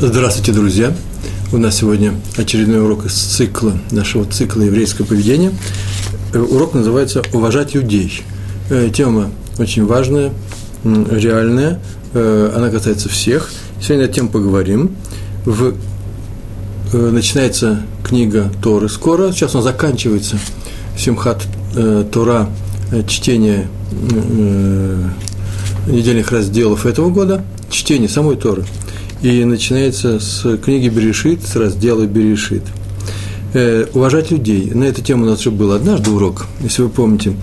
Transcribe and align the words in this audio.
Здравствуйте, 0.00 0.50
друзья! 0.50 0.92
У 1.52 1.56
нас 1.56 1.76
сегодня 1.76 2.14
очередной 2.36 2.80
урок 2.80 3.06
из 3.06 3.12
цикла, 3.12 3.74
нашего 3.92 4.24
цикла 4.24 4.62
еврейского 4.62 5.06
поведения. 5.06 5.52
Э, 6.32 6.40
урок 6.40 6.74
называется 6.74 7.22
«Уважать 7.32 7.74
людей». 7.74 8.22
Э, 8.70 8.90
тема 8.92 9.30
очень 9.56 9.86
важная, 9.86 10.32
реальная, 10.82 11.80
э, 12.12 12.52
она 12.56 12.70
касается 12.70 13.08
всех. 13.08 13.52
Сегодня 13.80 14.06
о 14.06 14.08
тем 14.08 14.28
поговорим. 14.28 14.96
В, 15.44 15.74
начинается 16.92 17.82
книга 18.02 18.50
Торы 18.64 18.88
скоро, 18.88 19.30
сейчас 19.30 19.54
она 19.54 19.62
заканчивается, 19.62 20.38
Симхат 20.98 21.40
Тора, 22.12 22.48
чтение 23.06 23.68
недельных 25.86 26.32
разделов 26.32 26.84
этого 26.84 27.10
года, 27.10 27.44
чтение 27.70 28.08
самой 28.08 28.36
Торы– 28.36 28.64
и 29.24 29.42
начинается 29.46 30.20
с 30.20 30.58
книги 30.58 30.90
Берешит, 30.90 31.42
с 31.46 31.56
раздела 31.56 32.04
Берешит. 32.04 32.62
Э, 33.54 33.86
уважать 33.94 34.30
людей. 34.30 34.70
На 34.74 34.84
эту 34.84 35.00
тему 35.00 35.24
у 35.24 35.26
нас 35.26 35.40
уже 35.40 35.50
был 35.50 35.72
однажды 35.72 36.10
урок, 36.10 36.44
если 36.60 36.82
вы 36.82 36.90
помните. 36.90 37.34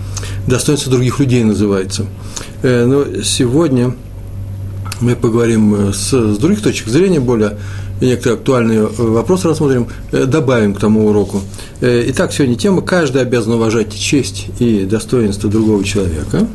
Достоинство 0.46 0.92
других 0.92 1.18
людей 1.18 1.42
называется. 1.42 2.06
Э, 2.62 2.84
но 2.86 3.22
сегодня 3.24 3.96
мы 5.00 5.16
поговорим 5.16 5.74
э, 5.74 5.92
с, 5.92 6.12
с 6.12 6.38
других 6.38 6.62
точек 6.62 6.86
зрения, 6.86 7.18
более 7.18 7.58
некоторые 8.00 8.38
актуальные 8.38 8.86
вопросы 8.86 9.48
рассмотрим, 9.48 9.88
э, 10.12 10.26
добавим 10.26 10.76
к 10.76 10.78
тому 10.78 11.08
уроку. 11.08 11.40
Э, 11.80 12.04
итак, 12.06 12.32
сегодня 12.32 12.54
тема 12.54 12.82
«Каждый 12.82 13.22
обязан 13.22 13.54
уважать 13.54 13.92
честь 13.92 14.46
и 14.60 14.84
достоинство 14.84 15.50
другого 15.50 15.82
человека, 15.82 16.46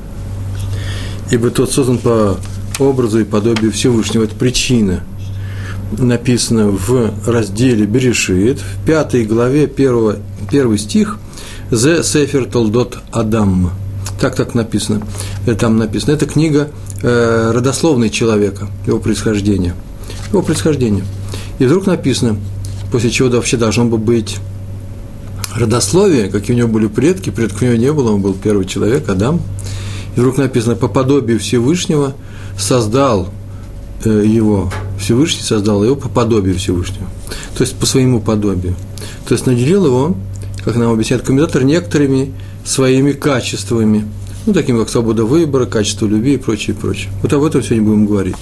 ибо 1.31 1.49
тот 1.49 1.69
создан 1.69 1.97
по 1.97 2.37
образу 2.79 3.19
и 3.19 3.25
подобию 3.25 3.73
Всевышнего». 3.73 4.23
Это 4.23 4.33
причина– 4.33 5.03
написано 5.91 6.67
в 6.67 7.11
разделе 7.25 7.85
Берешит, 7.85 8.59
в 8.59 8.85
пятой 8.85 9.25
главе, 9.25 9.67
первого, 9.67 10.17
первый 10.51 10.77
стих, 10.77 11.17
«Зе 11.71 12.03
Сефер 12.03 12.45
Толдот 12.45 12.99
Адам». 13.11 13.71
Так 14.19 14.35
так 14.35 14.55
написано. 14.55 15.01
Э, 15.45 15.53
там 15.53 15.77
написано. 15.77 16.13
Это 16.13 16.25
книга 16.25 16.69
э, 17.03 17.51
родословной 17.53 18.09
человека, 18.09 18.67
его 18.85 18.99
происхождения. 18.99 19.75
Его 20.29 20.41
происхождения. 20.41 21.03
И 21.59 21.65
вдруг 21.65 21.85
написано, 21.85 22.37
после 22.91 23.11
чего 23.11 23.29
вообще 23.29 23.57
должно 23.57 23.85
бы 23.85 23.97
быть 23.97 24.37
родословие, 25.55 26.29
какие 26.29 26.55
у 26.55 26.59
него 26.59 26.67
были 26.69 26.87
предки, 26.87 27.29
предков 27.29 27.61
у 27.61 27.65
него 27.65 27.75
не 27.75 27.93
было, 27.93 28.13
он 28.13 28.21
был 28.21 28.33
первый 28.33 28.65
человек, 28.65 29.07
Адам. 29.09 29.41
И 30.15 30.19
вдруг 30.19 30.37
написано, 30.37 30.75
по 30.75 30.87
подобию 30.87 31.39
Всевышнего 31.39 32.13
создал 32.57 33.29
Э, 34.03 34.23
его 34.23 34.71
Всевышний 34.99 35.43
создал 35.43 35.83
его 35.83 35.95
по 35.95 36.09
подобию 36.09 36.55
Всевышнего, 36.55 37.07
то 37.55 37.63
есть 37.63 37.75
по 37.75 37.85
своему 37.85 38.19
подобию. 38.19 38.75
То 39.27 39.33
есть 39.33 39.45
наделил 39.45 39.85
его, 39.85 40.15
как 40.63 40.75
нам 40.75 40.91
объясняет 40.91 41.23
комментатор, 41.23 41.63
некоторыми 41.63 42.33
своими 42.65 43.11
качествами, 43.11 44.05
ну, 44.45 44.53
такими 44.53 44.79
как 44.79 44.89
свобода 44.89 45.25
выбора, 45.25 45.65
качество 45.65 46.05
любви 46.05 46.35
и 46.35 46.37
прочее, 46.37 46.75
прочее. 46.75 47.11
Вот 47.21 47.31
об 47.33 47.43
этом 47.43 47.61
сегодня 47.61 47.83
будем 47.83 48.05
говорить. 48.05 48.37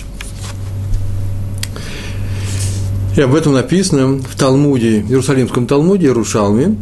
И 3.16 3.22
об 3.22 3.34
этом 3.34 3.54
написано 3.54 4.20
в 4.20 4.36
Талмуде, 4.38 5.02
в 5.02 5.10
Иерусалимском 5.10 5.68
Талмуде, 5.68 6.08
Иерушалме, 6.08 6.76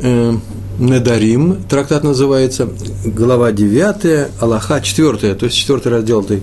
э, 0.00 0.34
Недарим, 0.78 1.62
трактат 1.68 2.02
называется, 2.02 2.68
глава 3.04 3.52
9, 3.52 4.28
Аллаха 4.40 4.80
4, 4.80 5.34
то 5.34 5.46
есть 5.46 5.56
4 5.56 5.80
раздел 5.90 6.22
этой 6.22 6.42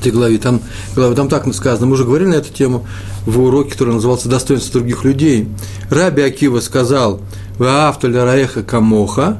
этой 0.00 0.12
главе, 0.12 0.38
там, 0.38 0.60
главе, 0.94 1.14
там 1.14 1.28
так 1.28 1.52
сказано, 1.54 1.86
мы 1.86 1.92
уже 1.92 2.04
говорили 2.04 2.30
на 2.30 2.34
эту 2.34 2.52
тему 2.52 2.86
в 3.26 3.40
уроке, 3.40 3.72
который 3.72 3.94
назывался 3.94 4.28
«Достоинство 4.28 4.80
других 4.80 5.04
людей». 5.04 5.48
Раби 5.90 6.22
Акива 6.22 6.60
сказал 6.60 7.20
«Ваавтуля 7.58 8.24
раеха 8.24 8.62
камоха», 8.62 9.38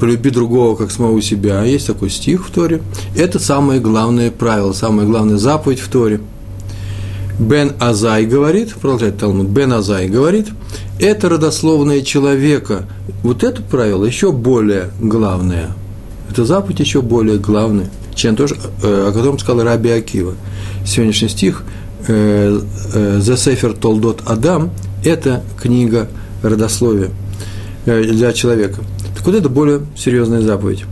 полюби 0.00 0.30
другого, 0.30 0.76
как 0.76 0.90
самого 0.90 1.20
себя. 1.22 1.62
Есть 1.62 1.86
такой 1.86 2.10
стих 2.10 2.48
в 2.48 2.50
Торе. 2.50 2.82
Это 3.14 3.38
самое 3.38 3.80
главное 3.80 4.30
правило, 4.30 4.72
самая 4.72 5.06
главная 5.06 5.36
заповедь 5.36 5.80
в 5.80 5.88
Торе. 5.88 6.20
Бен 7.38 7.72
Азай 7.78 8.26
говорит, 8.26 8.74
продолжает 8.74 9.18
Талмуд, 9.18 9.48
Бен 9.48 9.72
Азай 9.72 10.08
говорит, 10.08 10.48
это 10.98 11.28
родословное 11.28 12.02
человека. 12.02 12.86
Вот 13.22 13.44
это 13.44 13.62
правило 13.62 14.04
еще 14.04 14.32
более 14.32 14.90
главное. 15.00 15.70
Это 16.30 16.44
заповедь 16.44 16.80
еще 16.80 17.00
более 17.00 17.38
главная 17.38 17.90
чем 18.20 18.36
то, 18.36 18.44
э, 18.44 19.08
о 19.08 19.12
котором 19.12 19.38
сказал 19.38 19.64
Раби 19.64 19.90
Акива. 19.90 20.34
Сегодняшний 20.86 21.28
стих 21.28 21.64
э, 22.06 22.60
э, 22.92 23.18
«The 23.18 23.34
Sefer 23.34 23.78
Толдот 23.78 24.22
Адам»– 24.26 24.70
это 25.04 25.42
книга 25.60 26.08
родословия 26.42 27.10
для 27.86 28.32
человека. 28.32 28.80
Так 29.16 29.26
вот, 29.26 29.34
это 29.34 29.48
более 29.48 29.80
серьезная 29.96 30.42
заповедь. 30.42 30.84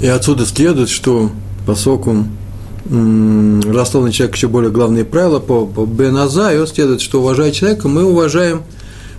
И 0.00 0.06
отсюда 0.06 0.46
следует, 0.46 0.88
что 0.88 1.30
поскольку 1.66 2.24
родословный 2.88 4.12
человек 4.12 4.36
еще 4.36 4.48
более 4.48 4.70
главные 4.70 5.04
правила, 5.04 5.38
по, 5.38 5.66
по 5.66 5.86
Беназаю 5.86 6.66
следует, 6.66 7.00
что 7.00 7.20
уважая 7.20 7.52
человека, 7.52 7.88
мы 7.88 8.04
уважаем 8.04 8.62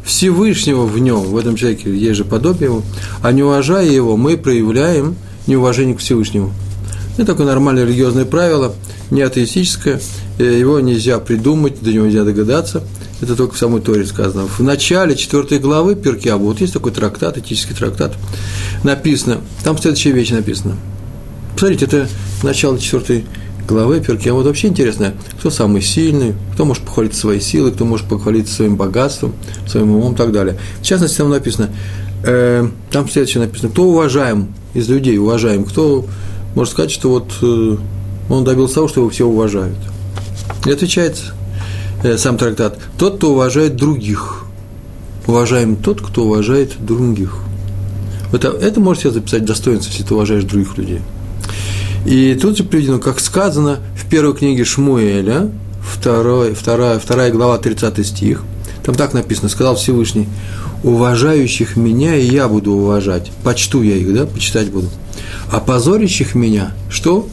Всевышнего 0.03 0.85
в 0.85 0.97
нем, 0.99 1.21
в 1.21 1.37
этом 1.37 1.55
человеке 1.55 1.95
есть 1.95 2.17
же 2.17 2.25
подобие 2.25 2.65
его, 2.65 2.81
а 3.21 3.31
не 3.31 3.43
уважая 3.43 3.89
его, 3.89 4.15
мы 4.15 4.37
проявляем– 4.37 5.15
неуважение 5.47 5.95
к 5.95 5.99
Всевышнему. 5.99 6.53
Это 7.17 7.27
такое 7.27 7.45
нормальное 7.45 7.85
религиозное 7.85 8.25
правило, 8.25 8.73
не 9.11 9.21
атеистическое, 9.21 10.01
э, 10.39 10.43
его 10.43 10.79
нельзя 10.79 11.19
придумать, 11.19 11.81
до 11.81 11.93
него 11.93 12.07
нельзя 12.07 12.23
догадаться, 12.23 12.83
это 13.21 13.35
только 13.35 13.53
в 13.53 13.57
самой 13.57 13.81
Торе 13.81 14.05
сказано. 14.05 14.47
В 14.47 14.59
начале 14.61 15.15
четвертой 15.15 15.59
главы 15.59 15.95
Перки 15.95 16.27
а 16.27 16.37
вот 16.37 16.59
есть 16.59 16.73
такой 16.73 16.91
трактат, 16.91 17.37
этический 17.37 17.75
трактат, 17.75 18.13
написано, 18.83 19.41
там 19.63 19.77
следующая 19.77 20.11
вещь 20.11 20.31
написана. 20.31 20.75
Посмотрите, 21.53 21.85
это 21.85 22.09
начало 22.41 22.79
четвертой 22.79 23.25
главы 23.67 24.01
Перки, 24.01 24.27
а 24.27 24.33
вот 24.33 24.45
вообще 24.45 24.67
интересно, 24.67 25.13
кто 25.39 25.49
самый 25.49 25.81
сильный, 25.81 26.33
кто 26.53 26.65
может 26.65 26.83
похвалиться 26.83 27.21
своей 27.21 27.41
силой, 27.41 27.71
кто 27.71 27.85
может 27.85 28.07
похвалиться 28.07 28.55
своим 28.55 28.75
богатством, 28.75 29.33
своим 29.67 29.91
умом 29.91 30.13
и 30.13 30.17
так 30.17 30.31
далее. 30.31 30.57
В 30.81 30.83
частности, 30.83 31.17
там 31.17 31.29
написано, 31.29 31.69
э, 32.23 32.67
там 32.91 33.09
следующее 33.09 33.43
написано, 33.43 33.71
кто 33.71 33.83
уважаем 33.85 34.53
из 34.73 34.89
людей 34.89 35.17
уважаем, 35.17 35.65
кто 35.65 36.05
может 36.55 36.73
сказать, 36.73 36.91
что 36.91 37.09
вот 37.09 37.31
э, 37.41 37.77
он 38.29 38.43
добился 38.43 38.75
того, 38.75 38.87
что 38.87 39.01
его 39.01 39.09
все 39.09 39.25
уважают. 39.25 39.77
И 40.65 40.71
отвечает 40.71 41.21
э, 42.03 42.17
сам 42.17 42.37
трактат, 42.37 42.79
тот, 42.97 43.17
кто 43.17 43.31
уважает 43.31 43.75
других. 43.75 44.45
Уважаем 45.27 45.75
тот, 45.75 46.01
кто 46.01 46.25
уважает 46.25 46.73
других. 46.79 47.37
Это, 48.31 48.49
это 48.49 48.79
можешь 48.79 49.03
себе 49.03 49.13
записать 49.13 49.45
достоинство, 49.45 49.91
если 49.91 50.03
ты 50.03 50.13
уважаешь 50.13 50.43
других 50.43 50.77
людей. 50.77 51.01
И 52.05 52.37
тут 52.39 52.57
же 52.57 52.63
приведено, 52.63 52.99
как 52.99 53.19
сказано 53.19 53.79
в 53.95 54.09
первой 54.09 54.35
книге 54.35 54.65
Шмуэля, 54.65 55.49
второй, 55.81 56.53
вторая, 56.53 56.99
вторая 56.99 57.31
глава, 57.31 57.57
30 57.57 58.05
стих, 58.05 58.43
там 58.83 58.95
так 58.95 59.13
написано, 59.13 59.49
сказал 59.49 59.75
Всевышний, 59.75 60.27
уважающих 60.83 61.77
меня 61.77 62.15
и 62.15 62.25
я 62.25 62.47
буду 62.47 62.73
уважать, 62.73 63.31
почту 63.43 63.81
я 63.81 63.95
их, 63.95 64.13
да, 64.13 64.25
почитать 64.25 64.69
буду. 64.69 64.89
А 65.51 65.59
позорящих 65.59 66.35
меня, 66.35 66.73
что? 66.89 67.27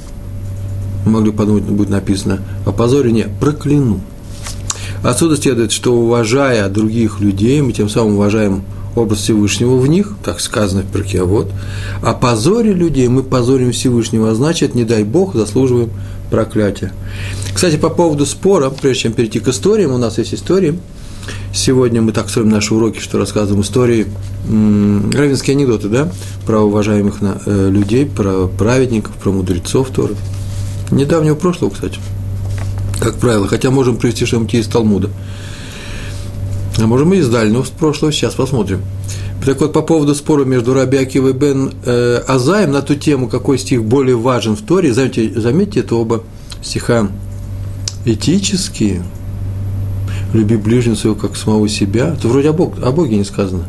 Могли 1.05 1.33
подумать, 1.33 1.65
будет 1.65 1.91
написано, 1.91 2.41
о 2.65 2.73
позоре 2.73 3.11
не, 3.11 3.25
прокляну. 3.25 4.01
Отсюда 5.03 5.37
следует, 5.37 5.73
что 5.73 5.95
уважая 5.95 6.69
других 6.69 7.21
людей, 7.21 7.61
мы 7.63 7.73
тем 7.73 7.89
самым 7.89 8.15
уважаем 8.15 8.63
образ 8.95 9.21
Всевышнего 9.21 9.77
в 9.77 9.87
них, 9.87 10.15
так 10.23 10.41
сказано 10.41 10.83
в 10.83 10.93
перке, 10.93 11.23
а 11.23 11.25
вот, 11.25 11.51
а 12.03 12.13
позоре 12.13 12.73
людей 12.73 13.09
мы 13.09 13.23
позорим 13.23 13.73
Всевышнего, 13.73 14.31
а 14.31 14.35
значит, 14.35 14.75
не 14.75 14.85
дай 14.85 15.05
Бог, 15.05 15.35
заслуживаем 15.35 15.91
проклятия. 16.31 16.93
Кстати, 17.55 17.77
по 17.77 17.89
поводу 17.89 18.27
спора, 18.27 18.71
прежде 18.71 19.05
чем 19.05 19.13
перейти 19.13 19.41
к 19.41 19.49
историям, 19.49 19.93
у 19.93 19.99
нас 19.99 20.19
есть 20.19 20.35
истории– 20.35 20.79
Сегодня 21.53 22.01
мы 22.01 22.13
так 22.13 22.29
строим 22.29 22.49
наши 22.49 22.73
уроки, 22.73 23.01
что 23.01 23.19
рассказываем 23.19 23.63
истории, 23.63 24.07
равенские 24.47 25.57
анекдоты, 25.57 25.89
да, 25.89 26.09
про 26.47 26.61
уважаемых 26.61 27.17
э, 27.21 27.71
людей, 27.71 28.07
про 28.07 28.47
праведников, 28.47 29.15
про 29.17 29.33
мудрецов 29.33 29.91
Торы. 29.91 30.15
Недавнего 30.93 31.35
прошлого, 31.35 31.71
кстати, 31.71 31.99
как 33.01 33.17
правило, 33.17 33.49
хотя 33.49 33.71
можем 33.71 33.97
привести 33.97 34.27
что-нибудь 34.27 34.55
из 34.55 34.69
Талмуда. 34.69 35.11
А 36.79 36.87
можем 36.87 37.13
и 37.15 37.19
из 37.19 37.29
дальнего 37.29 37.65
прошлого, 37.79 38.13
сейчас 38.13 38.35
посмотрим. 38.35 38.83
Так 39.45 39.61
вот, 39.61 39.73
по 39.73 39.83
поводу 39.83 40.15
спора 40.15 40.45
между 40.45 40.73
Раби 40.73 40.99
Акивой 40.99 41.33
и 41.33 41.35
Бен 41.35 41.73
э, 41.85 42.23
Азаем 42.29 42.71
на 42.71 42.81
ту 42.81 42.95
тему, 42.95 43.29
какой 43.29 43.59
стих 43.59 43.85
более 43.85 44.17
важен 44.17 44.55
в 44.55 44.63
Торе, 44.63 44.95
заметьте, 44.95 45.33
заметьте 45.35 45.81
это 45.81 45.97
оба 45.97 46.23
стиха 46.63 47.09
этические– 48.05 49.03
люби 50.33 50.57
ближнего 50.57 50.95
своего, 50.95 51.19
как 51.19 51.37
самого 51.37 51.69
себя, 51.69 52.17
то 52.21 52.29
вроде 52.29 52.51
о, 52.51 52.53
Бог, 52.53 52.75
о 52.83 52.93
Боге 52.93 53.17
не 53.17 53.25
сказано. 53.25 53.65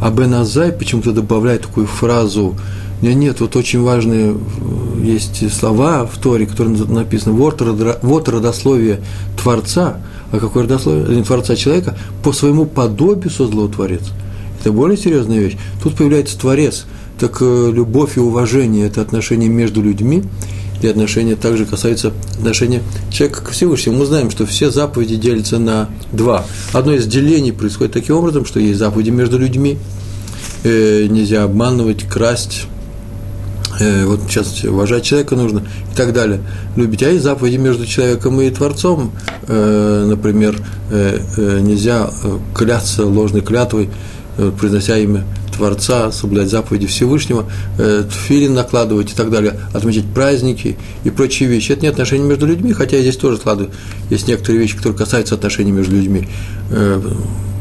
А 0.00 0.10
Бен 0.10 0.34
Азай 0.34 0.72
почему-то 0.72 1.12
добавляет 1.12 1.62
такую 1.62 1.86
фразу 1.86 2.56
меня 3.00 3.14
нет, 3.14 3.40
вот 3.40 3.54
очень 3.54 3.80
важные 3.82 4.36
есть 5.02 5.52
слова 5.52 6.04
в 6.04 6.18
Торе, 6.18 6.46
которые 6.46 6.84
написаны, 6.84 7.32
вот, 7.32 7.60
вот 8.02 8.28
родословие 8.28 9.00
Творца, 9.40 9.98
а 10.32 10.38
какое 10.38 10.64
родословие? 10.64 11.22
Творца 11.22 11.54
человека, 11.54 11.96
по 12.24 12.32
своему 12.32 12.66
подобию 12.66 13.30
создал 13.30 13.68
Творец. 13.68 14.02
Это 14.60 14.72
более 14.72 14.96
серьезная 14.96 15.38
вещь. 15.38 15.56
Тут 15.80 15.94
появляется 15.94 16.38
Творец. 16.38 16.86
Так 17.20 17.38
э, 17.40 17.70
любовь 17.72 18.16
и 18.16 18.20
уважение– 18.20 18.86
это 18.88 19.00
отношения 19.00 19.48
между 19.48 19.80
людьми, 19.80 20.24
и 20.82 20.86
отношения 20.86 21.36
также 21.36 21.66
касаются 21.66 22.12
отношения 22.34 22.82
человека 23.10 23.42
к 23.42 23.50
Всевышнему. 23.50 23.98
Мы 23.98 24.06
знаем, 24.06 24.30
что 24.30 24.46
все 24.46 24.70
заповеди 24.70 25.16
делятся 25.16 25.58
на 25.58 25.88
два. 26.12 26.44
Одно 26.72 26.92
из 26.92 27.06
делений 27.06 27.52
происходит 27.52 27.92
таким 27.92 28.16
образом, 28.16 28.44
что 28.44 28.60
есть 28.60 28.78
заповеди 28.78 29.10
между 29.10 29.38
людьми, 29.38 29.78
э, 30.64 31.06
нельзя 31.08 31.44
обманывать, 31.44 32.04
красть, 32.04 32.66
э, 33.80 34.04
вот 34.06 34.20
сейчас 34.28 34.64
уважать 34.64 35.04
человека 35.04 35.36
нужно 35.36 35.60
и 35.92 35.96
так 35.96 36.12
далее. 36.12 36.40
Любить. 36.76 37.02
А 37.02 37.10
есть 37.10 37.24
заповеди 37.24 37.56
между 37.56 37.86
человеком 37.86 38.40
и 38.40 38.50
Творцом, 38.50 39.12
э, 39.46 40.04
например, 40.08 40.60
э, 40.90 41.18
э, 41.36 41.60
нельзя 41.60 42.10
э, 42.22 42.38
клясться 42.54 43.04
ложной 43.04 43.42
клятвой, 43.42 43.90
э, 44.36 44.52
произнося 44.58 44.96
имя 44.96 45.24
Творца, 45.58 46.10
соблюдать 46.12 46.48
заповеди 46.48 46.86
Всевышнего, 46.86 47.44
э, 47.78 48.04
тфилин 48.08 48.54
накладывать 48.54 49.12
и 49.12 49.14
так 49.14 49.30
далее, 49.30 49.60
отметить 49.74 50.06
праздники 50.06 50.78
и 51.04 51.10
прочие 51.10 51.48
вещи. 51.48 51.72
Это 51.72 51.82
не 51.82 51.88
отношения 51.88 52.24
между 52.24 52.46
людьми, 52.46 52.72
хотя 52.72 52.96
я 52.96 53.02
здесь 53.02 53.16
тоже 53.16 53.36
складываю. 53.36 53.72
Есть 54.08 54.28
некоторые 54.28 54.60
вещи, 54.60 54.76
которые 54.76 54.96
касаются 54.96 55.34
отношений 55.34 55.72
между 55.72 55.96
людьми. 55.96 56.28
Э, 56.70 57.00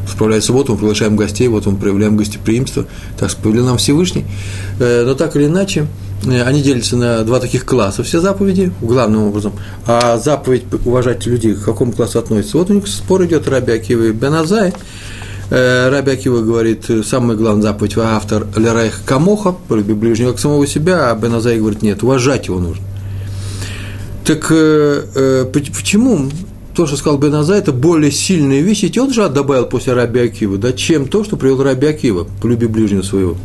справляет 0.07 0.44
субботу, 0.44 0.73
мы 0.73 0.77
приглашаем 0.77 1.15
гостей, 1.15 1.47
вот 1.47 1.65
мы 1.65 1.77
проявляем 1.77 2.17
гостеприимство, 2.17 2.85
так 3.19 3.33
повелел 3.35 3.65
нам 3.65 3.77
Всевышний. 3.77 4.25
Э, 4.79 5.03
но 5.05 5.15
так 5.15 5.35
или 5.35 5.45
иначе, 5.45 5.88
э, 6.25 6.44
они 6.44 6.61
делятся 6.61 6.97
на 6.97 7.23
два 7.23 7.39
таких 7.39 7.65
класса, 7.65 8.03
все 8.03 8.21
заповеди, 8.21 8.71
главным 8.81 9.23
образом. 9.23 9.53
А 9.85 10.17
заповедь 10.17 10.63
уважать 10.85 11.25
людей 11.25 11.55
к 11.55 11.63
какому 11.63 11.91
классу 11.91 12.19
относится? 12.19 12.57
Вот 12.57 12.69
у 12.69 12.73
них 12.73 12.88
спор 12.88 13.25
идет 13.25 13.47
Раби 13.47 13.73
и 13.73 14.11
Беназай, 14.11 14.73
Раби 15.49 16.11
Акива 16.11 16.41
говорит, 16.41 16.85
самая 17.05 17.38
главная 17.38 17.63
заповедь 17.63 17.95
в 17.95 18.01
автор 18.01 18.47
Лерайх 18.57 19.01
Камоха, 19.05 19.53
полюби 19.53 19.94
ближнего 19.94 20.31
как 20.31 20.39
самого 20.39 20.67
себя, 20.67 21.09
а 21.09 21.15
Беназай 21.15 21.57
говорит, 21.57 21.81
нет, 21.81 22.03
уважать 22.03 22.47
его 22.47 22.59
нужно. 22.59 22.83
Так 24.25 24.47
э, 24.51 25.05
э, 25.15 25.45
почему 25.53 26.29
то, 26.75 26.85
что 26.85 26.97
сказал 26.97 27.17
Беназай, 27.17 27.59
это 27.59 27.71
более 27.71 28.11
сильные 28.11 28.61
вещи, 28.61 28.85
ведь 28.85 28.97
он 28.97 29.13
же 29.13 29.27
добавил 29.29 29.65
после 29.67 29.94
Раби 29.94 30.19
Акива, 30.19 30.57
да, 30.57 30.73
чем 30.73 31.07
то, 31.07 31.23
что 31.23 31.38
привел 31.38 31.63
Раби 31.63 31.88
Акива, 31.88 32.27
полюби 32.41 32.67
ближнего 32.67 33.03
своего. 33.03 33.38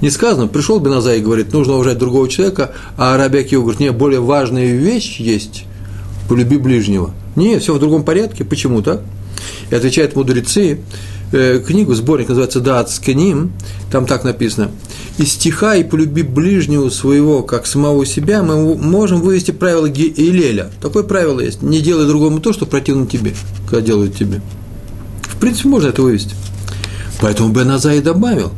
Не 0.00 0.08
сказано, 0.08 0.48
пришел 0.48 0.80
Беназай 0.80 1.18
и 1.18 1.22
говорит, 1.22 1.52
нужно 1.52 1.74
уважать 1.74 1.98
другого 1.98 2.26
человека, 2.26 2.72
а 2.96 3.18
Раби 3.18 3.38
Акива 3.38 3.60
говорит, 3.60 3.80
нет, 3.80 3.94
более 3.94 4.20
важная 4.20 4.72
вещь 4.72 5.20
есть, 5.20 5.66
полюби 6.26 6.56
ближнего. 6.56 7.10
Нет, 7.36 7.62
все 7.62 7.74
в 7.74 7.78
другом 7.78 8.02
порядке, 8.02 8.44
почему 8.44 8.80
так? 8.80 9.02
И 9.70 9.74
отвечают 9.74 10.16
мудрецы, 10.16 10.80
Э, 10.80 11.19
книгу, 11.30 11.94
сборник 11.94 12.28
называется 12.28 12.60
«Даат 12.60 12.90
Сканим», 12.90 13.52
там 13.90 14.06
так 14.06 14.24
написано, 14.24 14.70
«Из 15.18 15.32
стиха 15.32 15.76
и 15.76 15.84
полюби 15.84 16.22
ближнего 16.22 16.90
своего, 16.90 17.42
как 17.42 17.66
самого 17.66 18.04
себя, 18.04 18.42
мы 18.42 18.74
можем 18.76 19.20
вывести 19.20 19.52
правило 19.52 19.86
Илеля». 19.86 20.70
Такое 20.80 21.04
правило 21.04 21.40
есть. 21.40 21.62
Не 21.62 21.80
делай 21.80 22.06
другому 22.06 22.40
то, 22.40 22.52
что 22.52 22.66
противно 22.66 23.06
тебе, 23.06 23.34
когда 23.68 23.80
делают 23.80 24.16
тебе. 24.16 24.40
В 25.22 25.36
принципе, 25.38 25.68
можно 25.68 25.88
это 25.88 26.02
вывести. 26.02 26.34
Поэтому 27.20 27.52
Бен 27.52 27.70
Азай 27.70 28.00
добавил, 28.00 28.52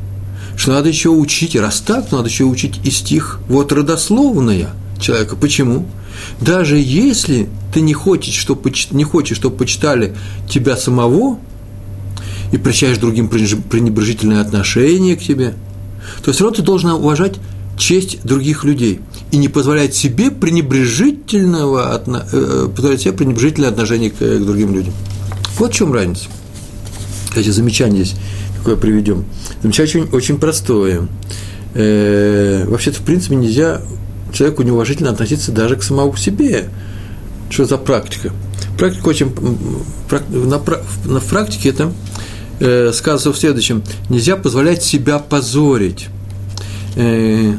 что 0.57 0.73
надо 0.73 0.89
еще 0.89 1.11
учить, 1.11 1.57
раз 1.57 1.81
так, 1.81 2.11
надо 2.11 2.29
еще 2.29 2.45
учить 2.45 2.81
и 2.85 2.91
стих, 2.91 3.41
вот 3.49 3.73
родословная 3.73 4.71
человека. 5.01 5.37
Почему? 5.37 5.87
Даже 6.41 6.79
если 6.79 7.49
ты 7.75 7.81
не 7.81 7.93
хочешь, 7.93 8.35
чтобы, 8.35 8.73
не 8.93 9.05
хочешь, 9.05 9.37
чтобы 9.37 9.57
почитали 9.57 10.17
тебя 10.49 10.77
самого– 10.77 11.39
и 12.53 12.59
прощаешь 12.59 12.99
другим 12.99 13.29
пренебрежительное 13.29 14.41
отношение 14.41 15.17
к 15.17 15.23
тебе, 15.23 15.55
то 16.23 16.33
все 16.33 16.45
равно 16.45 16.57
ты 16.57 16.63
должен 16.63 16.91
уважать 16.91 17.37
честь 17.77 18.23
других 18.23 18.65
людей 18.65 19.01
и 19.31 19.39
не 19.39 19.49
позволять 19.49 19.95
себе 19.95 20.31
пренебрежительного, 20.31 22.03
э, 22.33 22.69
позволять 22.75 23.01
себе 23.01 23.13
пренебрежительное 23.15 23.71
отношение 23.71 24.11
к, 24.11 24.19
к 24.19 24.45
другим 24.45 24.75
людям. 24.75 24.93
Вот 25.59 25.73
в 25.73 25.75
чем 25.75 25.93
разница. 25.93 26.27
Кстати, 27.29 27.49
замечание 27.49 28.05
здесь 28.05 28.19
какое 28.59 28.77
приведем. 28.77 29.25
Замечание 29.63 30.05
очень, 30.05 30.17
очень 30.17 30.39
простое. 30.39 31.09
Э, 31.75 32.65
вообще-то, 32.69 32.99
в 32.99 33.03
принципе, 33.03 33.35
нельзя 33.35 33.81
человеку 34.33 34.63
неуважительно 34.63 35.11
относиться 35.11 35.51
даже 35.51 35.77
к 35.77 35.83
самому 35.83 36.17
себе. 36.17 36.69
Что 37.51 37.65
за 37.65 37.79
практика? 37.79 38.33
Практика 38.79 39.09
очень... 39.09 39.33
На, 40.31 40.61
на 41.05 41.21
практике 41.21 41.71
это 41.71 41.93
э, 42.63 42.93
сказано 42.93 43.35
в 43.35 43.39
следующем. 43.39 43.83
Нельзя 44.09 44.37
позволять 44.37 44.83
себя 44.83 45.19
позорить. 45.19 46.09
Э, 46.97 47.53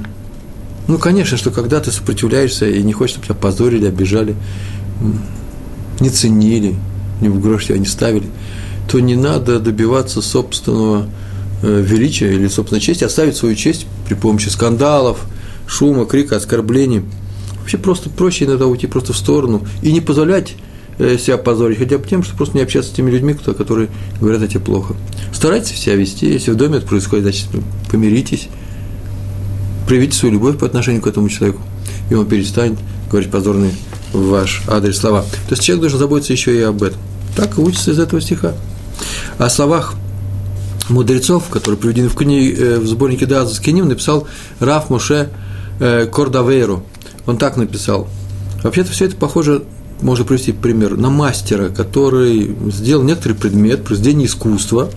ну, 0.88 0.98
конечно, 0.98 1.38
что 1.38 1.52
когда 1.52 1.80
ты 1.80 1.92
сопротивляешься 1.92 2.68
и 2.68 2.82
не 2.82 2.94
хочешь, 2.94 3.16
чтобы 3.16 3.26
тебя 3.26 3.36
позорили, 3.36 3.88
обижали, 3.88 4.36
не 6.00 6.10
ценили, 6.10 6.76
не 7.22 7.30
в 7.30 7.42
грош 7.42 7.66
тебя 7.66 7.78
не 7.78 7.86
ставили, 7.86 8.28
то 8.90 9.00
не 9.00 9.16
надо 9.16 9.60
добиваться 9.60 10.22
собственного 10.22 11.08
э, 11.62 11.82
величия 11.86 12.34
или 12.34 12.48
собственной 12.48 12.82
чести, 12.82 13.04
оставить 13.04 13.36
свою 13.36 13.56
честь 13.56 13.86
при 14.08 14.14
помощи 14.14 14.50
скандалов, 14.50 15.26
шума, 15.68 16.06
крика, 16.06 16.38
оскорблений. 16.38 17.04
Вообще 17.60 17.78
просто 17.78 18.10
проще 18.10 18.46
иногда 18.46 18.68
уйти 18.68 18.88
просто 18.88 19.14
в 19.14 19.18
сторону 19.18 19.66
и 19.82 19.92
не 19.92 20.02
позволять 20.02 20.56
себя 20.98 21.38
позорить, 21.38 21.80
хотя 21.80 21.98
бы 21.98 22.08
тем, 22.08 22.24
что 22.24 22.36
просто 22.36 22.58
не 22.58 22.64
общаться 22.64 22.92
с 22.92 22.94
теми 22.94 23.12
людьми, 23.12 23.34
кто, 23.34 23.54
которые 23.54 23.90
говорят 24.20 24.42
о 24.42 24.48
тебе 24.48 24.60
плохо. 24.60 24.96
Старайтесь 25.34 25.78
себя 25.78 25.96
вести, 25.96 26.28
если 26.32 26.52
в 26.52 26.56
доме 26.56 26.78
это 26.78 26.88
происходит, 26.88 27.24
значит, 27.24 27.48
помиритесь, 27.92 28.50
проявите 29.88 30.18
свою 30.18 30.36
любовь 30.36 30.58
по 30.58 30.66
отношению 30.66 31.02
к 31.02 31.08
этому 31.08 31.30
человеку, 31.30 31.62
и 32.10 32.14
он 32.14 32.26
перестанет 32.26 32.78
говорить 33.10 33.32
позорные 33.32 33.72
в 34.14 34.28
ваш 34.30 34.64
адрес 34.68 34.98
слова. 34.98 35.22
То 35.22 35.52
есть 35.52 35.64
человек 35.64 35.82
должен 35.82 36.00
заботиться 36.00 36.34
еще 36.34 36.58
и 36.58 36.62
об 36.62 36.82
этом. 36.84 37.00
Так 37.36 37.58
и 37.58 37.62
учится 37.62 37.92
из 37.92 38.00
этого 38.00 38.22
стиха. 38.22 38.54
О 39.38 39.50
словах 39.50 39.96
мудрецов, 40.90 41.50
которые 41.50 41.80
приведены 41.80 42.10
в, 42.10 42.16
книге, 42.16 42.56
э, 42.56 42.80
в 42.80 42.88
сборнике 42.88 43.26
Даза 43.26 43.56
Скиним, 43.56 43.90
написал 43.90 44.28
Раф 44.60 44.90
Моше 44.90 45.30
э, 45.80 46.06
Кордавейру. 46.06 46.84
Он 47.26 47.38
так 47.38 47.58
написал. 47.58 48.08
Вообще-то 48.64 48.92
все 48.92 49.06
это 49.06 49.16
похоже 49.16 49.64
можно 50.04 50.26
привести 50.26 50.52
пример, 50.52 50.98
на 50.98 51.10
мастера, 51.10 51.70
который 51.70 52.56
сделал 52.72 53.04
некоторый 53.04 53.34
предмет, 53.34 53.84
произведение 53.84 54.28
искусства, 54.28 54.90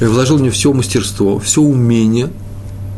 вложил 0.00 0.38
в 0.38 0.40
него 0.40 0.52
все 0.52 0.72
мастерство, 0.72 1.38
все 1.38 1.60
умение, 1.60 2.30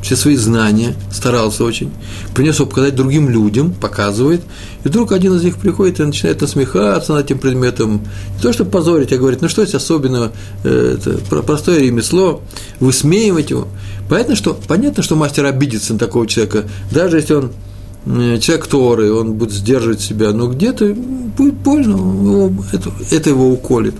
все 0.02 0.16
свои 0.16 0.36
знания, 0.36 0.94
старался 1.12 1.64
очень, 1.64 1.90
принес 2.34 2.56
его 2.56 2.66
показать 2.66 2.94
другим 2.94 3.28
людям, 3.28 3.72
показывает, 3.72 4.42
и 4.84 4.88
вдруг 4.88 5.12
один 5.12 5.34
из 5.34 5.42
них 5.42 5.58
приходит 5.58 6.00
и 6.00 6.04
начинает 6.04 6.40
насмехаться 6.40 7.12
над 7.12 7.26
этим 7.26 7.38
предметом, 7.38 8.02
не 8.36 8.42
то, 8.42 8.52
чтобы 8.52 8.70
позорить, 8.70 9.12
а 9.12 9.18
говорит, 9.18 9.42
ну 9.42 9.48
что 9.48 9.62
есть 9.62 9.74
особенного, 9.74 10.32
э, 10.64 10.96
это 10.98 11.18
простое 11.42 11.80
ремесло, 11.80 12.40
высмеивать 12.78 13.50
его. 13.50 13.68
Понятно, 14.08 14.36
что, 14.36 14.58
понятно, 14.66 15.02
что 15.02 15.16
мастер 15.16 15.44
обидится 15.44 15.92
на 15.92 15.98
такого 15.98 16.26
человека, 16.26 16.64
даже 16.90 17.16
если 17.18 17.34
он 17.34 17.52
Э, 17.52 17.69
человек 18.04 18.66
Торы, 18.66 19.12
он 19.12 19.34
будет 19.34 19.52
сдерживать 19.52 20.00
себя, 20.00 20.32
но 20.32 20.48
где-то 20.48 20.94
будет 20.94 21.54
больно, 21.54 21.92
его, 21.92 22.52
это, 22.72 22.90
это 23.10 23.30
его 23.30 23.50
уколет, 23.50 23.94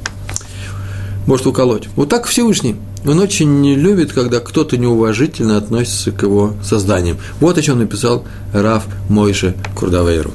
может 1.27 1.47
уколоть. 1.47 1.89
Вот 1.97 2.09
так 2.09 2.27
Всевышний. 2.27 2.77
Он 3.07 3.19
очень 3.19 3.63
не 3.63 3.77
любит, 3.77 4.13
когда 4.13 4.41
кто-то 4.41 4.77
неуважительно 4.77 5.57
относится 5.57 6.13
к 6.13 6.23
его 6.23 6.53
созданиям. 6.63 7.17
Вот 7.41 7.57
о 7.57 7.63
чем 7.63 7.79
написал 7.79 8.25
Раф 8.53 8.85
Мойше 9.09 9.55
Курдавейру. 9.75 10.33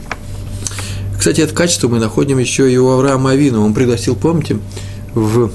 Кстати, 1.15 1.41
это 1.41 1.53
качество 1.53 1.87
мы 1.87 1.99
находим 1.99 2.39
еще 2.39 2.71
и 2.71 2.77
у 2.77 2.89
Авраама 2.89 3.31
Авина. 3.31 3.63
Он 3.63 3.75
пригласил, 3.75 4.15
помните, 4.15 4.57
в, 5.13 5.51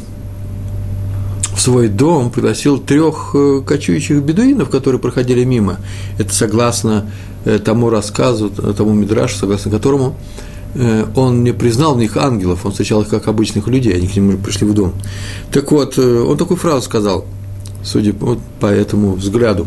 свой 1.60 1.88
дом 1.88 2.30
пригласил 2.30 2.78
трех 2.78 3.30
э, 3.34 3.62
кочующих 3.66 4.22
бедуинов, 4.22 4.70
которые 4.70 5.00
проходили 5.00 5.44
мимо. 5.44 5.78
Это 6.18 6.34
согласно 6.34 7.06
Э, 7.44 7.58
тому 7.58 7.88
рассказу, 7.88 8.50
тому 8.50 8.92
мидрашу, 8.92 9.38
согласно 9.38 9.70
которому 9.70 10.14
э, 10.74 11.06
он 11.16 11.42
не 11.42 11.52
признал 11.52 11.94
в 11.94 11.98
них 11.98 12.18
ангелов, 12.18 12.66
он 12.66 12.72
встречал 12.72 13.00
их 13.00 13.08
как 13.08 13.28
обычных 13.28 13.66
людей, 13.66 13.94
они 13.94 14.06
к 14.06 14.14
нему 14.14 14.36
пришли 14.36 14.66
в 14.66 14.74
дом. 14.74 14.92
Так 15.50 15.72
вот, 15.72 15.98
он 15.98 16.36
такую 16.36 16.58
фразу 16.58 16.82
сказал, 16.82 17.24
судя 17.82 18.12
вот 18.12 18.40
по 18.60 18.66
этому 18.66 19.14
взгляду, 19.14 19.66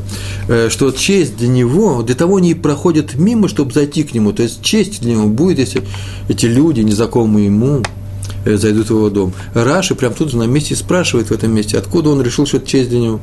что 0.69 0.91
честь 0.91 1.35
для 1.37 1.47
него, 1.47 2.03
для 2.03 2.13
того 2.13 2.35
они 2.35 2.53
проходят 2.53 3.15
мимо, 3.15 3.47
чтобы 3.47 3.73
зайти 3.73 4.03
к 4.03 4.13
нему. 4.13 4.33
То 4.33 4.43
есть 4.43 4.61
честь 4.61 5.01
для 5.01 5.13
него 5.13 5.27
будет, 5.27 5.57
если 5.57 5.81
эти 6.29 6.45
люди, 6.45 6.81
незнакомые 6.81 7.47
ему, 7.47 7.81
зайдут 8.45 8.87
в 8.87 8.95
его 8.95 9.09
дом. 9.09 9.33
Раши 9.53 9.95
прям 9.95 10.13
тут 10.13 10.31
же 10.31 10.37
на 10.37 10.43
месте 10.43 10.75
спрашивает 10.75 11.27
в 11.27 11.31
этом 11.31 11.53
месте, 11.53 11.77
откуда 11.77 12.09
он 12.09 12.21
решил, 12.21 12.45
что 12.45 12.57
это 12.57 12.67
честь 12.67 12.89
для 12.89 12.99
него. 12.99 13.19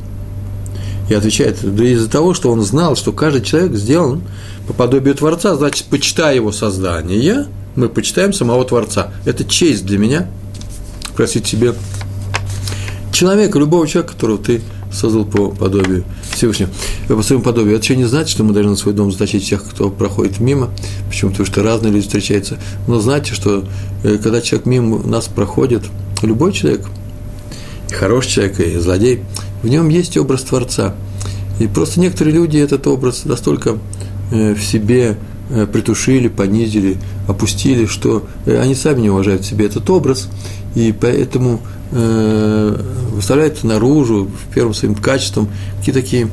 И 1.08 1.14
отвечает, 1.14 1.58
да 1.62 1.84
из-за 1.84 2.08
того, 2.08 2.34
что 2.34 2.50
он 2.50 2.62
знал, 2.62 2.96
что 2.96 3.12
каждый 3.12 3.42
человек 3.42 3.74
сделан 3.74 4.22
по 4.68 4.72
подобию 4.72 5.14
Творца, 5.14 5.56
значит, 5.56 5.86
почитая 5.86 6.36
его 6.36 6.52
создание, 6.52 7.46
мы 7.74 7.88
почитаем 7.88 8.32
самого 8.32 8.64
Творца. 8.64 9.12
Это 9.24 9.44
честь 9.44 9.84
для 9.84 9.98
меня 9.98 10.28
просить 11.16 11.46
себе 11.46 11.74
человека, 13.12 13.58
любого 13.58 13.86
человека, 13.86 14.14
которого 14.14 14.38
ты 14.38 14.62
создал 14.92 15.25
по 15.25 15.50
подобию 15.50 16.04
Всевышнего, 16.32 16.70
э, 17.09 17.14
по 17.14 17.23
своему 17.23 17.42
подобию. 17.42 17.76
Это 17.76 17.85
еще 17.85 17.97
не 17.97 18.04
значит, 18.04 18.30
что 18.30 18.44
мы 18.44 18.52
должны 18.52 18.73
на 18.73 18.76
свой 18.76 18.94
дом 18.94 19.12
затащить 19.12 19.44
всех, 19.44 19.64
кто 19.64 19.90
проходит 19.90 20.40
мимо. 20.40 20.70
Почему? 21.09 21.30
Потому 21.30 21.47
что 21.47 21.62
разные 21.62 21.92
люди 21.92 22.06
встречаются. 22.06 22.59
Но 22.87 23.00
знайте, 23.00 23.35
что 23.35 23.64
э, 24.02 24.18
когда 24.23 24.40
человек 24.40 24.66
мимо 24.66 24.99
нас 25.06 25.28
проходит, 25.28 25.85
любой 26.23 26.52
человек, 26.52 26.87
и 27.88 27.92
хороший 27.92 28.30
человек, 28.30 28.61
и 28.61 28.76
злодей, 28.78 29.23
в 29.62 29.68
нем 29.68 29.88
есть 29.88 30.16
образ 30.16 30.42
Творца. 30.42 30.94
И 31.59 31.66
просто 31.66 32.00
некоторые 32.00 32.35
люди 32.35 32.59
этот 32.59 32.87
образ 32.87 33.25
настолько 33.25 33.78
э, 34.32 34.54
в 34.54 34.62
себе 34.62 35.16
притушили, 35.73 36.28
понизили, 36.28 36.97
опустили, 37.26 37.87
что 37.87 38.25
они 38.47 38.76
сами 38.76 39.00
не 39.00 39.11
уважают 39.11 39.42
в 39.42 39.49
себе 39.49 39.66
этот 39.66 39.90
образ, 39.90 40.28
и 40.74 40.92
поэтому 40.92 41.60
Э, 41.92 42.76
выставляет 43.10 43.64
наружу, 43.64 44.28
в 44.28 44.54
первым 44.54 44.74
своим 44.74 44.94
качеством, 44.94 45.48
какие-то 45.78 46.00
такие 46.00 46.28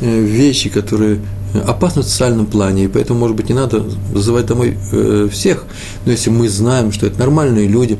э, 0.00 0.20
вещи, 0.20 0.70
которые 0.70 1.20
опасны 1.66 2.00
в 2.00 2.06
социальном 2.06 2.46
плане, 2.46 2.84
и 2.84 2.88
поэтому, 2.88 3.18
может 3.20 3.36
быть, 3.36 3.50
не 3.50 3.54
надо 3.54 3.80
вызывать 3.80 4.46
домой 4.46 4.78
э, 4.90 5.28
всех, 5.30 5.66
но 6.06 6.12
если 6.12 6.30
мы 6.30 6.48
знаем, 6.48 6.92
что 6.92 7.06
это 7.06 7.18
нормальные 7.18 7.68
люди, 7.68 7.98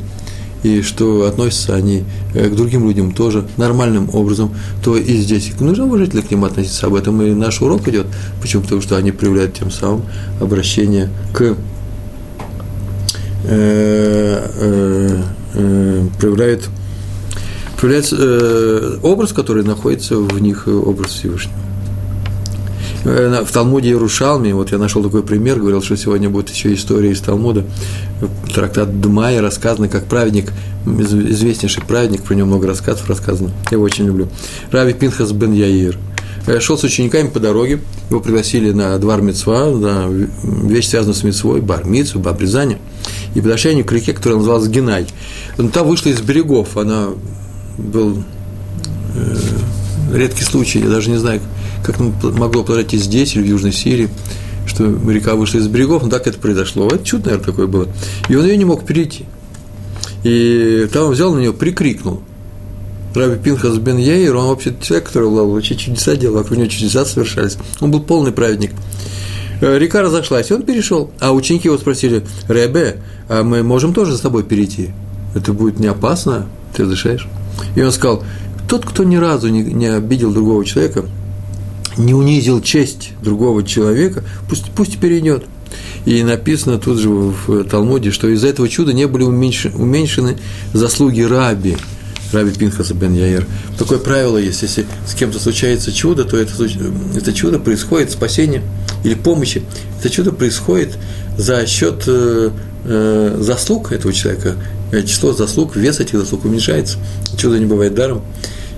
и 0.63 0.81
что 0.81 1.27
относятся 1.27 1.75
они 1.75 2.05
к 2.33 2.55
другим 2.55 2.87
людям 2.87 3.13
тоже 3.13 3.45
нормальным 3.57 4.09
образом, 4.15 4.55
то 4.83 4.97
и 4.97 5.17
здесь 5.17 5.53
нужно 5.59 5.85
уважительно 5.87 6.23
к 6.23 6.31
ним 6.31 6.45
относиться. 6.45 6.87
Об 6.87 6.95
этом 6.95 7.21
и 7.21 7.35
наш 7.35 7.61
урок 7.61 7.89
идет. 7.89 8.07
Почему? 8.41 8.63
Потому 8.63 8.81
что 8.81 8.97
они 8.97 9.11
проявляют 9.11 9.55
тем 9.59 9.73
самым 9.73 10.05
обращение 10.41 11.11
к 11.35 11.57
э, 13.45 14.49
э, 14.55 15.23
э, 15.55 16.07
проявляют 16.19 16.69
проявляется 17.83 18.17
э, 18.17 18.99
образ, 19.03 19.33
который 19.33 19.65
находится 19.65 20.17
в 20.17 20.39
них, 20.41 20.65
э, 20.67 20.71
образ 20.71 21.15
Всевышнего. 21.15 21.57
Э, 23.05 23.43
в 23.45 23.51
Талмуде 23.51 23.89
Иерушалме, 23.89 24.55
вот 24.55 24.71
я 24.71 24.79
нашел 24.79 25.03
такой 25.03 25.25
пример, 25.25 25.59
говорил, 25.59 25.83
что 25.83 25.97
сегодня 25.97 26.31
будет 26.31 26.49
еще 26.51 26.73
история 26.75 27.11
из 27.11 27.21
Талмуда, 27.21 27.65
трактат 28.55 29.01
Думая 29.01 29.41
рассказано, 29.41 29.89
как 29.89 30.05
праведник, 30.05 30.53
известнейший 30.87 31.83
праведник, 31.83 32.23
про 32.23 32.35
него 32.35 32.47
много 32.47 32.69
рассказов 32.69 33.09
рассказано, 33.09 33.51
я 33.73 33.77
его 33.77 33.85
очень 33.85 34.07
люблю. 34.07 34.29
Рави 34.71 34.93
Пинхас 34.93 35.33
бен 35.33 35.53
Яир. 35.53 35.99
Шел 36.61 36.79
с 36.79 36.85
учениками 36.85 37.29
по 37.29 37.41
дороге, 37.41 37.81
его 38.11 38.21
пригласили 38.21 38.71
на 38.71 38.97
двор 38.99 39.23
мецва, 39.23 39.71
на 39.71 40.07
вещь, 40.09 40.89
связанную 40.89 41.15
с 41.15 41.25
мецвой, 41.25 41.61
бар 41.61 41.85
мицву, 41.85 42.21
обрезание, 42.29 42.79
и 43.35 43.41
подошли 43.41 43.71
они 43.73 43.83
к 43.83 43.93
реке, 43.93 44.13
которая 44.13 44.39
называлась 44.39 44.69
Генай. 44.69 45.07
Но 45.59 45.69
та 45.69 45.83
вышла 45.83 46.11
из 46.11 46.21
берегов, 46.21 46.77
она 46.77 47.09
был 47.79 48.23
э, 49.15 49.37
редкий 50.15 50.45
случай, 50.45 50.81
я 50.81 50.89
даже 50.89 51.11
не 51.11 51.17
знаю, 51.17 51.41
как 51.85 51.99
могло 51.99 52.63
произойти 52.63 52.99
здесь 52.99 53.35
или 53.35 53.43
в 53.43 53.47
Южной 53.47 53.73
Сирии, 53.73 54.09
что 54.67 54.85
река 55.11 55.35
вышла 55.35 55.59
из 55.59 55.69
берегов, 55.69 56.03
но 56.03 56.09
так 56.09 56.27
это 56.27 56.39
произошло. 56.39 56.87
Это 56.87 57.05
чудо, 57.05 57.27
наверное, 57.27 57.47
такое 57.47 57.67
было. 57.67 57.89
И 58.29 58.37
он 58.37 58.45
ее 58.45 58.57
не 58.57 58.65
мог 58.65 58.85
перейти. 58.85 59.27
И 60.23 60.89
там 60.93 61.07
он 61.07 61.13
взял 61.13 61.35
на 61.35 61.41
нее, 61.41 61.53
прикрикнул. 61.53 62.23
Раби 63.15 63.43
Пинхас 63.43 63.77
бен 63.77 63.99
Яир, 63.99 64.37
он 64.37 64.47
вообще 64.47 64.75
человек, 64.81 65.09
который 65.09 65.29
вообще 65.29 65.75
чудеса 65.75 66.17
делал, 66.17 66.37
вокруг 66.37 66.59
него 66.59 66.69
чудеса 66.69 67.05
совершались. 67.05 67.59
Он 67.81 67.91
был 67.91 68.01
полный 68.01 68.33
праведник. 68.33 68.71
Э, 69.63 69.79
река 69.79 70.03
разошлась, 70.03 70.51
и 70.51 70.55
он 70.55 70.65
перешел. 70.65 71.13
А 71.21 71.33
ученики 71.33 71.69
его 71.69 71.79
спросили, 71.79 72.25
Ребе, 72.49 72.97
а 73.29 73.45
мы 73.45 73.63
можем 73.63 73.95
тоже 73.95 74.17
с 74.17 74.21
тобой 74.21 74.43
перейти? 74.43 74.91
Это 75.37 75.53
будет 75.53 75.79
не 75.79 75.87
опасно? 75.87 76.49
Ты 76.77 76.83
разрешаешь? 76.83 77.29
И 77.77 77.81
он 77.83 77.93
сказал, 77.93 78.25
тот, 78.69 78.85
кто 78.85 79.05
ни 79.05 79.15
разу 79.15 79.49
не, 79.51 79.63
не 79.63 79.87
обидел 79.87 80.33
другого 80.33 80.65
человека, 80.65 81.05
не 81.97 82.13
унизил 82.13 82.61
честь 82.61 83.13
другого 83.23 83.63
человека, 83.63 84.25
пусть, 84.49 84.73
пусть 84.75 84.99
перейдет. 84.99 85.45
И 86.07 86.25
написано 86.25 86.79
тут 86.79 86.99
же 86.99 87.09
в 87.09 87.63
Талмуде, 87.63 88.11
что 88.11 88.29
из-за 88.31 88.49
этого 88.49 88.69
чуда 88.69 88.93
не 88.93 89.07
были 89.07 89.23
уменьшены, 89.23 89.77
уменьшены 89.77 90.39
заслуги 90.73 91.21
раби, 91.21 91.77
раби 92.33 92.51
Пинхаса 92.51 92.95
бен 92.95 93.15
Яир. 93.15 93.47
Такое 93.79 93.99
правило 93.99 94.39
есть, 94.39 94.63
если 94.63 94.87
с 95.07 95.15
кем-то 95.15 95.39
случается 95.39 95.93
чудо, 95.93 96.25
то 96.25 96.37
это, 96.37 96.53
это 97.15 97.33
чудо 97.33 97.61
происходит, 97.61 98.11
спасение 98.11 98.63
или 99.05 99.15
помощи, 99.15 99.63
это 99.99 100.11
чудо 100.11 100.33
происходит 100.33 100.97
за 101.37 101.67
счет 101.67 102.05
э, 102.07 102.51
э, 102.85 103.37
заслуг 103.41 103.93
этого 103.93 104.13
человека, 104.13 104.57
Э, 104.93 105.03
число 105.03 105.33
заслуг, 105.33 105.75
вес 105.75 106.01
этих 106.01 106.19
заслуг 106.19 106.45
уменьшается. 106.45 106.99
Чудо 107.39 107.59
не 107.59 107.65
бывает 107.65 107.95
даром, 107.95 108.23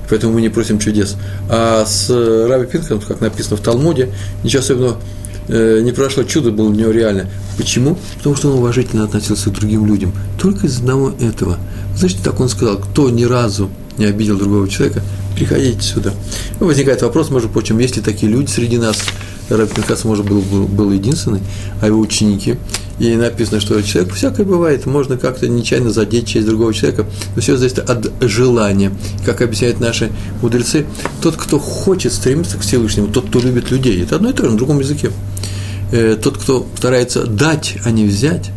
поэтому 0.09 0.35
мы 0.35 0.43
не 0.43 0.49
просим 0.49 0.79
чудес. 0.79 1.17
А 1.51 1.85
с 1.85 2.09
э, 2.09 2.47
Раби 2.49 2.67
Пинхом, 2.67 3.01
как 3.01 3.21
написано 3.21 3.57
в 3.57 3.61
Талмуде, 3.61 4.11
ничего 4.43 4.61
особенного 4.61 4.97
не 5.47 5.93
прошло, 5.93 6.23
чудо 6.23 6.51
было 6.53 6.69
у 6.69 6.73
него 6.73 6.91
реально. 6.91 7.29
Почему? 7.59 7.99
Потому 8.17 8.35
что 8.35 8.51
он 8.51 8.61
уважительно 8.61 9.05
относился 9.05 9.51
к 9.51 9.53
другим 9.53 9.85
людям. 9.85 10.15
Только 10.41 10.67
из 10.67 10.79
одного 10.79 11.13
этого. 11.21 11.59
Знаете, 11.95 12.17
так 12.25 12.41
он 12.41 12.49
сказал, 12.49 12.79
кто 12.79 13.11
ни 13.11 13.25
разу 13.25 13.69
не 13.99 14.07
обидел 14.07 14.39
другого 14.39 14.67
человека, 14.71 15.03
приходите 15.37 15.83
сюда. 15.83 16.15
И 16.59 16.65
возникает 16.65 17.03
вопрос, 17.03 17.29
может, 17.29 17.51
прочим, 17.51 17.79
есть 17.79 17.97
ли 17.97 18.03
такие 18.03 18.33
люди 18.33 18.49
среди 18.49 18.79
нас, 18.79 18.97
Раби 19.49 19.75
Пинхас, 19.75 20.05
может, 20.05 20.27
был, 20.27 20.41
был 20.41 20.91
единственный, 20.91 21.41
а 21.81 21.87
его 21.87 22.01
ученики– 22.01 22.57
и 22.99 23.17
написано, 23.17 23.61
что 23.61 23.81
человек 23.83 24.13
всякое 24.15 24.47
бывает, 24.47 24.87
можно 24.87 25.17
как-то 25.17 25.49
нечаянно 25.49 25.91
задеть 25.91 26.29
честь 26.29 26.47
другого 26.47 26.73
человека, 26.73 27.07
но 27.35 27.43
все 27.43 27.57
зависит 27.57 27.79
от 27.79 28.13
желания. 28.21 28.93
Как 29.27 29.43
объясняют 29.43 29.81
наши 29.81 30.13
мудрецы, 30.41 30.87
тот, 31.21 31.37
кто 31.37 31.59
хочет 31.59 32.13
стремиться 32.13 32.57
к 32.57 32.61
Всевышнему, 32.61 33.09
тот, 33.09 33.29
кто 33.29 33.41
любит 33.41 33.71
людей, 33.73 34.03
это 34.03 34.17
одно 34.17 34.31
и 34.31 34.33
то 34.33 34.45
же 34.45 34.53
на 34.53 34.57
другом 34.57 34.79
языке. 34.79 35.11
Э, 35.91 36.17
тот, 36.21 36.39
кто 36.39 36.67
старается 36.77 37.27
дать, 37.27 37.77
а 37.85 37.91
не 37.91 38.05
взять, 38.05 38.51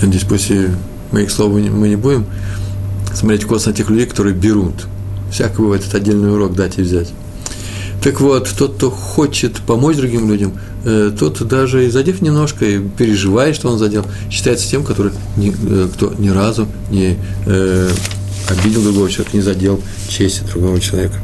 Здесь 0.00 0.22
после 0.22 0.70
моих 1.10 1.28
слов 1.28 1.52
мы 1.52 1.88
не 1.88 1.96
будем 1.96 2.24
смотреть 3.14 3.46
косо 3.46 3.70
на 3.70 3.74
тех 3.74 3.90
людей, 3.90 4.06
которые 4.06 4.32
берут. 4.32 4.86
Всякое 5.32 5.62
бывает, 5.62 5.84
это 5.84 5.96
отдельный 5.96 6.32
урок 6.32 6.54
дать 6.54 6.78
и 6.78 6.82
взять. 6.82 7.08
Так 8.02 8.20
вот, 8.20 8.48
тот, 8.56 8.76
кто 8.76 8.90
хочет 8.90 9.56
помочь 9.60 9.96
другим 9.96 10.30
людям, 10.30 10.58
э, 10.84 11.10
тот 11.18 11.46
даже 11.46 11.86
и 11.86 11.90
задев 11.90 12.22
немножко, 12.22 12.64
и 12.64 12.78
переживает, 12.78 13.56
что 13.56 13.68
он 13.68 13.78
задел, 13.78 14.04
считается 14.30 14.68
тем, 14.68 14.84
который 14.84 15.12
ни, 15.36 15.50
э, 15.50 15.88
кто 15.92 16.12
ни 16.16 16.28
разу 16.28 16.68
не 16.90 17.16
э, 17.46 17.90
обидел 18.48 18.82
другого 18.82 19.10
человека, 19.10 19.36
не 19.36 19.42
задел 19.42 19.80
честь 20.08 20.46
другого 20.46 20.80
человека. 20.80 21.16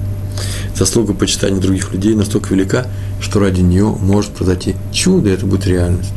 Заслуга 0.76 1.14
почитания 1.14 1.60
других 1.60 1.92
людей 1.92 2.14
настолько 2.14 2.52
велика, 2.52 2.88
что 3.20 3.38
ради 3.38 3.60
нее 3.60 3.84
может 3.84 4.32
произойти 4.32 4.74
чудо, 4.92 5.30
это 5.30 5.46
будет 5.46 5.66
реальность. 5.66 6.12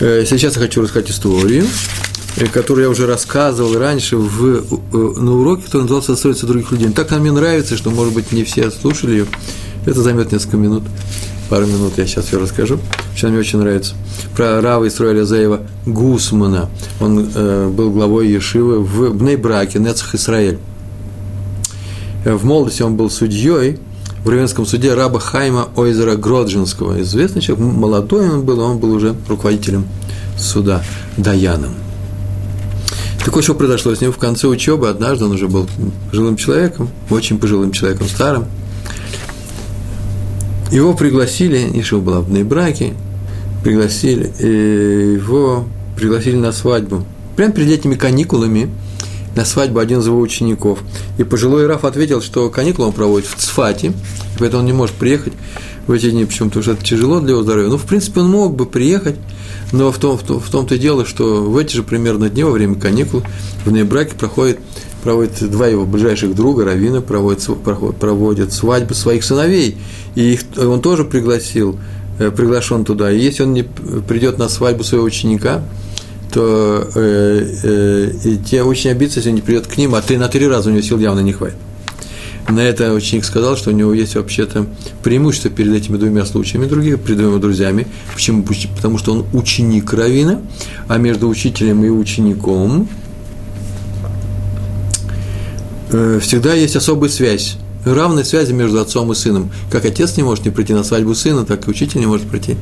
Э, 0.00 0.24
сейчас 0.28 0.56
я 0.56 0.62
хочу 0.62 0.82
рассказать 0.82 1.10
историю 1.10 1.64
Э, 2.40 2.46
которую 2.46 2.84
я 2.84 2.90
уже 2.90 3.06
рассказывал 3.06 3.76
раньше 3.78 4.16
в, 4.16 4.46
э, 4.46 5.20
на 5.20 5.34
уроке, 5.34 5.64
который 5.64 5.82
назывался 5.82 6.12
«Достоинство 6.12 6.48
других 6.48 6.70
людей». 6.70 6.90
Так 6.90 7.10
она 7.10 7.20
мне 7.20 7.32
нравится, 7.32 7.76
что, 7.76 7.90
может 7.90 8.14
быть, 8.14 8.32
не 8.32 8.44
все 8.44 8.70
слушали 8.70 9.12
ее. 9.12 9.26
Это 9.86 10.02
займет 10.02 10.30
несколько 10.30 10.56
минут, 10.56 10.84
пару 11.48 11.66
минут 11.66 11.94
я 11.96 12.06
сейчас 12.06 12.32
ее 12.32 12.38
расскажу, 12.38 12.78
что 13.16 13.28
мне 13.28 13.38
очень 13.38 13.58
нравится. 13.58 13.94
Про 14.36 14.60
Рава 14.60 14.86
Исруэля 14.86 15.24
Заева 15.24 15.62
Гусмана. 15.86 16.68
Он 17.00 17.28
э, 17.34 17.68
был 17.68 17.90
главой 17.90 18.28
Ешивы 18.28 18.80
в 18.80 19.12
Бнейбраке, 19.14 19.78
Нецах 19.78 20.14
Исраэль. 20.14 20.58
Э, 22.24 22.34
в 22.34 22.44
молодости 22.44 22.82
он 22.82 22.96
был 22.96 23.10
судьей 23.10 23.78
в 24.24 24.28
Равенском 24.28 24.66
суде 24.66 24.94
раба 24.94 25.18
Хайма 25.18 25.68
Ойзера 25.74 26.16
Гроджинского. 26.16 27.00
Известный 27.02 27.40
человек, 27.42 27.66
молодой 27.66 28.30
он 28.30 28.42
был, 28.42 28.60
он 28.60 28.78
был 28.78 28.92
уже 28.92 29.16
руководителем 29.28 29.86
суда, 30.36 30.84
Даяном. 31.16 31.87
Так 33.28 33.34
вот, 33.34 33.44
что 33.44 33.54
произошло 33.54 33.94
с 33.94 34.00
ним 34.00 34.10
в 34.10 34.16
конце 34.16 34.46
учебы, 34.46 34.88
однажды 34.88 35.26
он 35.26 35.32
уже 35.32 35.48
был 35.48 35.68
пожилым 36.10 36.36
человеком, 36.36 36.88
очень 37.10 37.38
пожилым 37.38 37.72
человеком, 37.72 38.08
старым. 38.08 38.46
Его 40.72 40.94
пригласили, 40.94 41.70
Ишива 41.78 42.00
была 42.00 42.20
в 42.20 42.44
браке, 42.44 42.94
пригласили, 43.62 44.32
и 44.38 45.16
его 45.16 45.66
пригласили 45.94 46.36
на 46.36 46.52
свадьбу. 46.52 47.04
Прямо 47.36 47.52
перед 47.52 47.68
этими 47.68 47.96
каникулами 47.96 48.70
на 49.36 49.44
свадьбу 49.44 49.78
один 49.78 49.98
из 49.98 50.06
его 50.06 50.20
учеников. 50.20 50.78
И 51.18 51.22
пожилой 51.22 51.66
Раф 51.66 51.84
ответил, 51.84 52.22
что 52.22 52.48
каникулы 52.48 52.88
он 52.88 52.94
проводит 52.94 53.28
в 53.28 53.34
Цфате, 53.34 53.92
поэтому 54.38 54.60
он 54.60 54.66
не 54.66 54.72
может 54.72 54.94
приехать 54.96 55.34
в 55.86 55.92
эти 55.92 56.10
дни, 56.10 56.24
почему? 56.24 56.48
Потому 56.48 56.62
что 56.62 56.72
это 56.72 56.82
тяжело 56.82 57.20
для 57.20 57.32
его 57.32 57.42
здоровья. 57.42 57.68
Ну, 57.68 57.76
в 57.76 57.84
принципе, 57.84 58.20
он 58.20 58.30
мог 58.30 58.56
бы 58.56 58.64
приехать, 58.64 59.16
но 59.72 59.92
в, 59.92 59.98
том, 59.98 60.16
в, 60.16 60.22
том, 60.22 60.40
том-то 60.40 60.76
и 60.76 60.78
дело, 60.78 61.04
что 61.04 61.42
в 61.42 61.56
эти 61.56 61.76
же 61.76 61.82
примерно 61.82 62.28
дни, 62.28 62.42
во 62.42 62.50
время 62.50 62.76
каникул, 62.76 63.22
в 63.64 63.70
Нейбраке 63.70 64.14
проходит 64.14 64.58
проводит 65.02 65.50
два 65.50 65.66
его 65.66 65.86
ближайших 65.86 66.34
друга, 66.34 66.64
Равина, 66.64 67.00
проводят, 67.00 67.46
проводят 67.98 68.52
свадьбы 68.52 68.94
своих 68.94 69.24
сыновей. 69.24 69.78
И 70.14 70.32
их, 70.32 70.40
он 70.56 70.80
тоже 70.80 71.04
пригласил, 71.04 71.78
э, 72.18 72.30
приглашен 72.30 72.84
туда. 72.84 73.10
И 73.10 73.18
если 73.18 73.44
он 73.44 73.52
не 73.52 73.62
придет 73.62 74.38
на 74.38 74.48
свадьбу 74.48 74.84
своего 74.84 75.06
ученика, 75.06 75.62
то 76.32 76.86
э, 76.94 77.54
э, 77.62 78.10
и 78.24 78.36
те 78.38 78.62
очень 78.62 78.90
обидятся, 78.90 79.20
если 79.20 79.30
он 79.30 79.36
не 79.36 79.40
придет 79.40 79.66
к 79.66 79.76
ним, 79.76 79.94
а 79.94 80.02
ты 80.02 80.18
на 80.18 80.28
три 80.28 80.46
раза 80.46 80.68
у 80.68 80.72
него 80.72 80.82
сил 80.82 80.98
явно 80.98 81.20
не 81.20 81.32
хватит. 81.32 81.56
На 82.48 82.60
это 82.60 82.94
ученик 82.94 83.26
сказал, 83.26 83.58
что 83.58 83.70
у 83.70 83.72
него 83.74 83.92
есть 83.92 84.14
вообще-то 84.14 84.66
преимущество 85.02 85.50
перед 85.50 85.74
этими 85.74 85.98
двумя 85.98 86.24
случаями, 86.24 86.64
других, 86.64 86.98
перед 86.98 87.18
двумя 87.18 87.38
друзьями. 87.38 87.86
Почему? 88.14 88.42
Потому 88.74 88.96
что 88.96 89.12
он 89.12 89.26
ученик 89.34 89.92
Равина, 89.92 90.40
а 90.88 90.96
между 90.96 91.28
учителем 91.28 91.84
и 91.84 91.90
учеником 91.90 92.88
э, 95.90 96.20
всегда 96.22 96.54
есть 96.54 96.74
особая 96.74 97.10
связь, 97.10 97.58
равная 97.84 98.24
связь 98.24 98.48
между 98.48 98.80
отцом 98.80 99.12
и 99.12 99.14
сыном. 99.14 99.50
Как 99.70 99.84
отец 99.84 100.16
не 100.16 100.22
может 100.22 100.46
не 100.46 100.50
прийти 100.50 100.72
на 100.72 100.84
свадьбу 100.84 101.14
сына, 101.14 101.44
так 101.44 101.68
и 101.68 101.70
учитель 101.70 102.00
не 102.00 102.06
может 102.06 102.26
прийти 102.28 102.56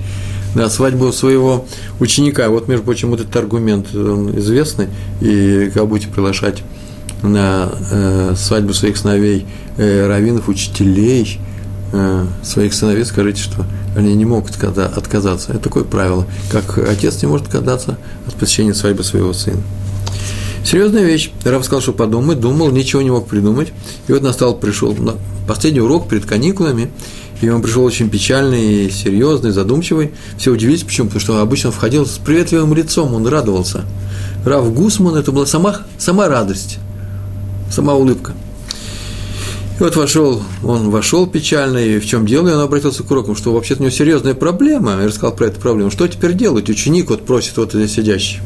на 0.57 0.69
свадьбу 0.69 1.13
своего 1.13 1.65
ученика. 2.01 2.49
Вот, 2.49 2.67
между 2.67 2.85
прочим, 2.85 3.11
вот 3.11 3.21
этот 3.21 3.37
аргумент 3.37 3.95
он 3.95 4.37
известный, 4.37 4.89
и 5.21 5.71
как 5.73 5.87
будете 5.87 6.09
приглашать 6.09 6.65
на 7.23 7.71
э, 7.91 8.35
свадьбу 8.37 8.75
своих 8.75 8.97
сыновей 8.97 9.47
э, 9.77 10.07
раввинов, 10.07 10.49
учителей, 10.49 11.39
э, 11.93 12.27
своих 12.43 12.75
сыновей, 12.75 13.05
скажите, 13.05 13.43
что 13.43 13.65
они 13.97 14.15
не 14.15 14.25
могут 14.25 14.63
отказаться. 14.63 15.53
Это 15.53 15.61
такое 15.61 15.85
правило, 15.85 16.27
как 16.51 16.79
отец 16.79 17.23
не 17.23 17.29
может 17.29 17.47
отказаться 17.47 17.99
от 18.27 18.35
посещения 18.35 18.75
свадьбы 18.75 19.05
своего 19.05 19.33
сына. 19.33 19.63
Серьезная 20.65 21.05
вещь. 21.05 21.31
Рав 21.45 21.65
сказал, 21.65 21.81
что 21.81 21.93
подумать, 21.93 22.41
думал, 22.41 22.71
ничего 22.73 23.01
не 23.01 23.11
мог 23.11 23.29
придумать. 23.29 23.69
И 24.09 24.13
вот 24.13 24.23
настал, 24.23 24.57
пришел 24.57 24.95
на 24.97 25.15
последний 25.47 25.81
урок 25.81 26.09
перед 26.09 26.27
каникулами, 26.27 26.91
и 27.41 27.49
он 27.49 27.63
пришел 27.63 27.85
очень 27.85 28.11
печальный, 28.11 28.91
серьезный, 28.91 29.53
задумчивый. 29.53 30.13
Все 30.37 30.51
удивились, 30.51 30.83
почему? 30.83 31.07
Потому 31.07 31.21
что 31.21 31.41
обычно 31.41 31.71
входил 31.71 32.05
с 32.05 32.19
приветливым 32.19 32.75
лицом, 32.75 33.15
он 33.15 33.27
радовался. 33.29 33.85
Рав 34.45 34.73
Гусман, 34.75 35.15
это 35.17 35.31
была 35.31 35.47
сама, 35.47 35.83
сама 35.99 36.29
радость 36.29 36.79
сама 37.71 37.95
улыбка. 37.95 38.35
И 39.79 39.83
вот 39.83 39.95
вошел, 39.95 40.43
он 40.65 40.89
вошел 40.89 41.27
печально, 41.27 41.77
и 41.79 41.99
в 41.99 42.07
чем 42.07 42.27
дело, 42.27 42.49
и 42.49 42.53
он 42.53 42.61
обратился 42.61 43.03
к 43.03 43.11
урокам, 43.11 43.37
что 43.37 43.53
вообще-то 43.53 43.83
у 43.83 43.85
него 43.85 43.95
серьезная 43.95 44.33
проблема, 44.33 44.93
я 44.93 45.07
рассказал 45.07 45.37
про 45.37 45.49
эту 45.49 45.61
проблему. 45.61 45.91
Что 45.91 46.09
теперь 46.09 46.33
делать? 46.33 46.71
Ученик 46.71 47.11
вот 47.11 47.27
просит, 47.27 47.59
вот 47.59 47.73
здесь 47.73 47.93
сидящий, 47.93 48.41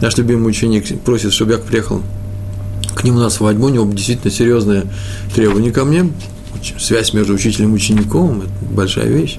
наш 0.00 0.16
любимый 0.16 0.48
ученик 0.48 1.00
просит, 1.02 1.32
чтобы 1.32 1.52
я 1.52 1.58
приехал 1.58 2.02
к 2.94 3.02
нему 3.02 3.18
на 3.18 3.30
свадьбу, 3.30 3.66
у 3.66 3.68
него 3.70 3.92
действительно 3.92 4.30
серьезное 4.30 4.84
требование 5.34 5.72
ко 5.72 5.84
мне, 5.84 6.12
связь 6.78 7.14
между 7.14 7.34
учителем 7.34 7.72
и 7.72 7.74
учеником– 7.74 8.42
это 8.42 8.72
большая 8.72 9.08
вещь. 9.08 9.38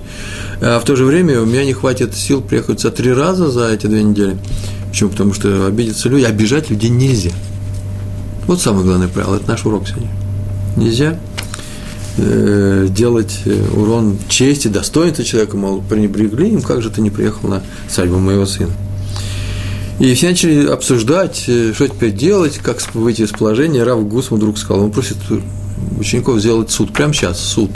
А 0.59 0.81
в 0.81 0.83
то 0.83 0.97
же 0.97 1.05
время 1.05 1.41
у 1.41 1.45
меня 1.45 1.63
не 1.63 1.71
хватит 1.71 2.13
сил 2.13 2.41
приехать 2.41 2.81
за 2.81 2.91
три 2.91 3.13
раза 3.13 3.49
за 3.49 3.71
эти 3.71 3.87
две 3.87 4.03
недели. 4.03 4.37
Почему? 4.89 5.11
Потому 5.11 5.33
что 5.33 5.65
обидятся 5.65 6.09
люди, 6.09 6.25
обижать 6.25 6.69
людей 6.69 6.89
нельзя– 6.89 7.31
вот 8.51 8.61
самое 8.61 8.85
главное 8.85 9.07
правило, 9.07 9.37
это 9.37 9.47
наш 9.47 9.65
урок 9.65 9.87
сегодня. 9.87 10.09
Нельзя 10.75 11.17
э, 12.17 12.87
делать 12.89 13.39
э, 13.45 13.65
урон 13.73 14.17
чести, 14.27 14.67
достоинства 14.67 15.23
человека, 15.23 15.55
мол, 15.55 15.81
пренебрегли 15.81 16.49
им, 16.49 16.61
как 16.61 16.81
же 16.81 16.89
ты 16.89 16.99
не 16.99 17.09
приехал 17.09 17.47
на 17.47 17.63
свадьбу 17.89 18.19
моего 18.19 18.45
сына. 18.45 18.73
И 19.99 20.13
все 20.15 20.29
начали 20.29 20.67
обсуждать, 20.67 21.45
э, 21.47 21.71
что 21.73 21.87
теперь 21.87 22.11
делать, 22.11 22.57
как 22.57 22.81
выйти 22.93 23.21
из 23.21 23.29
положения. 23.29 23.83
Рав 23.83 24.05
Гусман 24.05 24.39
вдруг 24.39 24.57
сказал, 24.57 24.83
он 24.83 24.91
просит 24.91 25.17
учеников 25.97 26.41
сделать 26.41 26.71
суд, 26.71 26.91
прямо 26.91 27.13
сейчас, 27.13 27.39
суд. 27.39 27.71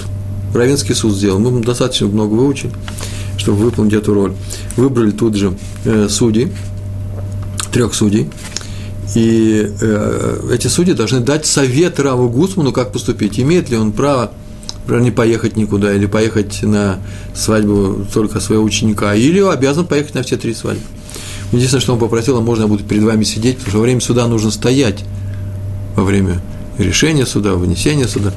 Равенский 0.53 0.93
суд 0.93 1.13
сделал. 1.15 1.39
Мы 1.39 1.61
достаточно 1.63 2.07
много 2.07 2.33
выучили, 2.33 2.73
чтобы 3.37 3.59
выполнить 3.59 3.93
эту 3.93 4.13
роль. 4.13 4.33
Выбрали 4.75 5.11
тут 5.11 5.35
же 5.35 5.57
э, 5.85 6.07
судей, 6.09 6.51
трех 7.71 7.93
судей, 7.93 8.29
и 9.13 9.71
э, 9.81 10.49
эти 10.53 10.67
судьи 10.67 10.93
должны 10.93 11.19
дать 11.19 11.45
совет 11.45 11.99
Раву 11.99 12.29
Гусману, 12.29 12.71
как 12.71 12.91
поступить. 12.91 13.39
Имеет 13.39 13.69
ли 13.69 13.77
он 13.77 13.91
право, 13.91 14.31
например, 14.81 15.03
не 15.03 15.11
поехать 15.11 15.55
никуда, 15.55 15.93
или 15.93 16.05
поехать 16.05 16.63
на 16.63 16.99
свадьбу 17.35 18.05
только 18.11 18.39
своего 18.39 18.63
ученика, 18.63 19.13
или 19.13 19.39
обязан 19.39 19.85
поехать 19.85 20.15
на 20.15 20.23
все 20.23 20.37
три 20.37 20.53
свадьбы. 20.53 20.83
Единственное, 21.51 21.81
что 21.81 21.93
он 21.93 21.99
попросил, 21.99 22.37
а 22.37 22.41
можно 22.41 22.67
будет 22.67 22.87
перед 22.87 23.03
вами 23.03 23.23
сидеть, 23.23 23.57
потому 23.57 23.69
что 23.69 23.77
во 23.77 23.83
время 23.83 24.01
суда 24.01 24.27
нужно 24.27 24.51
стоять, 24.51 25.03
во 25.95 26.03
время 26.03 26.41
решения 26.77 27.25
суда, 27.25 27.53
вынесения 27.53 28.07
суда, 28.07 28.33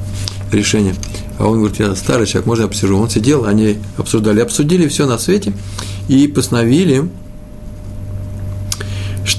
решения. 0.51 0.95
А 1.37 1.47
он 1.47 1.59
говорит, 1.59 1.79
я 1.79 1.95
старый 1.95 2.27
человек, 2.27 2.47
можно 2.47 2.63
я 2.63 2.67
посижу? 2.67 2.97
Он 2.97 3.09
сидел, 3.09 3.45
они 3.45 3.77
обсуждали, 3.97 4.41
обсудили 4.41 4.87
все 4.87 5.05
на 5.05 5.17
свете 5.17 5.53
и 6.07 6.27
постановили, 6.27 7.09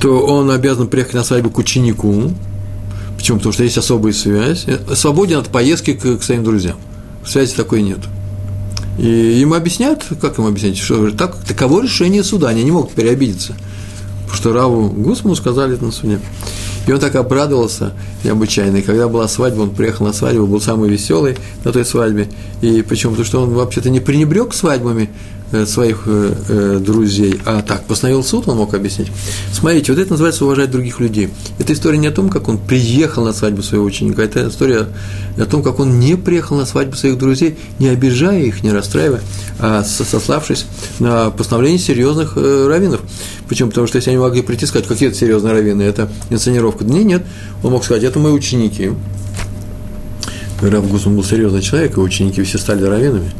что 0.01 0.21
он 0.21 0.51
обязан 0.51 0.89
приехать 0.89 1.13
на 1.13 1.23
свадьбу 1.23 1.51
к 1.51 1.59
ученику, 1.59 2.33
почему? 3.19 3.37
Потому 3.37 3.53
что 3.53 3.65
есть 3.65 3.77
особая 3.77 4.15
связь, 4.15 4.65
свободен 4.95 5.37
от 5.37 5.49
поездки 5.49 5.93
к, 5.93 6.17
к 6.17 6.23
своим 6.23 6.43
друзьям. 6.43 6.77
Связи 7.23 7.55
такой 7.55 7.83
нет. 7.83 7.99
И 8.99 9.43
им 9.43 9.53
объяснят, 9.53 10.03
как 10.23 10.39
им 10.39 10.47
объяснять, 10.47 10.79
что 10.79 11.11
так, 11.11 11.37
таково 11.45 11.83
решение 11.83 12.25
суда, 12.25 12.49
они 12.49 12.65
не 12.65 12.71
могут 12.71 12.93
переобидеться. 12.93 13.55
Потому 14.31 14.37
что 14.37 14.53
Раву 14.53 14.89
Гусману 14.89 15.35
сказали 15.35 15.75
это 15.75 15.85
на 15.85 15.93
суде. 15.93 16.21
И 16.87 16.93
он 16.93 17.01
так 17.01 17.15
обрадовался 17.17 17.93
необычайно. 18.25 18.77
И 18.77 18.83
когда 18.83 19.09
была 19.09 19.29
свадьба, 19.29 19.63
он 19.63 19.71
приехал 19.71 20.07
на 20.07 20.13
свадьбу, 20.13 20.47
был 20.47 20.61
самый 20.61 20.89
веселый 20.89 21.37
на 21.65 21.73
той 21.73 21.85
свадьбе. 21.85 22.29
И 22.61 22.83
почему? 22.83 23.13
Потому 23.13 23.27
что 23.27 23.43
он 23.43 23.51
вообще-то 23.51 23.91
не 23.91 24.01
пренебрег 24.01 24.55
свадьбами, 24.55 25.11
Э, 25.53 25.67
своих 25.67 26.03
э, 26.07 26.33
э, 26.49 26.79
друзей, 26.79 27.41
а 27.45 27.61
так, 27.63 27.85
постановил 27.87 28.23
суд, 28.23 28.47
он 28.47 28.59
мог 28.59 28.73
объяснить. 28.73 29.09
Смотрите, 29.53 29.93
вот 29.93 30.01
это 30.01 30.13
называется 30.13 30.45
уважать 30.45 30.71
других 30.71 31.01
людей. 31.01 31.29
Это 31.59 31.73
история 31.73 31.99
не 31.99 32.07
о 32.07 32.13
том, 32.13 32.29
как 32.29 32.47
он 32.47 32.57
приехал 32.57 33.25
на 33.25 33.33
свадьбу 33.33 33.61
своего 33.61 33.85
ученика, 33.85 34.23
это 34.23 34.47
история 34.47 34.87
о 35.37 35.47
том, 35.47 35.65
как 35.65 35.81
он 35.81 35.99
не 35.99 36.15
приехал 36.15 36.57
на 36.57 36.67
свадьбу 36.67 36.95
своих 36.95 37.19
друзей, 37.19 37.59
не 37.81 37.89
обижая 37.89 38.41
их, 38.41 38.63
не 38.63 38.71
расстраивая, 38.71 39.23
а 39.59 39.83
сославшись 39.83 40.67
на 41.01 41.31
постановление 41.31 41.81
серьезных 41.81 42.37
раввинов. 42.37 43.01
Почему? 43.49 43.71
Потому 43.71 43.89
что 43.89 43.97
если 43.97 44.11
они 44.11 44.20
могли 44.21 44.43
прийти 44.43 44.65
и 44.65 44.69
сказать, 44.69 44.87
какие 44.87 45.09
это 45.09 45.19
серьезные 45.19 45.53
раввины, 45.53 45.83
это 45.83 46.11
инсценировка. 46.31 46.85
Да 46.85 46.95
нет, 46.95 47.05
нет, 47.05 47.23
он 47.63 47.73
мог 47.73 47.85
сказать, 47.85 48.05
это 48.05 48.19
мои 48.19 48.33
ученики. 48.33 48.93
Рав 50.63 50.89
Гусман 50.89 51.17
был 51.17 51.25
серьезный 51.25 51.63
человек, 51.63 51.97
и 51.97 52.01
ученики 52.01 52.43
все 52.43 52.59
стали 52.59 52.85
раввинами. 52.85 53.31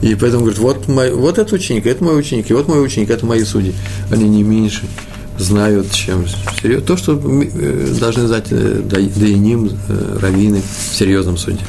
И 0.00 0.14
поэтому 0.14 0.42
говорит, 0.42 0.60
вот, 0.60 0.88
мой, 0.88 1.12
вот 1.12 1.38
этот 1.38 1.52
ученик, 1.52 1.86
это 1.86 2.02
мой 2.02 2.18
ученик, 2.18 2.50
и 2.50 2.54
вот 2.54 2.68
мой 2.68 2.84
ученик, 2.84 3.10
это 3.10 3.24
мои 3.24 3.44
судьи. 3.44 3.72
Они 4.10 4.28
не 4.28 4.42
меньше 4.42 4.82
знают, 5.38 5.90
чем 5.92 6.26
серьезно. 6.60 6.86
То, 6.86 6.96
что 6.96 7.12
э, 7.14 7.94
должны 7.98 8.26
знать 8.26 8.46
э, 8.50 8.82
Даиним, 8.84 9.70
э, 9.88 10.18
раввины 10.20 10.60
в 10.60 10.94
серьезном 10.94 11.36
суде. 11.36 11.60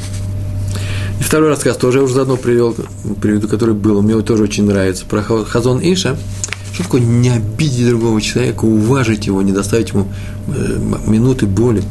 И 1.20 1.22
второй 1.22 1.48
рассказ 1.48 1.76
тоже 1.76 1.98
я 1.98 2.04
уже 2.04 2.14
заодно 2.14 2.36
привел, 2.36 2.76
приведу, 3.20 3.46
который 3.48 3.74
был, 3.74 4.02
мне 4.02 4.20
тоже 4.22 4.42
очень 4.42 4.64
нравится, 4.64 5.04
про 5.06 5.22
Хазон 5.22 5.80
Иша. 5.80 6.16
Что 6.74 6.82
такое 6.82 7.00
не 7.00 7.30
обидеть 7.30 7.88
другого 7.88 8.20
человека, 8.20 8.64
уважить 8.64 9.26
его, 9.26 9.40
не 9.40 9.52
доставить 9.52 9.90
ему 9.90 10.08
минуты 11.06 11.46
боли, 11.46 11.82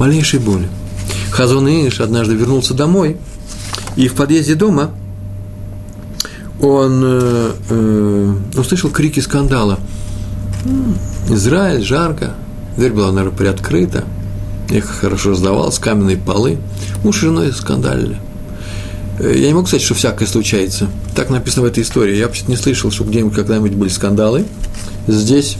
малейшей 0.00 0.40
боли. 0.40 0.66
Хазон 1.30 1.68
Иш 1.68 2.00
однажды 2.00 2.34
вернулся 2.34 2.74
домой– 2.74 3.16
и 3.98 4.06
в 4.06 4.14
подъезде 4.14 4.54
дома 4.54 4.92
он 6.60 7.02
э, 7.04 7.50
э, 7.68 8.34
услышал 8.56 8.90
крики 8.90 9.18
скандала. 9.18 9.80
Израиль, 11.28 11.82
жарко, 11.82 12.34
дверь 12.76 12.92
была, 12.92 13.10
наверное, 13.10 13.36
приоткрыта, 13.36 14.04
их 14.70 14.84
хорошо 14.84 15.30
раздавалось, 15.30 15.80
каменные 15.80 16.16
полы. 16.16 16.58
Муж 17.02 17.16
и 17.16 17.26
женой 17.26 17.52
скандалили. 17.52 18.20
Э, 19.18 19.32
я 19.36 19.48
не 19.48 19.54
могу 19.54 19.66
сказать, 19.66 19.84
что 19.84 19.94
всякое 19.94 20.26
случается. 20.26 20.88
Так 21.14 21.30
написано 21.30 21.62
в 21.62 21.66
этой 21.66 21.82
истории. 21.82 22.16
Я 22.16 22.26
вообще-то 22.26 22.50
не 22.50 22.56
слышал, 22.56 22.90
что 22.90 23.04
где-нибудь 23.04 23.34
когда-нибудь 23.34 23.72
были 23.72 23.88
скандалы. 23.88 24.44
Здесь 25.06 25.56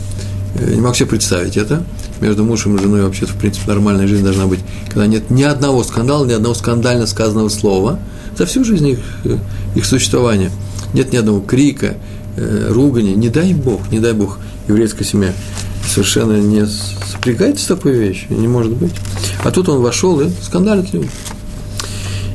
э, 0.54 0.74
не 0.74 0.80
могу 0.80 0.94
себе 0.94 1.06
представить 1.06 1.56
это. 1.56 1.84
Между 2.20 2.44
мужем 2.44 2.76
и 2.76 2.80
женой 2.80 3.02
вообще-то, 3.02 3.32
в 3.32 3.36
принципе, 3.36 3.68
нормальная 3.68 4.08
жизнь 4.08 4.24
должна 4.24 4.46
быть, 4.46 4.60
когда 4.88 5.06
нет 5.06 5.30
ни 5.30 5.44
одного 5.44 5.84
скандала, 5.84 6.24
ни 6.24 6.32
одного 6.32 6.54
скандально 6.54 7.06
сказанного 7.06 7.48
слова– 7.48 7.98
за 8.38 8.46
всю 8.46 8.64
жизнь 8.64 8.88
их, 8.88 8.98
их 9.74 9.84
существования. 9.84 10.50
Нет 10.94 11.12
ни 11.12 11.16
одного 11.16 11.40
крика, 11.40 11.96
э, 12.36 12.68
ругани. 12.70 13.14
Не 13.14 13.28
дай 13.28 13.52
Бог, 13.52 13.90
не 13.90 13.98
дай 13.98 14.12
Бог, 14.12 14.38
еврейская 14.68 15.04
семья 15.04 15.32
совершенно 15.84 16.38
не 16.40 16.66
сопрягается 16.66 17.64
с 17.64 17.66
такой 17.66 17.92
вещью, 17.92 18.38
не 18.38 18.46
может 18.46 18.72
быть. 18.72 18.92
А 19.42 19.50
тут 19.50 19.68
он 19.68 19.82
вошел 19.82 20.20
и 20.20 20.28
скандалит 20.42 20.92
люди. 20.92 21.10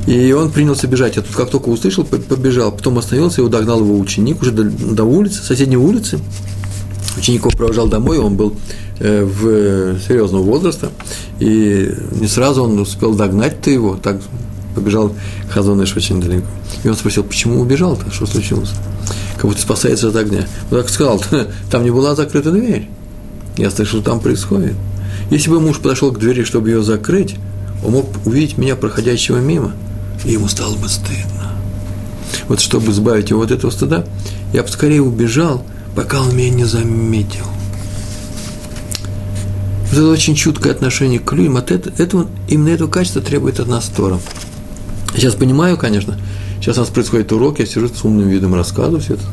И 0.06 0.32
он 0.32 0.50
принялся 0.50 0.86
бежать. 0.86 1.16
Я 1.16 1.22
тут 1.22 1.34
как 1.34 1.50
только 1.50 1.68
услышал, 1.68 2.04
побежал. 2.04 2.72
Потом 2.72 2.98
остановился, 2.98 3.40
его 3.40 3.50
догнал 3.50 3.80
его 3.80 3.98
ученик 3.98 4.42
уже 4.42 4.52
до, 4.52 4.64
до 4.64 5.04
улицы, 5.04 5.42
соседней 5.42 5.78
улицы. 5.78 6.18
Учеников 7.16 7.56
провожал 7.56 7.86
домой, 7.86 8.18
он 8.18 8.36
был 8.36 8.54
э, 8.98 9.24
в 9.24 10.00
серьезного 10.06 10.42
возраста, 10.42 10.90
и 11.38 11.94
не 12.20 12.26
сразу 12.26 12.64
он 12.64 12.78
успел 12.80 13.14
догнать-то 13.14 13.70
его, 13.70 13.96
так 13.96 14.20
побежал 14.74 15.12
Хазоныш 15.48 15.96
очень 15.96 16.20
далеко. 16.20 16.46
И 16.82 16.88
он 16.88 16.96
спросил, 16.96 17.22
почему 17.22 17.60
убежал-то, 17.60 18.10
что 18.12 18.26
случилось? 18.26 18.70
Как 19.36 19.44
будто 19.44 19.60
спасается 19.60 20.08
от 20.08 20.16
огня. 20.16 20.46
Он 20.70 20.78
так 20.78 20.88
сказал, 20.88 21.22
там 21.70 21.84
не 21.84 21.90
была 21.90 22.16
закрыта 22.16 22.50
дверь. 22.50 22.88
Я 23.56 23.70
слышал, 23.70 24.00
что 24.00 24.10
там 24.10 24.20
происходит. 24.20 24.74
Если 25.30 25.50
бы 25.50 25.60
муж 25.60 25.78
подошел 25.78 26.10
к 26.10 26.18
двери, 26.18 26.42
чтобы 26.42 26.70
ее 26.70 26.82
закрыть, 26.82 27.36
он 27.84 27.92
мог 27.92 28.06
увидеть 28.24 28.58
меня, 28.58 28.74
проходящего 28.74 29.38
мимо, 29.38 29.72
и 30.24 30.32
ему 30.32 30.48
стало 30.48 30.74
бы 30.76 30.88
стыдно. 30.88 31.52
Вот 32.48 32.60
чтобы 32.60 32.92
избавить 32.92 33.30
его 33.30 33.42
от 33.42 33.50
этого 33.50 33.70
стыда, 33.70 34.04
я 34.52 34.62
бы 34.62 34.68
скорее 34.68 35.02
убежал, 35.02 35.64
пока 35.94 36.20
он 36.20 36.36
меня 36.36 36.50
не 36.50 36.64
заметил. 36.64 37.44
Вот 39.90 39.98
это 39.98 40.10
очень 40.10 40.34
чуткое 40.34 40.72
отношение 40.72 41.20
к 41.20 41.32
людям, 41.32 41.56
от 41.56 41.70
этого, 41.70 42.26
именно 42.48 42.70
этого 42.70 42.88
качества 42.88 43.22
требует 43.22 43.60
от 43.60 43.68
нас 43.68 43.86
Тора. 43.86 44.18
Сейчас 45.14 45.34
понимаю, 45.34 45.76
конечно, 45.76 46.18
сейчас 46.60 46.76
у 46.78 46.80
нас 46.80 46.88
происходит 46.88 47.30
урок, 47.32 47.60
я 47.60 47.66
сижу 47.66 47.88
с 47.88 48.04
умным 48.04 48.28
видом 48.28 48.54
рассказываю 48.54 49.00
все 49.00 49.14
это, 49.14 49.24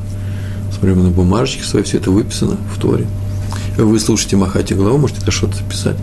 смотрю 0.78 0.96
на 0.96 1.10
бумажечке 1.10 1.64
свои, 1.64 1.82
все 1.84 1.98
это 1.98 2.12
выписано 2.12 2.58
в 2.76 2.80
Торе. 2.80 3.08
Вы 3.78 4.00
слушаете, 4.00 4.36
махайте 4.36 4.76
головой, 4.76 5.00
можете 5.00 5.22
это 5.22 5.32
что-то 5.32 5.58
писать. 5.64 5.98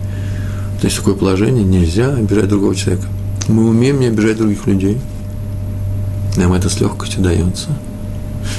То 0.81 0.87
есть 0.87 0.97
такое 0.97 1.13
положение 1.13 1.63
нельзя 1.63 2.13
обижать 2.13 2.49
другого 2.49 2.75
человека. 2.75 3.05
Мы 3.49 3.67
умеем 3.67 3.99
не 3.99 4.05
обижать 4.05 4.37
других 4.37 4.67
людей. 4.67 4.99
Нам 6.37 6.53
это 6.53 6.69
с 6.69 6.79
легкостью 6.79 7.21
дается. 7.21 7.69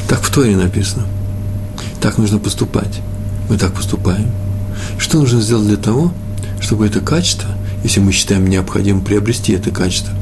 Так 0.09 0.21
в 0.21 0.35
Торе 0.35 0.57
написано. 0.57 1.07
Так 2.01 2.19
нужно 2.19 2.41
поступать. 2.41 3.01
Мы 3.49 3.57
так 3.57 3.73
поступаем. 3.73 4.27
Что 4.99 5.19
нужно 5.19 5.41
сделать 5.41 5.69
для 5.69 5.77
того, 5.77 6.13
чтобы 6.61 6.87
это 6.87 7.01
качество, 7.01 7.49
если 7.85 8.01
мы 8.01 8.11
считаем 8.11 8.49
необходимым 8.49 9.05
приобрести 9.05 9.53
это 9.53 9.71
качество, 9.71 10.13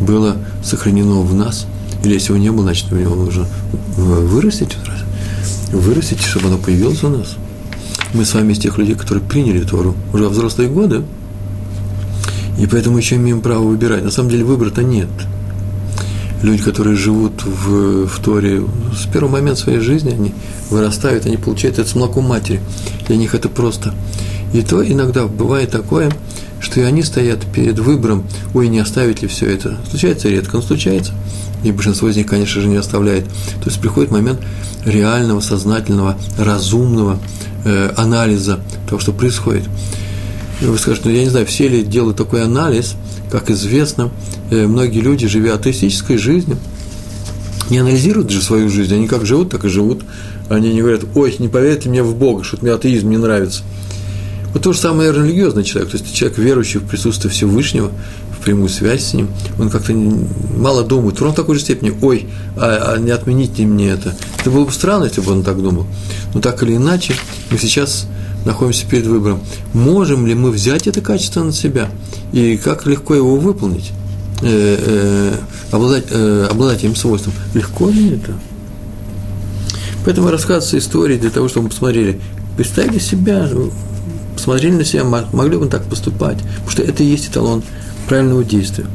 было 0.00 0.38
сохранено 0.64 1.20
в 1.20 1.34
нас, 1.34 1.66
или 2.02 2.14
если 2.14 2.32
его 2.32 2.38
не 2.38 2.50
было, 2.50 2.62
значит, 2.62 2.90
его 2.90 3.14
нужно 3.14 3.46
вырастить, 3.96 4.76
вырастить, 5.72 6.22
чтобы 6.22 6.48
оно 6.48 6.56
появилось 6.56 7.02
у 7.04 7.08
нас. 7.08 7.36
Мы 8.14 8.24
с 8.24 8.32
вами 8.32 8.52
из 8.52 8.58
тех 8.58 8.78
людей, 8.78 8.94
которые 8.94 9.22
приняли 9.22 9.62
Тору 9.62 9.94
уже 10.12 10.24
во 10.24 10.30
взрослые 10.30 10.70
годы, 10.70 11.04
и 12.58 12.66
поэтому 12.66 12.98
еще 12.98 13.16
имеем 13.16 13.40
право 13.40 13.62
выбирать. 13.62 14.04
На 14.04 14.10
самом 14.10 14.30
деле 14.30 14.44
выбора-то 14.44 14.82
нет. 14.82 15.08
Люди, 16.42 16.62
которые 16.62 16.96
живут 16.96 17.44
в, 17.44 18.06
в 18.06 18.20
Торе 18.20 18.62
с 18.94 19.06
первого 19.06 19.32
момента 19.32 19.60
своей 19.60 19.80
жизни, 19.80 20.10
они 20.10 20.34
вырастают, 20.70 21.26
они 21.26 21.36
получают 21.36 21.78
это 21.78 21.88
с 21.88 21.94
молоком 21.94 22.24
матери. 22.24 22.60
Для 23.06 23.16
них 23.16 23.34
это 23.34 23.48
просто. 23.48 23.94
И 24.52 24.62
то 24.62 24.86
иногда 24.86 25.26
бывает 25.26 25.70
такое, 25.70 26.10
что 26.60 26.80
и 26.80 26.84
они 26.84 27.02
стоят 27.02 27.40
перед 27.52 27.78
выбором, 27.78 28.24
ой, 28.54 28.68
не 28.68 28.78
оставить 28.78 29.22
ли 29.22 29.28
все 29.28 29.50
это. 29.50 29.76
Случается 29.88 30.28
редко, 30.28 30.56
но 30.56 30.62
случается. 30.62 31.12
И 31.62 31.72
большинство 31.72 32.08
из 32.08 32.16
них, 32.16 32.26
конечно 32.26 32.60
же, 32.60 32.68
не 32.68 32.76
оставляет. 32.76 33.24
То 33.24 33.66
есть 33.66 33.80
приходит 33.80 34.10
момент 34.10 34.40
реального, 34.84 35.40
сознательного, 35.40 36.16
разумного 36.38 37.18
э, 37.64 37.92
анализа 37.96 38.60
того, 38.88 39.00
что 39.00 39.12
происходит. 39.12 39.64
Вы 40.60 40.78
скажете, 40.78 41.08
ну 41.08 41.14
я 41.14 41.24
не 41.24 41.30
знаю, 41.30 41.46
все 41.46 41.68
ли 41.68 41.82
делают 41.82 42.16
такой 42.16 42.42
анализ, 42.42 42.94
как 43.30 43.50
известно, 43.50 44.10
э, 44.50 44.66
многие 44.66 45.00
люди, 45.00 45.26
живя 45.26 45.54
атеистической 45.54 46.16
жизнью, 46.16 46.58
не 47.68 47.78
анализируют 47.78 48.30
же 48.30 48.40
свою 48.40 48.70
жизнь, 48.70 48.94
они 48.94 49.08
как 49.08 49.26
живут, 49.26 49.50
так 49.50 49.64
и 49.64 49.68
живут. 49.68 50.02
Они 50.48 50.72
не 50.72 50.80
говорят, 50.80 51.02
ой, 51.14 51.34
не 51.38 51.48
поверьте 51.48 51.88
мне 51.88 52.02
в 52.02 52.14
Бога, 52.14 52.44
что 52.44 52.58
мне 52.60 52.72
атеизм 52.72 53.10
не 53.10 53.16
нравится. 53.16 53.62
Вот 54.52 54.62
то 54.62 54.72
же 54.72 54.78
самое 54.78 55.12
религиозный 55.12 55.64
человек, 55.64 55.90
то 55.90 55.98
есть 55.98 56.14
человек, 56.14 56.38
верующий 56.38 56.80
в 56.80 56.84
присутствие 56.84 57.30
Всевышнего, 57.30 57.90
в 58.38 58.42
прямую 58.42 58.68
связь 58.68 59.04
с 59.04 59.12
ним, 59.12 59.28
он 59.58 59.68
как-то 59.68 59.92
мало 59.92 60.84
думает, 60.84 61.18
ровно 61.20 61.34
такой 61.34 61.56
же 61.56 61.62
степени, 61.62 61.92
ой, 62.00 62.28
а, 62.56 62.94
а 62.94 62.98
не 62.98 63.10
отмените 63.10 63.64
мне 63.64 63.88
это. 63.88 64.14
Это 64.40 64.50
было 64.50 64.64
бы 64.64 64.72
странно, 64.72 65.04
если 65.04 65.20
бы 65.20 65.32
он 65.32 65.42
так 65.42 65.60
думал. 65.60 65.86
Но 66.32 66.40
так 66.40 66.62
или 66.62 66.76
иначе, 66.76 67.14
мы 67.50 67.58
сейчас 67.58 68.06
находимся 68.46 68.86
перед 68.86 69.06
выбором, 69.06 69.40
можем 69.74 70.26
ли 70.26 70.34
мы 70.34 70.50
взять 70.50 70.86
это 70.86 71.00
качество 71.00 71.42
на 71.42 71.52
себя 71.52 71.90
и 72.32 72.56
как 72.56 72.86
легко 72.86 73.14
его 73.14 73.36
выполнить, 73.36 73.90
э, 74.40 74.78
э, 74.78 75.34
обладать, 75.72 76.04
э, 76.10 76.46
обладать 76.50 76.78
этим 76.78 76.94
свойством. 76.94 77.34
Легко 77.52 77.90
ли 77.90 78.14
это? 78.14 78.34
Поэтому 80.04 80.30
рассказывается 80.30 80.78
истории 80.78 81.18
для 81.18 81.30
того, 81.30 81.48
чтобы 81.48 81.64
мы 81.64 81.70
посмотрели, 81.70 82.20
представили 82.56 83.00
себя, 83.00 83.48
посмотрели 84.34 84.74
на 84.74 84.84
себя, 84.84 85.04
могли 85.04 85.56
бы 85.58 85.66
так 85.66 85.84
поступать, 85.84 86.38
потому 86.38 86.70
что 86.70 86.82
это 86.82 87.02
и 87.02 87.06
есть 87.06 87.28
эталон 87.28 87.64
правильного 88.06 88.44
действия. 88.44 88.86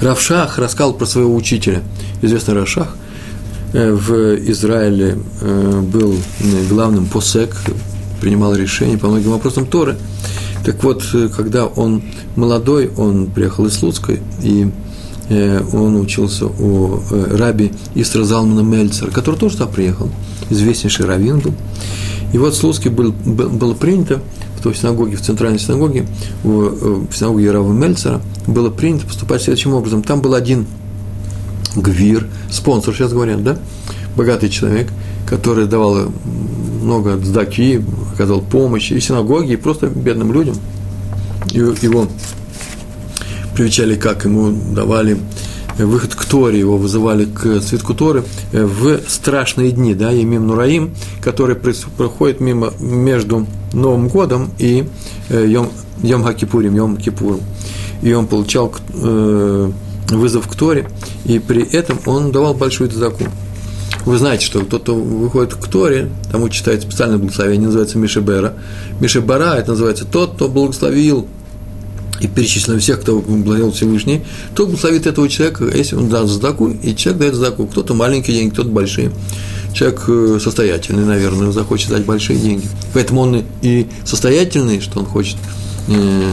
Равшах 0.00 0.58
рассказал 0.58 0.92
про 0.92 1.06
своего 1.06 1.34
учителя. 1.34 1.82
Известный 2.20 2.52
Равшах 2.52 2.94
в 3.72 4.50
Израиле 4.50 5.18
э, 5.40 5.80
был 5.80 6.14
главным 6.68 7.06
посек, 7.06 7.56
принимал 8.20 8.54
решения 8.54 8.96
по 8.96 9.08
многим 9.08 9.30
вопросам 9.30 9.66
Торы. 9.66 9.96
Так 10.64 10.82
вот, 10.82 11.04
э, 11.14 11.28
когда 11.28 11.66
он 11.66 12.02
молодой, 12.36 12.90
он 12.96 13.26
приехал 13.26 13.66
из 13.66 13.74
Слуцкой, 13.74 14.20
и 14.42 14.68
он 15.28 15.96
учился 15.96 16.46
у 16.46 17.00
раби 17.10 17.72
Истра 17.96 18.22
Залмана 18.22 18.60
Мельцера, 18.60 19.10
который 19.10 19.34
тоже 19.34 19.56
туда 19.56 19.66
приехал, 19.66 20.08
известнейший 20.50 21.04
раввин 21.04 21.40
был. 21.40 21.52
И 22.32 22.38
вот 22.38 22.54
Слуцкий 22.54 22.90
был, 22.90 23.12
было 23.12 23.74
принято 23.74 24.20
в 24.56 24.62
той 24.62 24.74
синагоге, 24.74 25.16
в 25.16 25.22
центральной 25.22 25.58
синагоге, 25.58 26.06
в, 26.44 27.06
в 27.08 27.12
синагоге 27.12 27.50
Рава 27.50 27.72
Мельцера, 27.72 28.20
было 28.46 28.70
принято 28.70 29.06
поступать 29.06 29.42
следующим 29.42 29.74
образом. 29.74 30.02
Там 30.02 30.20
был 30.20 30.34
один 30.34 30.66
гвир, 31.76 32.26
спонсор, 32.50 32.94
сейчас 32.94 33.12
говорят, 33.12 33.42
да, 33.42 33.56
богатый 34.16 34.48
человек, 34.48 34.88
который 35.28 35.66
давал 35.66 36.12
много 36.82 37.16
сдаки, 37.18 37.82
оказал 38.14 38.40
помощь 38.40 38.90
и 38.90 39.00
синагоге, 39.00 39.54
и 39.54 39.56
просто 39.56 39.88
бедным 39.88 40.32
людям. 40.32 40.56
И 41.52 41.58
его 41.58 42.08
привечали, 43.54 43.96
как 43.96 44.24
ему 44.24 44.52
давали 44.72 45.18
выход 45.78 46.14
к 46.14 46.24
Торе, 46.24 46.58
его 46.58 46.78
вызывали 46.78 47.26
к 47.26 47.60
свитку 47.60 47.94
Торы 47.94 48.24
э, 48.52 48.64
в 48.64 49.00
страшные 49.08 49.72
дни, 49.72 49.94
да, 49.94 50.10
Емим 50.10 50.46
Нураим, 50.46 50.94
который 51.20 51.56
проходит 51.56 52.40
мимо 52.40 52.72
между 52.80 53.46
Новым 53.72 54.08
годом 54.08 54.50
и 54.58 54.86
э, 55.28 55.46
Йом, 55.46 55.68
Йом 56.02 56.24
Хакипурим, 56.24 56.74
Йом 56.74 56.96
Кипуром. 56.96 57.40
И 58.02 58.12
он 58.12 58.26
получал 58.26 58.72
э, 58.94 59.70
вызов 60.08 60.48
к 60.48 60.54
Торе, 60.54 60.88
и 61.24 61.38
при 61.38 61.62
этом 61.62 61.98
он 62.06 62.32
давал 62.32 62.54
большую 62.54 62.90
цдаку. 62.90 63.24
Вы 64.04 64.18
знаете, 64.18 64.46
что 64.46 64.60
тот, 64.60 64.82
кто 64.82 64.94
выходит 64.94 65.54
к 65.54 65.66
Торе, 65.66 66.10
тому 66.30 66.48
читает 66.48 66.82
специальное 66.82 67.18
благословение, 67.18 67.66
называется 67.66 67.98
Мишебера. 67.98 68.54
Мишебара– 69.00 69.54
это 69.58 69.72
называется 69.72 70.04
тот, 70.04 70.34
кто 70.34 70.48
благословил 70.48 71.26
и 72.20 72.28
перечислено 72.28 72.78
всех, 72.78 73.00
кто 73.00 73.18
благодарил 73.18 73.72
Всевышний, 73.72 74.22
то 74.54 74.66
благословит 74.66 75.06
этого 75.06 75.28
человека, 75.28 75.64
если 75.64 75.96
он 75.96 76.08
даст 76.08 76.32
задаку, 76.32 76.68
и 76.68 76.94
человек 76.94 77.20
дает 77.20 77.34
задаку. 77.34 77.66
Кто-то 77.66 77.94
маленькие 77.94 78.36
деньги, 78.36 78.52
кто-то 78.52 78.70
большие. 78.70 79.10
Человек 79.74 80.04
э, 80.08 80.38
состоятельный, 80.42 81.04
наверное, 81.04 81.52
захочет 81.52 81.90
дать 81.90 82.04
большие 82.04 82.38
деньги. 82.38 82.66
Поэтому 82.94 83.22
он 83.22 83.44
и 83.60 83.86
состоятельный, 84.04 84.80
что 84.80 85.00
он 85.00 85.06
хочет 85.06 85.36
э, 85.88 86.32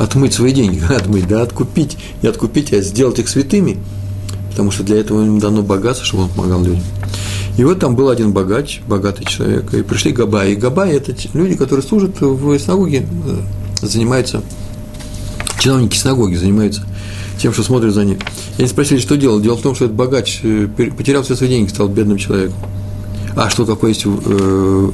отмыть 0.00 0.32
свои 0.32 0.52
деньги, 0.52 0.82
отмыть, 0.92 1.28
да, 1.28 1.42
откупить, 1.42 1.98
не 2.22 2.28
откупить, 2.28 2.72
а 2.72 2.80
сделать 2.80 3.18
их 3.18 3.28
святыми, 3.28 3.78
потому 4.50 4.70
что 4.70 4.82
для 4.82 4.98
этого 4.98 5.22
ему 5.22 5.38
дано 5.38 5.62
богатство, 5.62 6.06
чтобы 6.06 6.24
он 6.24 6.30
помогал 6.30 6.62
людям. 6.64 6.82
И 7.58 7.64
вот 7.64 7.78
там 7.80 7.94
был 7.94 8.08
один 8.08 8.32
богач, 8.32 8.80
богатый 8.86 9.24
человек, 9.26 9.74
и 9.74 9.82
пришли 9.82 10.12
Габай. 10.12 10.52
И 10.52 10.56
Габай– 10.56 10.92
это 10.96 11.14
люди, 11.34 11.56
которые 11.56 11.84
служат 11.86 12.20
в 12.20 12.58
синагоге, 12.58 13.06
э, 13.26 13.86
занимаются, 13.86 14.42
чиновники 15.58 15.96
синагоги 15.96 16.36
занимаются 16.36 16.82
тем, 17.38 17.52
что 17.52 17.62
смотрят 17.62 17.92
за 17.92 18.04
ним. 18.04 18.18
И 18.56 18.62
они 18.62 18.68
спросили, 18.68 18.98
что 18.98 19.16
делал. 19.16 19.40
Дело 19.40 19.56
в 19.56 19.62
том, 19.62 19.74
что 19.74 19.86
этот 19.86 19.96
богач 19.96 20.40
э, 20.42 20.68
потерял 20.96 21.22
все 21.22 21.34
свои 21.34 21.48
деньги, 21.50 21.68
стал 21.68 21.88
бедным 21.88 22.16
человеком. 22.16 22.56
А 23.36 23.50
что 23.50 23.66
такое 23.66 23.90
есть, 23.90 24.04
э, 24.06 24.90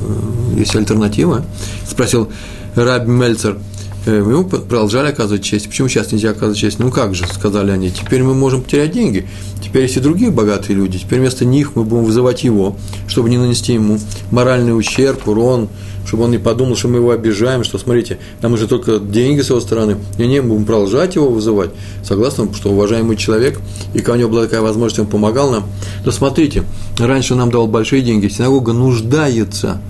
есть 0.57 0.75
альтернатива? 0.75 1.45
Спросил 1.88 2.29
Раби 2.75 3.11
Мельцер. 3.11 3.59
Э, 4.07 4.19
ему 4.19 4.45
продолжали 4.45 5.09
оказывать 5.09 5.42
честь. 5.42 5.66
Почему 5.66 5.88
сейчас 5.88 6.12
нельзя 6.12 6.31
оказывать 6.31 6.59
честь? 6.59 6.79
Ну 6.79 6.92
как 6.92 7.14
же, 7.16 7.27
сказали 7.27 7.73
они, 7.73 7.90
теперь 7.90 8.23
мы 8.23 8.35
можем 8.35 8.62
потерять 8.62 8.92
деньги. 8.92 9.29
Теперь 9.61 9.83
есть 9.83 9.97
и 9.97 10.01
другие 10.01 10.31
богатые 10.31 10.77
люди. 10.77 10.99
Теперь 10.99 11.19
вместо 11.19 11.45
них 11.45 11.75
мы 11.75 11.83
будем 11.83 12.05
вызывать 12.05 12.45
его, 12.45 12.77
чтобы 13.09 13.29
не 13.31 13.37
нанести 13.37 13.73
ему 13.73 13.99
моральный 14.31 14.79
ущерб, 14.79 15.27
урон, 15.27 15.69
чтобы 16.07 16.23
он 16.23 16.31
не 16.31 16.38
подумал, 16.38 16.77
что 16.77 16.87
мы 16.87 16.99
его 16.99 17.11
обижаем, 17.11 17.64
что, 17.64 17.79
смотрите, 17.79 18.19
нам 18.42 18.53
уже 18.53 18.69
только 18.69 19.01
деньги 19.01 19.40
с 19.40 19.51
его 19.51 19.59
стороны. 19.59 19.97
Не, 20.19 20.29
не, 20.29 20.40
будем 20.40 20.64
продолжать 20.64 21.16
его 21.16 21.29
вызывать. 21.29 21.71
Согласно, 22.05 22.53
что 22.55 22.71
уважаемый 22.71 23.16
человек, 23.16 23.61
и 23.92 23.99
когда 23.99 24.12
у 24.12 24.16
него 24.16 24.31
была 24.31 24.45
такая 24.45 24.61
возможность, 24.61 25.01
он 25.01 25.09
помогал 25.09 25.51
нам. 25.51 25.64
То 26.05 26.12
смотрите, 26.12 26.62
раньше 26.99 27.33
он 27.33 27.40
нам 27.40 27.51
давал 27.51 27.66
большие 27.66 28.03
деньги, 28.03 28.29
синагога 28.29 28.73
нуждается 28.73 29.81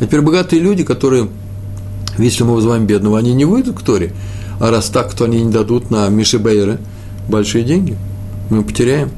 А 0.00 0.04
теперь 0.04 0.22
богатые 0.22 0.60
люди, 0.60 0.82
которые, 0.82 1.28
если 2.18 2.44
мы 2.44 2.54
вызываем 2.54 2.86
бедного, 2.86 3.18
они 3.18 3.32
не 3.34 3.44
выйдут 3.44 3.78
к 3.78 3.82
Торе, 3.82 4.12
а 4.60 4.70
раз 4.70 4.86
так, 4.86 5.12
то 5.14 5.24
они 5.24 5.42
не 5.42 5.52
дадут 5.52 5.90
на 5.90 6.08
Мишебейры 6.08 6.78
большие 7.28 7.64
деньги. 7.64 7.96
Мы 8.50 8.62
потеряем. 8.62 9.10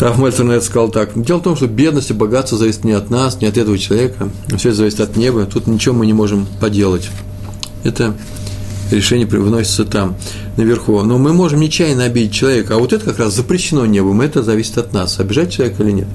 Раф 0.00 0.18
Мельцер 0.18 0.46
на 0.46 0.52
это 0.52 0.64
сказал 0.64 0.90
так. 0.90 1.10
Дело 1.14 1.38
в 1.38 1.42
том, 1.42 1.56
что 1.56 1.66
бедность 1.66 2.10
и 2.10 2.14
богатство 2.14 2.56
зависит 2.56 2.84
не 2.84 2.92
от 2.92 3.10
нас, 3.10 3.40
не 3.40 3.46
от 3.46 3.58
этого 3.58 3.76
человека. 3.76 4.30
Все 4.56 4.70
это 4.70 4.78
зависит 4.78 5.00
от 5.00 5.16
неба. 5.16 5.44
Тут 5.44 5.66
ничего 5.66 5.94
мы 5.94 6.06
не 6.06 6.14
можем 6.14 6.46
поделать. 6.58 7.10
Это 7.84 8.14
решение 8.90 9.26
выносится 9.26 9.84
там, 9.84 10.16
наверху. 10.56 11.00
Но 11.02 11.18
мы 11.18 11.32
можем 11.32 11.60
нечаянно 11.60 12.04
обидеть 12.04 12.32
человека, 12.32 12.76
а 12.76 12.78
вот 12.78 12.92
это 12.92 13.04
как 13.04 13.18
раз 13.18 13.34
запрещено 13.34 13.86
небом, 13.86 14.20
это 14.20 14.42
зависит 14.42 14.78
от 14.78 14.92
нас, 14.92 15.20
обижать 15.20 15.52
человека 15.52 15.82
или 15.82 15.92
нет. 15.92 16.08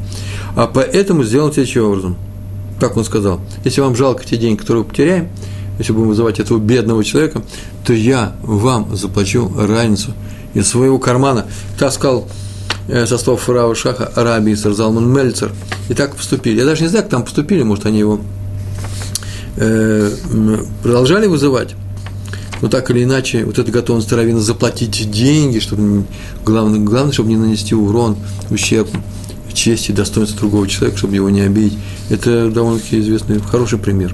А 0.56 0.68
поэтому 0.68 1.24
сделаем 1.24 1.54
следующим 1.54 1.86
образом. 1.86 2.18
Как 2.80 2.98
он 2.98 3.06
сказал, 3.06 3.40
если 3.64 3.82
вам 3.82 3.96
жалко 3.96 4.26
те 4.26 4.38
деньги, 4.38 4.60
которые 4.60 4.84
мы 4.84 4.90
потеряем, 4.90 5.30
если 5.78 5.94
будем 5.94 6.10
вызывать 6.10 6.40
этого 6.40 6.58
бедного 6.58 7.04
человека, 7.04 7.42
то 7.86 7.94
я 7.94 8.36
вам 8.42 8.96
заплачу 8.96 9.52
разницу 9.58 10.14
из 10.54 10.68
своего 10.68 11.00
кармана. 11.00 11.46
Так 11.78 11.92
сказал 11.92 12.28
э, 12.88 13.06
со 13.06 13.18
слов 13.18 13.48
Рава 13.50 13.76
Шаха 13.76 14.12
Раби 14.16 14.56
Сарзалман 14.56 15.12
Мельцер. 15.12 15.52
И 15.90 15.94
так 15.94 16.16
поступили. 16.16 16.60
Я 16.60 16.66
даже 16.66 16.84
не 16.84 16.88
знаю, 16.88 17.04
как 17.04 17.12
там 17.12 17.24
поступили, 17.24 17.64
может, 17.64 17.86
они 17.86 18.00
его 18.00 18.20
э, 19.58 20.12
продолжали 20.82 21.28
вызывать. 21.28 21.76
Но 22.62 22.70
так 22.70 22.90
или 22.90 23.04
иначе, 23.04 23.44
вот 23.44 23.60
эта 23.60 23.70
готовность 23.72 24.12
Равина 24.14 24.40
заплатить 24.40 25.12
деньги, 25.12 25.60
чтобы 25.60 26.06
главное, 26.46 26.80
главное, 26.80 27.12
чтобы 27.12 27.30
не 27.30 27.38
нанести 27.38 27.76
урон, 27.76 28.18
ущерб 28.50 28.88
чести, 29.54 29.92
достоинству 29.92 30.40
другого 30.40 30.68
человека, 30.68 30.98
чтобы 30.98 31.16
его 31.16 31.30
не 31.30 31.42
обидеть. 31.42 31.78
Это 32.10 32.50
довольно-таки 32.50 33.00
известный, 33.00 33.40
хороший 33.40 33.80
пример. 33.80 34.14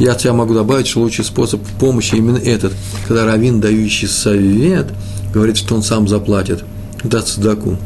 Я 0.00 0.12
от 0.12 0.20
себя 0.20 0.32
могу 0.32 0.54
добавить, 0.54 0.86
что 0.86 1.00
лучший 1.00 1.24
способ 1.24 1.60
помощи 1.78 2.14
именно 2.14 2.38
этот, 2.38 2.72
когда 3.06 3.24
раввин, 3.24 3.60
дающий 3.60 4.06
совет, 4.06 4.88
говорит, 5.32 5.56
что 5.56 5.74
он 5.74 5.82
сам 5.82 6.08
заплатит, 6.08 6.64
даст 7.04 7.28
сдаку. 7.28 7.76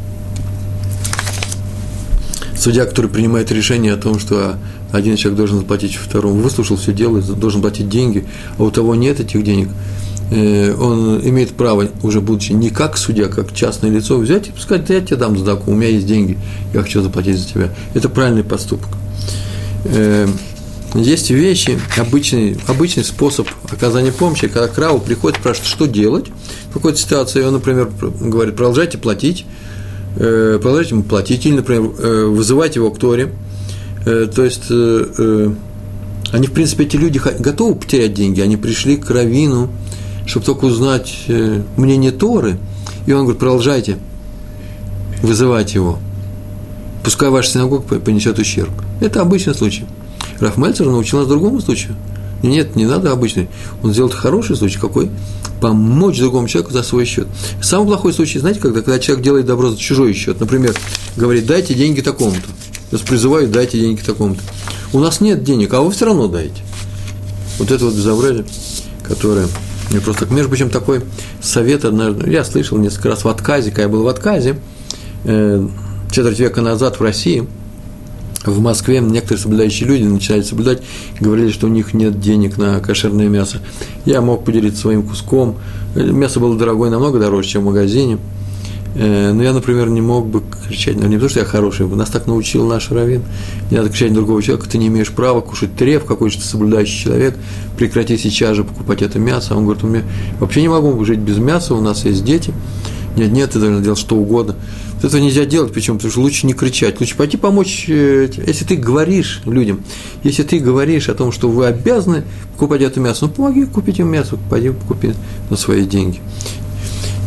Судья, 2.59 2.85
который 2.85 3.11
принимает 3.11 3.53
решение 3.53 3.92
о 3.92 3.96
том, 3.96 4.18
что 4.18 4.57
один 4.90 5.16
человек 5.16 5.37
должен 5.37 5.59
заплатить 5.59 5.94
второму, 5.94 6.40
выслушал 6.40 6.77
все 6.77 6.92
дело, 6.92 7.20
должен 7.20 7.61
платить 7.61 7.88
деньги, 7.88 8.27
а 8.59 8.64
у 8.64 8.70
того 8.70 8.94
нет 8.94 9.20
этих 9.20 9.44
денег, 9.44 9.68
он 10.30 11.20
имеет 11.24 11.52
право, 11.52 11.88
уже 12.02 12.20
будучи 12.20 12.52
не 12.52 12.70
как 12.70 12.96
судья, 12.96 13.28
как 13.28 13.54
частное 13.54 13.90
лицо, 13.90 14.16
взять 14.16 14.48
и 14.48 14.60
сказать, 14.60 14.88
я 14.90 15.00
тебе 15.00 15.16
дам 15.16 15.38
сдаку, 15.38 15.70
у 15.70 15.74
меня 15.74 15.88
есть 15.88 16.06
деньги, 16.06 16.36
я 16.74 16.82
хочу 16.82 17.00
заплатить 17.00 17.38
за 17.38 17.46
тебя. 17.46 17.70
Это 17.94 18.08
правильный 18.08 18.42
поступок. 18.42 18.88
Э, 19.84 20.26
есть 20.94 21.30
вещи, 21.30 21.78
обычный, 21.96 22.58
обычный 22.66 23.04
способ 23.04 23.46
оказания 23.70 24.12
помощи, 24.12 24.48
когда 24.48 24.66
к 24.68 24.76
Раву 24.78 24.98
приходит, 24.98 25.38
спрашивает, 25.38 25.68
что 25.68 25.86
делать 25.86 26.26
в 26.70 26.74
какой-то 26.74 26.98
ситуации, 26.98 27.42
он, 27.42 27.52
например, 27.52 27.90
говорит, 28.20 28.56
продолжайте 28.56 28.98
платить, 28.98 29.46
э, 30.16 30.58
продолжайте 30.60 30.94
ему 30.94 31.04
платить, 31.04 31.46
или, 31.46 31.54
например, 31.54 31.82
вызывать 31.82 32.74
его 32.74 32.90
к 32.90 32.98
Торе, 32.98 33.32
Э, 34.06 34.28
то 34.32 34.44
есть, 34.44 34.66
э, 34.70 35.06
э, 35.18 35.50
они, 36.30 36.46
в 36.46 36.52
принципе, 36.52 36.84
эти 36.84 36.96
люди 36.96 37.20
готовы 37.40 37.74
потерять 37.74 38.14
деньги, 38.14 38.40
они 38.40 38.56
пришли 38.56 38.96
к 38.96 39.10
Равину, 39.10 39.68
чтобы 40.26 40.44
только 40.44 40.66
узнать 40.66 41.14
мнение 41.76 42.10
Торы, 42.10 42.58
и 43.06 43.12
он 43.12 43.22
говорит, 43.22 43.38
продолжайте 43.38 43.98
вызывать 45.22 45.74
его, 45.74 45.98
пускай 47.02 47.30
ваша 47.30 47.50
синагога 47.52 47.98
понесет 48.00 48.38
ущерб. 48.38 48.72
Это 49.00 49.22
обычный 49.22 49.54
случай. 49.54 49.86
Раф 50.40 50.58
Мельцер 50.58 50.86
научил 50.86 51.20
нас 51.20 51.28
другому 51.28 51.60
случаю. 51.60 51.96
Нет, 52.42 52.76
не 52.76 52.84
надо 52.84 53.12
обычный. 53.12 53.48
Он 53.82 53.92
сделал 53.92 54.10
хороший 54.10 54.56
случай. 54.56 54.78
Какой? 54.78 55.10
Помочь 55.60 56.18
другому 56.18 56.46
человеку 56.48 56.72
за 56.72 56.82
свой 56.82 57.06
счет. 57.06 57.26
Самый 57.62 57.86
плохой 57.86 58.12
случай, 58.12 58.38
знаете, 58.38 58.60
когда, 58.60 58.82
когда 58.82 58.98
человек 58.98 59.24
делает 59.24 59.46
добро 59.46 59.70
за 59.70 59.78
чужой 59.78 60.12
счет. 60.12 60.38
Например, 60.38 60.74
говорит, 61.16 61.46
дайте 61.46 61.72
деньги 61.72 62.02
такому-то. 62.02 62.48
Я 62.92 62.98
призываю, 62.98 63.48
дайте 63.48 63.80
деньги 63.80 64.02
такому-то. 64.02 64.42
У 64.92 65.00
нас 65.00 65.20
нет 65.20 65.42
денег, 65.42 65.72
а 65.72 65.80
вы 65.80 65.90
все 65.90 66.04
равно 66.04 66.28
дайте. 66.28 66.60
Вот 67.58 67.70
это 67.70 67.86
вот 67.86 67.94
безобразие, 67.94 68.44
которое 69.02 69.46
мне 69.96 70.04
просто, 70.04 70.26
между 70.26 70.50
прочим, 70.50 70.68
такой 70.68 71.00
совет 71.40 71.87
однажды, 71.87 72.30
я 72.30 72.44
слышал 72.44 72.76
несколько 72.76 73.09
раз 73.09 73.24
в 73.24 73.28
отказе, 73.28 73.70
когда 73.70 73.85
я 73.85 73.88
был 73.88 74.02
в 74.02 74.09
отказе, 74.09 74.56
э, 75.24 75.66
четверть 76.11 76.38
века 76.38 76.61
назад 76.61 77.00
в 77.00 77.02
России, 77.02 77.48
в 78.44 78.61
Москве 78.61 79.00
некоторые 79.00 79.40
соблюдающие 79.40 79.88
люди 79.88 80.04
начали 80.04 80.42
соблюдать, 80.42 80.82
говорили, 81.18 81.50
что 81.50 81.66
у 81.66 81.70
них 81.70 81.94
нет 81.94 82.20
денег 82.20 82.59
на 82.59 82.78
кошерное 82.80 83.28
мясо. 83.28 83.62
Я 84.04 84.20
мог 84.20 84.44
поделиться 84.44 84.82
своим 84.82 85.02
куском. 85.02 85.56
Мясо 85.94 86.40
было 86.40 86.59
дорогое, 86.59 86.90
намного 86.90 87.18
дороже, 87.18 87.48
чем 87.48 87.62
в 87.62 87.66
магазине– 87.66 88.18
но 88.98 89.42
я, 89.42 89.52
например, 89.52 89.90
не 89.90 90.00
мог 90.00 90.26
бы 90.26 90.42
кричать, 90.66 90.96
ну, 90.96 91.06
не 91.06 91.16
потому 91.16 91.28
что 91.28 91.40
я 91.40 91.44
хороший, 91.44 91.87
нас 91.87 92.09
так 92.09 92.26
научил 92.26 92.66
наш 92.66 92.90
раввин, 92.90 93.22
не 93.70 93.76
надо 93.76 93.90
кричать 93.90 94.11
на 94.11 94.16
другого 94.16 94.42
человека, 94.42 94.70
ты 94.70 94.78
не 94.78 94.87
имеешь 94.87 95.11
права 95.11 95.40
кушать 95.40 95.76
треф, 95.76 96.04
какой-то 96.04 96.40
соблюдающий 96.40 97.04
человек, 97.04 97.37
прекрати 97.76 98.16
сейчас 98.16 98.56
же 98.56 98.64
покупать 98.64 99.02
это 99.02 99.18
мясо. 99.18 99.54
Он 99.54 99.64
говорит, 99.64 99.85
у 99.85 99.87
меня 99.87 100.02
вообще 100.40 100.62
не 100.62 100.68
могу 100.68 101.04
жить 101.04 101.18
без 101.18 101.37
мяса, 101.38 101.74
у 101.74 101.80
нас 101.80 102.04
есть 102.04 102.24
дети. 102.24 102.54
Нет, 103.16 103.32
нет, 103.32 103.50
ты 103.50 103.59
должен 103.59 103.82
делать 103.82 103.98
что 103.98 104.16
угодно. 104.16 104.56
Вот 104.94 105.04
этого 105.04 105.20
нельзя 105.20 105.44
делать, 105.44 105.72
почему? 105.72 105.96
Потому 105.96 106.12
что 106.12 106.20
лучше 106.20 106.46
не 106.46 106.54
кричать, 106.54 107.00
лучше 107.00 107.16
пойти 107.16 107.37
помочь, 107.37 107.87
э, 107.88 108.28
если 108.46 108.64
ты 108.64 108.76
говоришь 108.76 109.42
людям, 109.44 109.85
если 110.22 110.42
ты 110.42 110.59
говоришь 110.59 111.09
о 111.09 111.14
том, 111.14 111.32
что 111.32 111.48
вы 111.48 111.66
обязаны 111.66 112.24
покупать 112.52 112.82
это 112.82 113.00
мясо, 113.00 113.26
ну 113.26 113.30
помоги 113.30 113.64
купить 113.64 113.98
им 113.98 114.09
мясо, 114.09 114.38
пойди 114.50 114.70
купи 114.70 115.12
на 115.50 115.56
свои 115.56 115.85
деньги. 115.85 116.20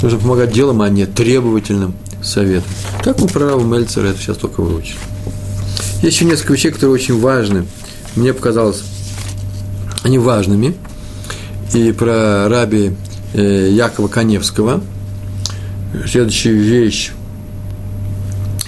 Нужно 0.02 0.18
помогать 0.18 0.54
делом, 0.54 0.82
а 0.82 0.90
не 0.90 1.06
требовательным 1.06 1.94
советом. 2.24 2.70
Так 3.04 3.20
мы 3.20 3.28
про 3.28 3.50
Рава 3.50 3.64
Мельцера 3.64 4.08
это 4.08 4.20
сейчас 4.20 4.38
только 4.38 4.62
выучили. 4.62 4.98
Есть 6.02 6.16
еще 6.16 6.26
несколько 6.26 6.54
вещей, 6.54 6.72
которые 6.72 6.94
очень 6.94 7.20
важны. 7.20 7.66
Мне 8.16 8.34
показалось, 8.34 8.84
они 10.04 10.18
важными. 10.18 10.76
И 11.74 11.92
про 11.92 12.48
раби 12.48 12.94
э, 13.34 13.70
Якова 13.72 14.08
Коневского. 14.08 14.82
Следующая 16.08 16.54
вещь. 16.54 17.12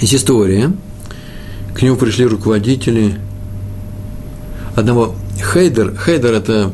Есть 0.01 0.15
история. 0.15 0.71
К 1.73 1.81
нему 1.81 1.95
пришли 1.95 2.25
руководители 2.25 3.15
одного 4.75 5.15
Хейдер. 5.53 5.95
Хейдер– 5.97 6.33
это 6.33 6.71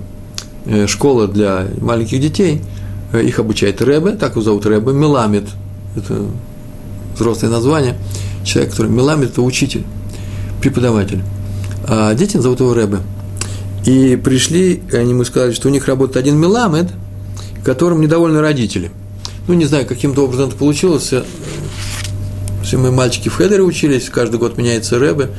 э, 0.65 0.87
школа 0.87 1.27
для 1.27 1.67
маленьких 1.79 2.19
детей– 2.19 2.63
их 3.13 3.39
обучает 3.39 3.81
Рэбе, 3.81 4.11
так 4.11 4.31
его 4.31 4.41
зовут 4.41 4.65
Рэбе, 4.65 4.91
Меламед, 4.93 5.45
это 5.95 6.25
взрослое 7.15 7.49
название, 7.49 7.97
человек, 8.43 8.71
который 8.71 8.91
Меламед– 8.91 9.29
это 9.31 9.41
учитель, 9.41 9.83
преподаватель, 10.61 11.21
а 11.87 12.13
дети 12.13 12.37
зовут 12.37 12.59
его 12.59 12.73
Рэбе. 12.73 12.99
И 13.85 14.17
пришли, 14.17 14.83
они 14.91 15.11
ему 15.11 15.23
сказали, 15.23 15.53
что 15.53 15.69
у 15.69 15.71
них 15.71 15.87
работает 15.87 16.17
один 16.17 16.37
Меламед, 16.37 16.91
которым 17.63 18.01
недовольны 18.01 18.41
родители. 18.41 18.91
Ну, 19.47 19.53
не 19.53 19.65
знаю, 19.65 19.85
каким-то 19.85 20.25
образом 20.25 20.49
это 20.49 20.57
получилось. 20.57 21.13
Все 22.63 22.77
мои 22.77 22.91
мальчики 22.91 23.29
в 23.29 23.35
Хедере 23.35 23.63
учились, 23.63 24.09
каждый 24.09 24.39
год 24.39 24.57
меняется 24.57 24.99
Рэбе. 24.99 25.29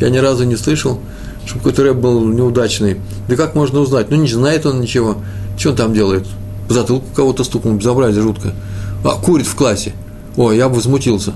Я 0.00 0.08
ни 0.08 0.16
разу 0.16 0.44
не 0.44 0.56
слышал, 0.56 0.98
чтобы 1.44 1.60
какой-то 1.60 1.82
рэб 1.82 1.96
был 1.96 2.24
неудачный. 2.24 2.96
Да 3.28 3.36
как 3.36 3.54
можно 3.54 3.80
узнать? 3.80 4.10
Ну, 4.10 4.16
не 4.16 4.28
знает 4.28 4.64
он 4.64 4.80
ничего. 4.80 5.18
Что 5.58 5.70
он 5.70 5.76
там 5.76 5.92
делает? 5.92 6.26
По 6.70 6.74
затылку 6.74 7.06
кого-то 7.16 7.42
стукнул, 7.42 7.74
безобразие 7.74 8.22
жуткое. 8.22 8.54
А, 9.02 9.16
курит 9.16 9.44
в 9.44 9.56
классе. 9.56 9.92
Ой, 10.36 10.56
я 10.56 10.68
бы 10.68 10.76
возмутился. 10.76 11.32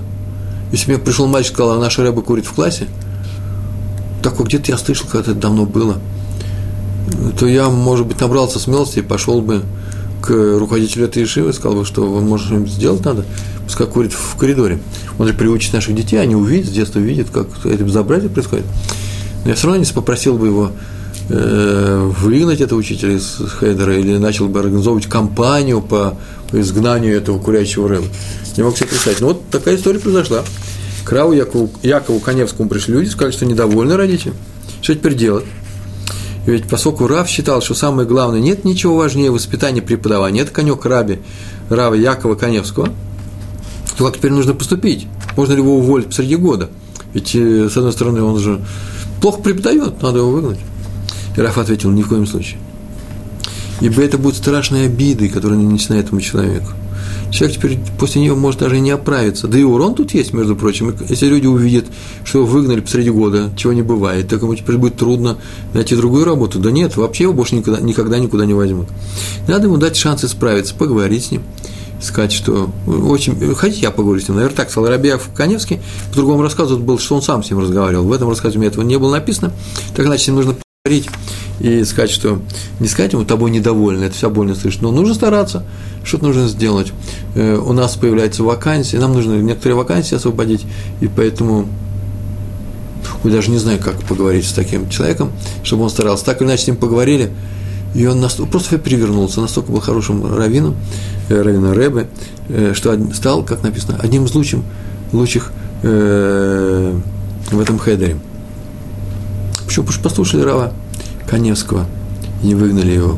Если 0.71 0.93
мне 0.93 0.97
пришел 0.97 1.27
мальчик 1.27 1.55
сказал, 1.55 1.73
а 1.73 1.77
наша 1.77 2.03
рыба 2.03 2.21
курит 2.21 2.45
в 2.45 2.53
классе, 2.53 2.87
такое 4.23 4.47
где-то 4.47 4.71
я 4.71 4.77
слышал, 4.77 5.09
когда 5.11 5.31
это 5.31 5.41
давно 5.41 5.65
было, 5.65 5.97
то 7.37 7.47
я, 7.47 7.67
может 7.67 8.07
быть, 8.07 8.21
набрался 8.21 8.59
смелости 8.59 8.99
и 8.99 9.01
пошел 9.01 9.41
бы 9.41 9.63
к 10.21 10.29
руководителю 10.57 11.03
этой 11.03 11.25
ишивы, 11.25 11.51
сказал 11.51 11.79
бы, 11.79 11.85
что 11.85 12.05
может 12.05 12.45
что-нибудь 12.45 12.71
сделать 12.71 13.03
надо, 13.03 13.25
пускай 13.65 13.87
курит 13.87 14.13
в 14.13 14.37
коридоре. 14.37 14.79
Он 15.19 15.27
же 15.27 15.33
приучит 15.33 15.73
наших 15.73 15.95
детей, 15.95 16.15
они 16.15 16.37
увидят, 16.37 16.69
с 16.69 16.71
детства 16.71 16.99
видят, 16.99 17.27
как 17.29 17.47
это 17.65 17.83
безобразие 17.83 18.29
происходит. 18.29 18.65
Но 19.43 19.49
я 19.49 19.55
все 19.57 19.67
равно 19.67 19.83
не 19.83 19.91
попросил 19.91 20.37
бы 20.37 20.47
его 20.47 20.71
выгнать 21.27 22.61
этого 22.61 22.77
учителя 22.77 23.13
из 23.13 23.39
Хейдера 23.59 23.97
или 23.97 24.17
начал 24.17 24.47
бы 24.47 24.59
организовывать 24.59 25.07
кампанию 25.07 25.81
по, 25.81 26.17
изгнанию 26.51 27.17
этого 27.17 27.39
курящего 27.39 27.87
рыба. 27.89 28.05
Не 28.57 28.63
мог 28.63 28.77
себе 28.77 28.87
представить. 28.87 29.21
Но 29.21 29.27
вот 29.27 29.49
такая 29.49 29.75
история 29.75 29.99
произошла. 29.99 30.43
К 31.03 31.11
Раву 31.11 31.33
Якову, 31.33 31.69
Якову 31.83 32.19
Коневскому 32.19 32.69
пришли 32.69 32.95
люди, 32.95 33.09
сказали, 33.09 33.33
что 33.33 33.45
недовольны 33.45 33.95
родители. 33.95 34.33
Что 34.81 34.95
теперь 34.95 35.15
делать? 35.15 35.45
Ведь 36.45 36.67
поскольку 36.67 37.07
Рав 37.07 37.27
считал, 37.27 37.61
что 37.61 37.73
самое 37.73 38.07
главное, 38.07 38.39
нет 38.39 38.65
ничего 38.65 38.95
важнее 38.95 39.31
воспитания 39.31 39.81
преподавания, 39.81 40.41
это 40.41 40.51
конек 40.51 40.85
Раби, 40.85 41.19
Рава 41.69 41.95
Якова 41.95 42.35
Коневского, 42.35 42.89
то 43.97 44.05
как 44.05 44.17
теперь 44.17 44.31
нужно 44.31 44.53
поступить? 44.53 45.07
Можно 45.35 45.53
ли 45.53 45.59
его 45.59 45.77
уволить 45.77 46.07
посреди 46.07 46.35
года? 46.35 46.69
Ведь, 47.13 47.35
э, 47.35 47.67
с 47.67 47.77
одной 47.77 47.93
стороны, 47.93 48.21
он 48.21 48.37
же 48.39 48.63
плохо 49.21 49.41
преподает, 49.41 50.01
надо 50.03 50.19
его 50.19 50.29
выгнать. 50.29 50.59
И 51.35 51.41
Раф 51.41 51.57
ответил, 51.57 51.91
ни 51.91 52.01
в 52.01 52.07
коем 52.07 52.25
случае. 52.25 52.59
Ибо 53.81 54.01
это 54.01 54.17
будет 54.17 54.35
страшной 54.35 54.85
обидой, 54.85 55.29
которая 55.29 55.59
нанесена 55.59 55.97
этому 55.97 56.21
человеку. 56.21 56.71
Человек 57.31 57.57
теперь 57.57 57.79
после 57.99 58.21
нее 58.21 58.35
может 58.35 58.61
даже 58.61 58.77
и 58.77 58.79
не 58.79 58.91
оправиться. 58.91 59.47
Да 59.47 59.57
и 59.57 59.63
урон 59.63 59.95
тут 59.95 60.13
есть, 60.13 60.33
между 60.33 60.55
прочим. 60.55 60.95
Если 61.09 61.27
люди 61.27 61.47
увидят, 61.47 61.85
что 62.23 62.45
выгнали 62.45 62.79
посреди 62.79 63.09
года, 63.09 63.49
чего 63.57 63.73
не 63.73 63.81
бывает, 63.81 64.29
так 64.29 64.41
ему 64.41 64.55
теперь 64.55 64.77
будет 64.77 64.95
трудно 64.95 65.37
найти 65.73 65.95
другую 65.95 66.23
работу. 66.23 66.59
Да 66.59 66.71
нет, 66.71 66.95
вообще 66.95 67.23
его 67.23 67.33
больше 67.33 67.55
никогда, 67.55 67.81
никогда 67.81 68.19
никуда 68.19 68.45
не 68.45 68.53
возьмут. 68.53 68.87
Надо 69.47 69.67
ему 69.67 69.77
дать 69.77 69.97
шанс 69.97 70.23
исправиться, 70.23 70.75
поговорить 70.75 71.25
с 71.25 71.31
ним, 71.31 71.41
сказать, 72.01 72.31
что 72.31 72.69
очень... 72.87 73.35
Хотите, 73.55 73.81
я 73.81 73.91
поговорю 73.91 74.21
с 74.21 74.27
ним? 74.29 74.37
Наверное, 74.37 74.55
так 74.55 74.71
сказал 74.71 74.89
Рабиев 74.89 75.29
Каневский. 75.35 75.81
В 76.11 76.15
другом 76.15 76.41
рассказе 76.41 76.75
был, 76.75 76.99
что 76.99 77.15
он 77.15 77.21
сам 77.21 77.43
с 77.43 77.49
ним 77.49 77.59
разговаривал. 77.59 78.05
В 78.05 78.13
этом 78.13 78.29
рассказе 78.29 78.57
у 78.57 78.59
меня 78.61 78.69
этого 78.69 78.85
не 78.85 78.97
было 78.97 79.11
написано. 79.11 79.51
Так 79.95 80.05
значит, 80.05 80.29
им 80.29 80.35
нужно 80.35 80.55
поговорить 80.85 81.09
и 81.61 81.83
сказать, 81.83 82.11
что 82.11 82.39
не 82.79 82.87
сказать 82.87 83.13
ему 83.13 83.25
тобой 83.25 83.49
недовольны, 83.49 84.03
это 84.03 84.13
вся 84.13 84.29
больно 84.29 84.53
слышать, 84.53 84.83
но 84.83 84.91
нужно 84.91 85.15
стараться, 85.15 85.65
что-то 86.03 86.25
нужно 86.25 86.47
сделать. 86.47 86.93
Э, 87.33 87.57
у 87.57 87.73
нас 87.73 87.95
появляются 87.95 88.43
вакансии, 88.43 88.97
нам 88.97 89.13
нужно 89.13 89.33
некоторые 89.33 89.77
вакансии 89.77 90.13
освободить, 90.13 90.63
и 91.01 91.07
поэтому 91.07 91.67
я 93.23 93.31
даже 93.31 93.49
не 93.49 93.57
знаю, 93.57 93.79
как 93.79 93.95
поговорить 94.03 94.45
с 94.45 94.53
таким 94.53 94.87
человеком, 94.89 95.31
чтобы 95.63 95.85
он 95.85 95.89
старался. 95.89 96.23
Так 96.23 96.41
или 96.41 96.49
иначе 96.49 96.65
с 96.65 96.67
ним 96.67 96.75
поговорили, 96.75 97.31
и 97.95 98.05
он 98.05 98.21
настолько, 98.21 98.51
просто 98.51 98.77
перевернулся, 98.77 99.41
настолько 99.41 99.71
был 99.71 99.79
хорошим 99.79 100.37
раввином, 100.37 100.75
э, 101.29 101.41
раввином 101.41 101.71
Рэбе, 101.71 102.09
э, 102.49 102.73
что 102.75 102.95
стал, 103.15 103.43
как 103.43 103.63
написано, 103.63 103.97
одним 103.99 104.25
из 104.25 104.35
лучших, 104.35 104.59
лучших 105.13 105.51
э, 105.81 106.93
в 107.49 107.59
этом 107.59 107.79
хедере. 107.79 108.17
Почему? 109.65 109.85
Потому 109.85 109.99
что 109.99 110.09
послушали 110.09 110.41
Рава 110.41 110.73
Коневского 111.27 111.85
и 112.43 112.53
выгнали 112.53 112.91
его. 112.91 113.17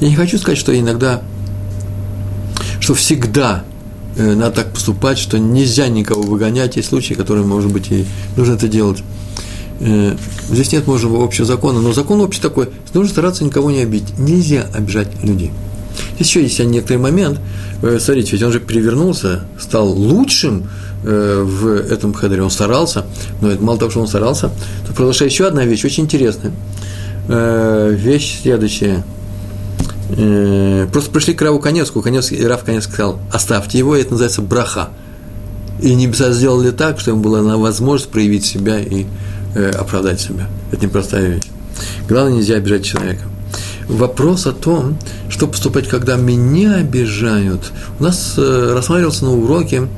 Я 0.00 0.08
не 0.08 0.16
хочу 0.16 0.38
сказать, 0.38 0.58
что 0.58 0.78
иногда, 0.78 1.22
что 2.80 2.94
всегда 2.94 3.64
э, 4.16 4.34
надо 4.34 4.56
так 4.56 4.72
поступать, 4.72 5.18
что 5.18 5.38
нельзя 5.38 5.88
никого 5.88 6.22
выгонять. 6.22 6.76
Есть 6.76 6.88
случаи, 6.88 7.14
которые, 7.14 7.44
может 7.44 7.72
быть, 7.72 7.90
и 7.90 8.04
нужно 8.36 8.54
это 8.54 8.68
делать. 8.68 9.02
Э, 9.80 10.16
здесь 10.50 10.72
нет, 10.72 10.86
может 10.86 11.10
быть, 11.10 11.20
общего 11.20 11.46
закона, 11.46 11.80
но 11.80 11.92
закон 11.92 12.20
общий 12.20 12.40
такой, 12.40 12.68
нужно 12.94 13.10
стараться 13.10 13.44
никого 13.44 13.70
не 13.70 13.80
обидеть. 13.80 14.18
Нельзя 14.18 14.66
обижать 14.74 15.08
людей. 15.22 15.50
Еще 16.18 16.42
есть 16.42 16.58
некоторый 16.58 16.98
момент. 16.98 17.40
Э, 17.82 17.98
смотрите, 18.00 18.32
ведь 18.32 18.42
он 18.42 18.52
же 18.52 18.60
перевернулся, 18.60 19.44
стал 19.58 19.88
лучшим 19.88 20.68
в 21.06 21.66
этом 21.90 22.12
хедере. 22.12 22.42
Он 22.42 22.50
старался, 22.50 23.06
но 23.40 23.50
это 23.50 23.62
мало 23.62 23.78
того, 23.78 23.90
что 23.90 24.00
он 24.00 24.08
старался, 24.08 24.50
то 24.86 24.92
произошла 24.92 25.26
еще 25.26 25.46
одна 25.46 25.64
вещь, 25.64 25.84
очень 25.84 26.04
интересная– 26.04 26.52
э, 27.28 27.94
вещь 27.96 28.40
следующая. 28.42 29.04
Э, 30.10 30.86
просто 30.92 31.10
пришли 31.10 31.34
к 31.34 31.42
Раву 31.42 31.58
Конецку, 31.58 32.02
Конецкий, 32.02 32.44
Рав 32.46 32.64
Конецкий 32.64 32.92
сказал, 32.92 33.18
оставьте 33.32 33.78
его, 33.78 33.96
и 33.96 34.00
это 34.00 34.12
называется 34.12 34.42
браха. 34.42 34.90
И 35.80 35.94
небеса 35.94 36.32
сделали 36.32 36.70
так, 36.70 37.00
что 37.00 37.10
ему 37.10 37.22
была 37.22 37.56
возможность 37.56 38.10
проявить 38.10 38.44
себя 38.44 38.80
и 38.80 39.06
э, 39.54 39.70
оправдать 39.70 40.20
себя. 40.20 40.48
Это 40.72 40.86
непростая 40.86 41.26
вещь. 41.26 41.44
Главное, 42.08 42.34
нельзя 42.34 42.56
обижать 42.56 42.84
человека. 42.84 43.24
Вопрос 43.88 44.46
о 44.46 44.52
том, 44.52 44.98
что 45.28 45.46
поступать, 45.46 45.86
когда 45.86 46.16
меня 46.16 46.76
обижают, 46.76 47.72
у 48.00 48.02
нас 48.02 48.34
э, 48.36 48.72
рассматривался 48.74 49.24
на 49.26 49.32
уроке 49.32 49.88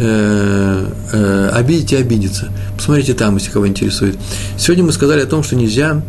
э, 0.00 0.86
э, 1.12 1.48
обидеть 1.52 1.92
и 1.92 1.96
обидеться. 1.96 2.48
Посмотрите 2.76 3.14
там, 3.14 3.36
если 3.36 3.50
кого 3.50 3.68
интересует. 3.68 4.16
Сегодня 4.58 4.84
мы 4.84 4.92
сказали 4.92 5.20
о 5.20 5.26
том, 5.26 5.42
что 5.42 5.56
нельзя 5.56 6.02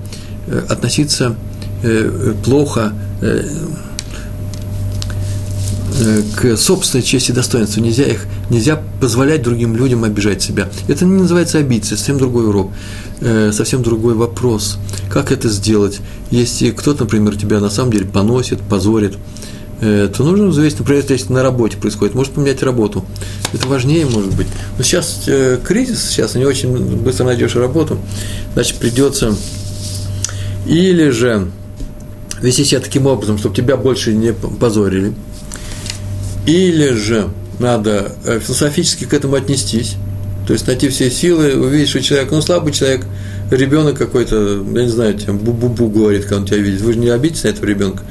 Э, 0.48 0.62
относиться 0.70 1.36
э, 1.84 2.34
плохо 2.44 2.94
к 6.36 6.58
собственной 6.58 7.04
чести 7.04 7.30
и 7.30 7.34
достоинству. 7.34 7.80
Нельзя 7.80 8.06
их, 8.06 8.26
нельзя 8.50 8.82
позволять 9.00 9.44
другим 9.44 9.76
людям 9.76 10.04
обижать 10.04 10.42
себя. 10.42 10.68
Это 10.88 11.06
не 11.06 11.22
называется 11.22 11.60
обидеться, 11.60 11.96
совсем 11.96 12.18
другой 12.18 12.48
урок, 12.48 12.72
совсем 13.52 13.84
другой 13.84 14.16
вопрос. 14.16 14.80
Как 15.12 15.32
это 15.32 15.48
сделать? 15.48 16.00
Если 16.32 16.72
кто-то, 16.72 17.04
например, 17.04 17.38
тебя 17.38 17.60
на 17.60 17.70
самом 17.70 17.92
деле 17.92 18.06
поносит, 18.06 18.62
позорит, 18.62 19.14
то 19.82 20.24
нужно 20.24 20.48
взвесить, 20.48 20.80
например, 20.80 21.04
если 21.10 21.34
на 21.34 21.44
работе 21.44 21.76
происходит, 21.76 22.16
может 22.16 22.34
поменять 22.34 22.64
работу. 22.64 23.04
Это 23.52 23.68
важнее, 23.68 24.06
может 24.06 24.34
быть. 24.36 24.48
Но 24.78 24.84
сейчас 24.84 25.28
кризис, 25.66 26.10
сейчас 26.10 26.36
не 26.36 26.46
очень 26.46 26.72
быстро 26.98 27.26
найдешь 27.26 27.56
работу, 27.56 27.98
значит, 28.54 28.78
придется 28.78 29.36
или 30.68 31.10
же 31.10 31.50
вести 32.42 32.64
себя 32.64 32.82
таким 32.82 33.08
образом, 33.08 33.38
чтобы 33.38 33.56
тебя 33.56 33.78
больше 33.78 34.14
не 34.14 34.34
позорили. 34.34 35.14
Или 36.46 36.94
же 36.94 37.30
надо 37.60 38.14
э, 38.26 38.40
философически 38.40 39.06
к 39.06 39.14
этому 39.14 39.36
отнестись, 39.36 39.96
то 40.48 40.54
есть 40.54 40.66
найти 40.66 40.90
все 40.90 41.12
силы, 41.12 41.56
увидеть, 41.56 41.90
что 41.90 42.02
человек, 42.02 42.32
ну, 42.32 42.42
слабый 42.42 42.74
человек, 42.74 43.06
ребенок 43.52 43.98
какой-то, 43.98 44.64
я 44.74 44.82
не 44.84 44.90
знаю, 44.90 45.18
там, 45.20 45.38
бу-бу-бу 45.38 45.90
говорит, 45.90 46.24
когда 46.24 46.38
он 46.38 46.46
тебя 46.46 46.58
видит, 46.58 46.82
вы 46.82 46.94
же 46.94 47.00
не 47.00 47.10
обидитесь 47.10 47.44
на 47.44 47.50
этого 47.50 47.66
ребенка. 47.66 48.04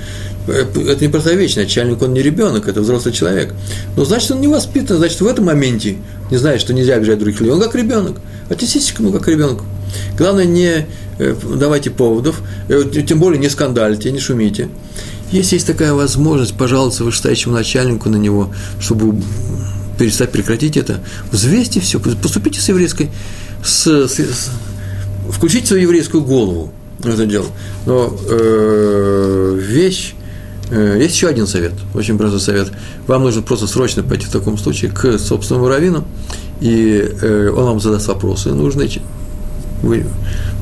Э, 0.47 0.67
это 0.89 1.05
не 1.05 1.09
просто 1.09 1.35
вещь, 1.35 1.57
начальник, 1.57 2.03
он 2.03 2.13
не 2.13 2.23
ребенок, 2.23 2.69
это 2.69 2.81
взрослый 2.81 3.13
человек. 3.15 3.55
Но 3.97 4.05
значит, 4.05 4.31
он 4.31 4.41
не 4.41 4.49
воспитан, 4.49 4.99
значит, 4.99 5.21
в 5.21 5.27
этом 5.27 5.47
моменте 5.47 5.97
не 6.31 6.37
знает, 6.37 6.61
что 6.61 6.73
нельзя 6.73 6.95
обижать 6.95 7.19
других 7.19 7.41
людей. 7.41 7.53
Он 7.53 7.61
как 7.61 7.75
ребенок. 7.75 8.17
Отнеситесь 8.49 8.93
к 8.93 9.01
нему 9.01 9.13
как 9.13 9.25
к 9.25 9.29
ребенку. 9.29 9.65
Главное, 10.17 10.45
не 10.45 10.87
э, 11.19 11.37
давайте 11.57 11.91
поводов, 11.91 12.41
э, 12.69 12.85
тем 13.07 13.19
более 13.19 13.39
не 13.39 13.49
скандальте, 13.49 14.11
не 14.11 14.19
шумите. 14.19 14.69
Если 15.33 15.57
есть 15.57 15.67
такая 15.67 15.93
возможность, 15.93 16.55
пожалуйста, 16.57 17.05
вышестоящему 17.05 17.55
начальнику 17.55 18.09
на 18.09 18.17
него, 18.17 18.53
чтобы 18.81 19.21
перестать 19.99 20.33
прекратить 20.33 20.77
это, 20.77 21.01
взвесьте 21.31 21.79
все, 21.81 22.01
поступите 22.01 22.61
с 22.61 22.69
еврейской, 22.69 23.11
с, 23.63 24.09
с, 24.09 24.19
с, 24.19 24.51
включите 25.31 25.67
свою 25.67 25.83
еврейскую 25.83 26.25
голову 26.25 26.73
в 26.99 27.07
это 27.07 27.27
дело. 27.27 27.47
Но 27.87 28.17
э, 28.29 29.59
вещь, 29.61 30.15
есть 30.71 31.15
еще 31.15 31.29
один 31.29 31.47
совет, 31.47 31.73
очень 31.95 32.17
простой 32.19 32.41
совет. 32.41 32.73
Вам 33.07 33.23
нужно 33.23 33.43
просто 33.43 33.67
срочно 33.67 34.03
пойти 34.03 34.27
в 34.27 34.31
таком 34.31 34.59
случае 34.59 34.91
к 34.91 35.19
собственному 35.19 35.69
раввину, 35.69 36.05
и 36.61 37.09
э, 37.23 37.51
он 37.51 37.65
вам 37.65 37.81
задаст 37.81 38.07
вопросы 38.09 38.53
нужные, 38.53 38.89
вы, 39.83 40.05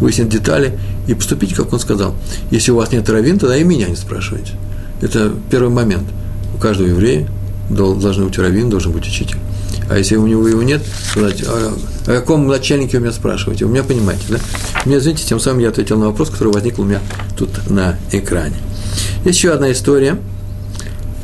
выяснить 0.01 0.29
детали 0.29 0.79
и 1.07 1.15
поступить, 1.15 1.55
как 1.55 1.73
он 1.73 1.81
сказал. 1.81 2.15
Если 2.51 2.71
у 2.71 2.77
вас 2.77 2.93
нет 2.93 3.09
раввин, 3.09 3.39
тогда 3.39 3.57
и 3.57 3.65
меня 3.65 3.89
не 3.89 3.97
спрашивайте. 3.97 4.53
Это 5.01 5.33
первый 5.51 5.71
момент. 5.71 6.05
У 6.55 6.59
каждого 6.59 6.89
еврея 6.89 7.29
должен 7.71 8.27
быть 8.27 8.39
раввин, 8.39 8.71
должен 8.71 8.93
быть 8.93 9.07
учитель. 9.07 9.39
А 9.91 9.97
если 9.97 10.17
у 10.17 10.27
него 10.27 10.47
его 10.47 10.63
нет, 10.63 10.83
сказать, 11.11 11.43
о, 11.47 11.73
о 12.07 12.21
каком 12.21 12.47
начальнике 12.47 12.99
вы 12.99 13.05
меня 13.05 13.13
спрашиваете? 13.13 13.65
У 13.65 13.69
меня 13.69 13.83
понимаете, 13.83 14.25
да? 14.29 14.39
У 14.85 14.89
меня, 14.89 14.99
извините, 14.99 15.25
тем 15.25 15.41
самым 15.41 15.61
я 15.61 15.71
ответил 15.71 15.99
на 15.99 16.07
вопрос, 16.07 16.31
который 16.31 16.53
возник 16.53 16.79
у 16.79 16.85
меня 16.85 17.01
тут 17.37 17.71
на 17.71 17.97
экране. 18.13 18.57
Есть 19.25 19.39
еще 19.39 19.53
одна 19.53 19.73
история. 19.73 20.19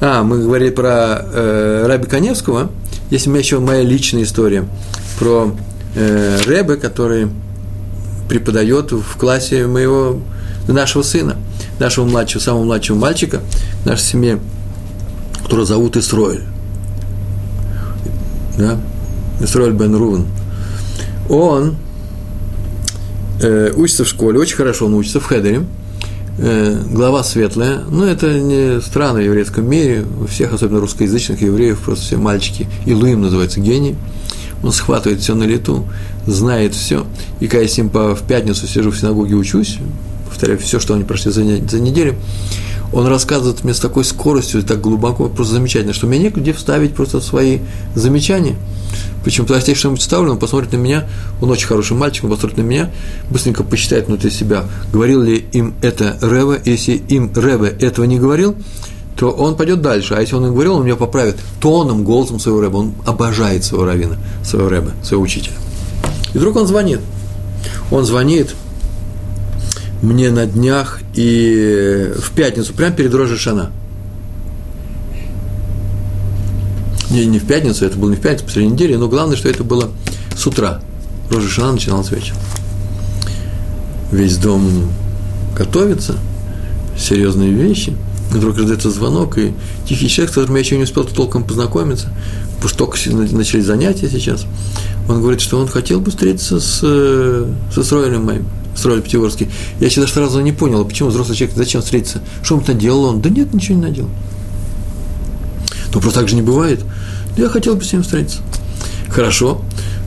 А, 0.01 0.23
мы 0.23 0.43
говорили 0.43 0.71
про 0.71 1.23
э, 1.25 1.87
Раби 1.87 2.07
Коневского. 2.07 2.71
Есть 3.11 3.27
у 3.27 3.31
меня 3.31 3.41
еще 3.41 3.61
моя 3.61 3.83
личная 3.83 4.25
история 4.25 4.65
про 5.19 5.55
э, 5.95 6.39
Ребе, 6.47 6.77
который 6.77 7.29
преподает 8.29 8.93
в 8.93 9.17
классе 9.17 9.67
моего, 9.67 10.21
нашего 10.67 11.03
сына, 11.03 11.37
нашего 11.79 12.05
младшего, 12.05 12.43
самого 12.43 12.65
младшего 12.65 12.99
мальчика 12.99 13.41
в 13.83 13.87
нашей 13.87 14.03
семье, 14.03 14.41
которого 15.43 15.67
зовут 15.67 15.97
Исроэль. 15.97 16.43
Да? 18.59 18.79
Исроэль 19.41 19.73
бен 19.73 19.95
Рувен. 19.95 20.27
Он 21.29 21.77
э, 23.41 23.73
учится 23.77 24.05
в 24.05 24.09
школе, 24.09 24.39
очень 24.39 24.57
хорошо 24.57 24.87
он 24.87 24.95
учится 24.95 25.21
в 25.21 25.25
Хедере, 25.25 25.65
э, 26.39 26.83
глава 26.91 27.23
светлая, 27.23 27.81
но 27.91 28.05
это 28.07 28.39
не 28.39 28.81
странно 28.81 29.19
в 29.21 29.25
еврейском 29.25 29.69
мире, 29.69 30.05
у 30.21 30.27
всех, 30.27 30.53
особенно 30.53 30.81
русскоязычных 30.81 31.43
евреев, 31.43 31.81
просто 31.81 32.05
все 32.05 32.17
мальчики, 32.17 32.67
Илуим 32.87 33.23
называется 33.23 33.61
гений– 33.61 33.97
он 34.65 34.73
схватывает 34.73 35.21
все 35.21 35.35
на 35.35 35.45
лету, 35.45 35.87
знает 36.27 36.75
все. 36.75 37.07
И 37.39 37.47
когда 37.47 37.63
я 37.63 37.69
с 37.69 37.77
ним 37.77 37.91
по, 37.91 38.15
в 38.15 38.23
пятницу 38.23 38.67
сижу 38.67 38.91
в 38.91 38.99
синагоге, 38.99 39.35
учусь, 39.35 39.79
повторяю, 40.27 40.59
все, 40.59 40.81
что 40.81 40.95
они 40.95 41.05
прошли 41.05 41.31
за, 41.31 41.43
за 41.43 41.81
неделю, 41.81 42.17
он 42.95 43.09
рассказывает 43.09 43.65
мне 43.65 43.75
с 43.75 43.81
такой 43.81 44.05
скоростью, 44.05 44.63
так 44.63 44.81
глубоко, 44.81 45.29
просто 45.29 45.55
замечательно, 45.55 45.93
что 45.93 46.07
мне 46.07 46.19
некуда 46.19 46.53
вставить 46.53 46.95
просто 46.95 47.21
свои 47.21 47.59
замечания. 47.97 48.55
Причем, 49.25 49.47
когда 49.47 49.61
я 49.67 49.75
что-нибудь 49.75 50.01
ставлю, 50.01 50.31
он 50.31 50.39
посмотрит 50.39 50.73
на 50.73 50.77
меня, 50.77 51.09
он 51.41 51.51
очень 51.51 51.67
хороший 51.67 51.97
мальчик, 51.97 52.25
он 52.25 52.31
посмотрит 52.31 52.59
на 52.59 52.63
меня, 52.63 52.93
быстренько 53.31 53.65
посчитает 53.65 54.07
внутри 54.07 54.31
себя, 54.31 54.67
говорил 54.93 55.23
ли 55.23 55.45
им 55.53 55.75
это 55.83 56.17
Рэбе, 56.21 56.63
если 56.65 56.93
им 56.93 57.33
Рэбе 57.35 57.69
этого 57.69 58.05
не 58.05 58.21
говорил, 58.21 58.55
то 59.17 59.31
он 59.31 59.57
пойдет 59.57 59.83
дальше. 59.83 60.15
А 60.15 60.21
если 60.21 60.37
он 60.37 60.47
им 60.47 60.53
говорил, 60.53 60.75
он 60.77 60.85
меня 60.85 60.97
поправит 60.97 61.37
тоном, 61.61 62.05
голосом 62.05 62.39
своего 62.39 62.61
рэба. 62.61 62.77
Он 62.77 62.95
обожает 63.07 63.65
своего 63.65 63.87
равина, 63.87 64.17
своего 64.45 64.69
рэба, 64.69 64.91
своего 65.03 65.23
учителя. 65.23 65.55
И 66.33 66.39
вдруг 66.39 66.57
он 66.57 66.67
звонит. 66.67 67.01
Он 67.91 68.05
звонит 68.05 68.55
мне 70.05 70.31
на 70.31 70.47
днях 70.47 71.01
и 71.15 72.13
в 72.17 72.31
пятницу, 72.33 72.75
прямо 72.75 72.95
перед 72.95 73.15
Рожей 73.15 73.39
Шана. 73.39 73.73
Не, 77.11 77.27
не 77.27 77.39
в 77.39 77.47
пятницу, 77.47 77.85
это 77.85 77.97
было 77.97 78.11
не 78.11 78.17
в 78.17 78.21
пятницу, 78.21 78.45
посреди 78.45 78.69
недели, 78.69 78.97
но 78.97 79.09
главное, 79.09 79.37
что 79.37 79.49
это 79.49 79.65
было 79.65 79.91
с 80.37 80.47
утра. 80.47 80.81
Рожа 81.31 81.49
Шана 81.49 81.73
начиналась 81.73 82.11
вечером. 82.11 82.39
Весь 84.13 84.37
дом 84.37 84.91
готовится, 85.57 86.17
серьезные 86.99 87.51
вещи. 87.51 87.97
Вдруг 88.31 88.59
раздается 88.59 88.91
звонок, 88.91 89.39
и 89.39 89.55
тихий 89.89 90.09
человек, 90.09 90.33
с 90.33 90.35
которым 90.35 90.57
я 90.57 90.61
еще 90.61 90.77
не 90.77 90.85
успел 90.85 91.05
толком 91.05 91.45
познакомиться, 91.45 92.09
потому 92.57 92.69
что 92.69 92.79
только 92.79 92.99
начались 93.35 93.65
занятия 93.65 94.09
сейчас, 94.09 94.45
он 95.09 95.21
говорит, 95.21 95.41
что 95.41 95.59
он 95.59 95.69
хотел 95.69 96.01
бы 96.01 96.11
встретиться 96.11 96.59
с, 96.59 96.81
э, 96.83 97.47
с 97.73 97.79
Исроилем 97.79 98.25
моим, 98.25 98.47
Исроиль 98.75 99.03
Пятигорский. 99.03 99.49
Я 99.81 99.89
даже 99.89 100.09
сразу 100.09 100.41
не 100.41 100.53
понял, 100.53 100.85
почему 100.85 101.09
взрослый 101.11 101.37
человек, 101.37 101.57
зачем 101.57 101.83
встретиться? 101.83 102.23
Что 102.43 102.57
он 102.57 102.65
наделал 102.67 103.05
он? 103.05 103.21
Да 103.21 103.31
нет, 103.31 103.53
ничего 103.55 103.79
не 103.79 103.83
наделал. 103.83 104.11
Ну, 105.93 106.01
просто 106.01 106.21
так 106.21 106.29
же 106.29 106.35
не 106.35 106.43
бывает. 106.43 106.81
Я 107.37 107.49
хотел 107.49 107.77
бы 107.77 107.85
с 107.85 107.93
ним 107.93 108.03
встретиться. 108.03 108.39
Хорошо. 109.09 109.63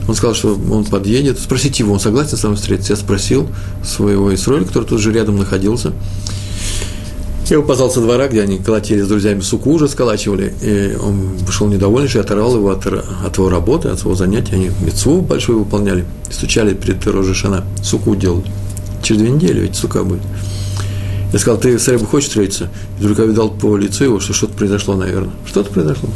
Он 0.06 0.14
сказал, 0.14 0.34
что 0.34 0.58
он 0.70 0.84
подъедет. 0.84 1.38
Спросите 1.38 1.82
его, 1.82 1.92
он 1.92 2.00
согласен 2.00 2.36
с 2.36 2.44
вами 2.44 2.54
встретиться? 2.56 2.92
Я 2.92 2.96
спросил 2.98 3.48
своего 3.84 4.34
Исроиля, 4.34 4.64
который 4.64 4.84
тут 4.84 5.00
же 5.00 5.12
рядом 5.12 5.36
находился. 5.36 5.92
Я 7.50 7.62
позвал 7.62 7.90
со 7.90 8.02
двора, 8.02 8.28
где 8.28 8.42
они 8.42 8.58
колотили 8.58 9.00
с 9.00 9.08
друзьями 9.08 9.40
суку 9.40 9.70
уже 9.70 9.88
сколачивали, 9.88 10.52
и 10.60 10.94
он 11.02 11.34
вышел 11.38 11.66
недовольный, 11.66 12.06
что 12.06 12.18
я 12.18 12.24
оторвал 12.24 12.56
его 12.56 12.70
от, 12.70 12.86
от 12.86 13.38
его 13.38 13.48
работы, 13.48 13.88
от 13.88 13.98
своего 13.98 14.14
занятия. 14.14 14.56
Они 14.56 14.70
мецву 14.84 15.22
большую 15.22 15.60
выполняли, 15.60 16.04
стучали 16.30 16.74
перед 16.74 17.06
Рожи 17.06 17.34
Шана, 17.34 17.64
суку 17.82 18.14
делали. 18.16 18.44
Через 19.02 19.22
две 19.22 19.30
недели 19.30 19.60
ведь 19.60 19.76
сука 19.76 20.04
будет. 20.04 20.20
Я 21.32 21.38
сказал, 21.38 21.58
ты 21.58 21.78
с 21.78 21.88
Рэбом 21.88 22.06
хочешь 22.06 22.28
встретиться? 22.28 22.68
И 23.00 23.04
я 23.04 23.24
видал 23.24 23.48
по 23.48 23.78
лицу 23.78 24.04
его, 24.04 24.20
что 24.20 24.34
что-то 24.34 24.52
произошло, 24.52 24.94
наверное. 24.94 25.32
Что-то 25.46 25.70
произошло. 25.70 26.10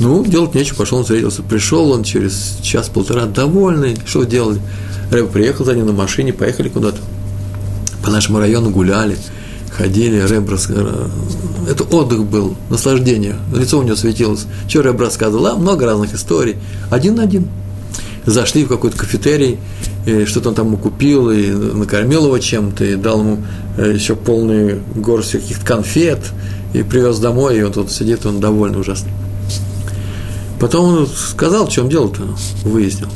Ну, 0.00 0.24
делать 0.24 0.54
нечего, 0.56 0.78
пошел 0.78 0.98
он 0.98 1.04
встретился. 1.04 1.44
Пришел 1.44 1.92
он 1.92 2.02
через 2.02 2.58
час-полтора, 2.60 3.26
довольный, 3.26 3.96
что 4.04 4.24
делали. 4.24 4.60
Рэб 5.12 5.30
приехал 5.30 5.64
за 5.64 5.76
ним 5.76 5.86
на 5.86 5.92
машине, 5.92 6.32
поехали 6.32 6.70
куда-то. 6.70 6.98
По 8.02 8.10
нашему 8.10 8.40
району 8.40 8.70
гуляли– 8.70 9.16
ходили, 9.76 10.20
Рэб 10.20 10.50
рассказывал. 10.50 11.10
Это 11.68 11.84
отдых 11.84 12.24
был, 12.24 12.56
наслаждение. 12.70 13.36
Лицо 13.54 13.78
у 13.78 13.82
него 13.82 13.96
светилось. 13.96 14.46
Что 14.68 14.82
Рэб 14.82 15.00
рассказывал? 15.00 15.46
А, 15.46 15.54
много 15.56 15.86
разных 15.86 16.14
историй. 16.14 16.56
Один 16.90 17.16
на 17.16 17.24
один. 17.24 17.48
Зашли 18.24 18.64
в 18.64 18.68
какой-то 18.68 18.96
кафетерий, 18.98 19.58
что-то 20.26 20.48
он 20.48 20.54
там 20.56 20.76
купил, 20.76 21.30
и 21.30 21.48
накормил 21.50 22.26
его 22.26 22.38
чем-то, 22.38 22.84
и 22.84 22.96
дал 22.96 23.20
ему 23.20 23.38
э, 23.76 23.92
еще 23.94 24.16
полную 24.16 24.82
горсть 24.96 25.32
каких-то 25.32 25.64
конфет, 25.64 26.18
и 26.74 26.82
привез 26.82 27.20
домой, 27.20 27.58
и 27.58 27.62
он 27.62 27.72
тут 27.72 27.92
сидит, 27.92 28.26
он 28.26 28.40
довольный 28.40 28.80
ужасно. 28.80 29.10
Потом 30.58 30.86
он 30.86 31.06
сказал, 31.06 31.66
в 31.66 31.70
чем 31.70 31.88
дело-то, 31.88 32.22
выяснил. 32.64 33.08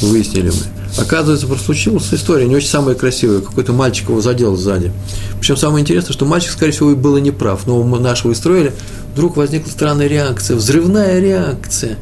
Выяснили 0.00 0.48
мы. 0.48 0.79
Оказывается, 0.98 1.46
просто 1.46 1.66
случилась 1.66 2.12
история, 2.12 2.46
не 2.46 2.56
очень 2.56 2.68
самая 2.68 2.94
красивая. 2.94 3.40
Какой-то 3.40 3.72
мальчик 3.72 4.08
его 4.08 4.20
задел 4.20 4.56
сзади. 4.56 4.92
Причем 5.38 5.56
самое 5.56 5.82
интересное, 5.82 6.12
что 6.12 6.26
мальчик, 6.26 6.50
скорее 6.50 6.72
всего, 6.72 6.90
и 6.90 6.94
был 6.94 7.16
и 7.16 7.20
неправ. 7.20 7.66
Но 7.66 7.82
мы 7.82 8.00
нашего 8.00 8.34
строили, 8.34 8.72
вдруг 9.14 9.36
возникла 9.36 9.70
странная 9.70 10.08
реакция, 10.08 10.56
взрывная 10.56 11.20
реакция. 11.20 11.96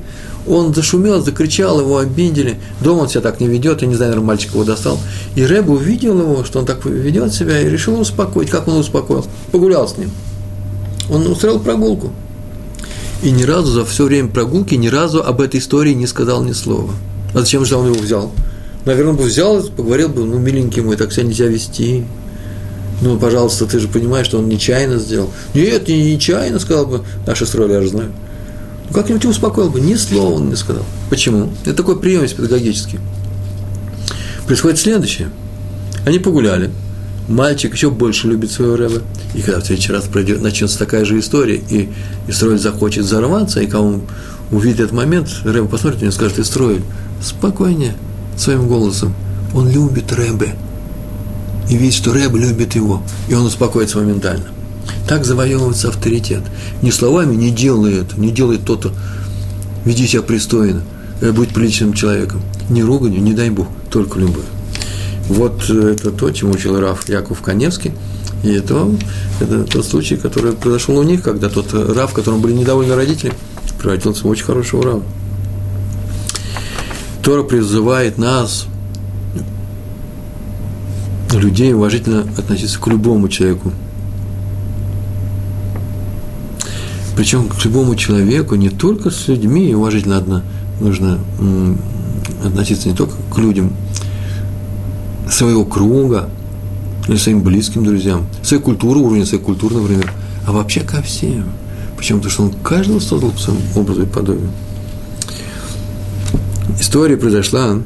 Он 0.47 0.75
зашумел, 0.75 1.23
закричал, 1.23 1.81
его 1.81 1.99
обидели. 1.99 2.59
Дома 2.81 3.01
он 3.01 3.09
себя 3.09 3.21
так 3.21 3.41
не 3.41 3.47
ведет, 3.47 3.83
я 3.83 3.89
не 3.89 3.95
знаю, 3.95 4.13
наверное, 4.13 4.29
мальчик 4.29 4.55
его 4.55 4.65
достал. 4.65 4.99
И 5.35 5.45
Рэб 5.45 5.69
увидел 5.69 6.19
его, 6.19 6.43
что 6.45 6.61
он 6.61 6.65
так 6.65 6.87
ведет 6.87 7.35
себя, 7.35 7.61
и 7.61 7.69
решил 7.69 8.01
успокоить. 8.01 8.49
Как 8.49 8.67
он 8.67 8.77
успокоил? 8.77 9.27
Погулял 9.53 9.87
с 9.87 9.99
ним. 9.99 10.11
Он 11.11 11.27
устроил 11.27 11.59
прогулку. 11.59 12.13
И 13.23 13.31
ни 13.31 13.43
разу 13.43 13.73
за 13.73 13.85
все 13.85 14.05
время 14.05 14.29
прогулки, 14.29 14.75
ни 14.75 14.89
разу 14.89 15.23
об 15.23 15.41
этой 15.41 15.61
истории 15.61 15.93
не 15.93 16.07
сказал 16.07 16.43
ни 16.43 16.53
слова. 16.53 16.93
А 17.35 17.41
зачем 17.41 17.65
же 17.65 17.77
он 17.77 17.87
его 17.87 18.01
взял? 18.01 18.33
Наверное, 18.89 19.13
бы 19.13 19.25
взял, 19.25 19.63
поговорил 19.63 20.09
бы, 20.09 20.25
ну, 20.25 20.39
миленький 20.39 20.81
мой, 20.81 20.97
так 20.97 21.13
себя 21.13 21.25
нельзя 21.25 21.47
вести. 21.47 22.05
Ну, 23.03 23.19
пожалуйста, 23.19 23.67
ты 23.67 23.79
же 23.79 23.87
понимаешь, 23.87 24.27
что 24.27 24.39
он 24.39 24.49
нечаянно 24.49 24.99
сделал. 24.99 25.31
Нет, 25.55 25.87
не 25.89 26.15
нечаянно, 26.15 26.59
сказал 26.59 26.87
бы, 26.87 27.03
наши 27.27 27.47
строили, 27.47 27.75
я 27.75 27.83
же 27.83 27.91
знаю. 27.91 28.13
Ну, 28.89 28.95
как-нибудь 28.95 29.27
успокоил 29.27 29.69
бы, 29.69 29.81
ни 29.81 29.95
слова 29.95 30.37
он 30.37 30.49
не 30.49 30.57
сказал. 30.57 30.85
Почему? 31.11 31.51
Это 31.65 31.75
такой 31.75 32.01
прием 32.01 32.23
есть 32.23 32.35
педагогический. 32.35 32.99
Происходит 34.47 34.79
следующее. 34.79 35.31
Они 36.07 36.19
погуляли, 36.19 36.71
мальчик 37.29 37.75
еще 37.75 37.91
больше 37.91 38.27
любит 38.27 38.51
своего 38.51 38.77
рэба, 38.77 39.03
и 39.35 39.43
когда 39.43 39.61
в 39.61 39.67
следующий 39.67 39.93
раз 39.93 40.05
пройдет, 40.05 40.41
начнется 40.41 40.79
такая 40.79 41.05
же 41.05 41.19
история, 41.19 41.57
и, 41.57 41.91
и 42.27 42.33
строить 42.33 42.63
захочет 42.63 43.05
взорваться, 43.05 43.61
и 43.61 43.67
кому 43.67 44.01
увидит 44.51 44.81
этот 44.81 44.93
момент, 44.93 45.29
рэба 45.45 45.69
посмотрит 45.69 46.03
и 46.03 46.11
скажет, 46.11 46.39
и 46.39 46.45
строить, 46.45 46.83
спокойнее, 47.23 47.95
своим 48.41 48.67
голосом. 48.69 49.15
Он 49.55 49.69
любит 49.69 50.13
Рэбе. 50.13 50.55
И 51.69 51.77
видит, 51.77 51.95
что 51.95 52.13
Рэбе 52.13 52.39
любит 52.39 52.75
его. 52.75 53.03
И 53.29 53.35
он 53.35 53.47
успокоится 53.47 53.99
моментально. 53.99 54.47
Так 55.07 55.25
завоевывается 55.25 55.89
авторитет. 55.89 56.43
Не 56.83 56.91
словами 56.91 57.35
не 57.35 57.51
делай 57.51 58.01
это, 58.01 58.19
не 58.21 58.31
делай 58.31 58.59
то-то. 58.59 58.93
Веди 59.85 60.07
себя 60.07 60.23
пристойно. 60.23 60.83
Э, 61.21 61.33
будь 61.33 61.51
приличным 61.51 61.95
человеком. 61.95 62.43
Не 62.71 62.83
руганью, 62.83 63.23
не 63.23 63.33
дай 63.33 63.51
Бог, 63.51 63.69
только 63.91 64.19
любовь. 64.19 64.45
Вот 65.29 65.65
э, 65.69 65.95
это 65.95 66.11
то, 66.11 66.31
чему 66.31 66.53
учил 66.53 66.79
Раф 66.79 67.09
Яков 67.09 67.43
Коневский. 67.43 67.93
И 68.45 68.53
это, 68.53 68.89
это 69.41 69.65
тот 69.65 69.85
случай, 69.85 70.17
который 70.17 70.53
произошел 70.53 70.97
у 70.97 71.03
них, 71.03 71.23
когда 71.23 71.49
тот 71.49 71.73
Раф, 71.73 72.13
которому 72.13 72.41
были 72.41 72.53
недовольны 72.53 72.95
родители, 72.95 73.33
превратился 73.79 74.25
в 74.25 74.29
очень 74.29 74.45
хорошего 74.45 74.85
Рава. 74.85 75.03
Тора 77.29 77.43
призывает 77.43 78.17
нас, 78.17 78.65
людей, 81.31 81.75
уважительно 81.75 82.23
относиться 82.39 82.81
к 82.81 82.87
любому 82.87 83.29
человеку. 83.29 83.71
Причем 87.15 87.51
к 87.51 87.63
любому 87.67 87.97
человеку, 87.97 88.55
не 88.55 88.71
только 88.71 89.11
с 89.11 89.29
людьми, 89.29 89.75
уважительно 89.75 90.17
одно, 90.17 90.41
нужно 90.81 91.19
относиться 92.43 92.89
не 92.89 92.95
только 92.95 93.17
к 93.31 93.37
людям 93.37 93.75
своего 95.31 95.67
круга, 95.67 96.31
или 97.09 97.17
своим 97.19 97.43
близким 97.43 97.85
друзьям, 97.85 98.27
своей 98.43 98.63
культуры, 98.63 99.01
уровня 99.01 99.27
своей 99.27 99.45
культуры, 99.45 99.77
например, 99.77 100.11
а 100.47 100.53
вообще 100.53 100.81
ко 100.81 101.03
всем. 101.03 101.45
Почему? 101.95 102.21
Потому 102.21 102.33
что 102.33 102.43
он 102.45 102.53
каждого 102.63 103.01
создал 103.01 103.33
по 103.33 103.39
своему 103.39 103.61
образу 103.77 104.05
и 104.05 104.07
подобию 104.07 104.49
история 106.79 107.17
произошла 107.17 107.79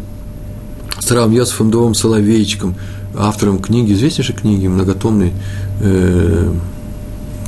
с 0.99 1.11
Равом 1.11 1.33
Йосифом 1.33 1.71
Довым 1.71 1.95
Соловейчиком, 1.95 2.75
автором 3.15 3.61
книги, 3.61 3.93
известнейшей 3.93 4.35
книги, 4.35 4.67
многотомный 4.67 5.33
э, 5.81 6.53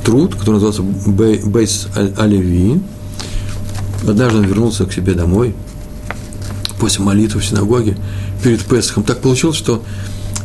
труд, 0.03 0.35
который 0.35 0.59
назывался 0.59 0.81
Бейс 0.81 1.87
Алеви. 2.17 2.81
Однажды 4.07 4.39
он 4.39 4.45
вернулся 4.45 4.85
к 4.85 4.93
себе 4.93 5.13
домой 5.13 5.55
после 6.79 7.03
молитвы 7.03 7.39
в 7.39 7.45
синагоге 7.45 7.97
перед 8.43 8.63
Песохом. 8.65 9.03
Так 9.03 9.21
получилось, 9.21 9.57
что 9.57 9.83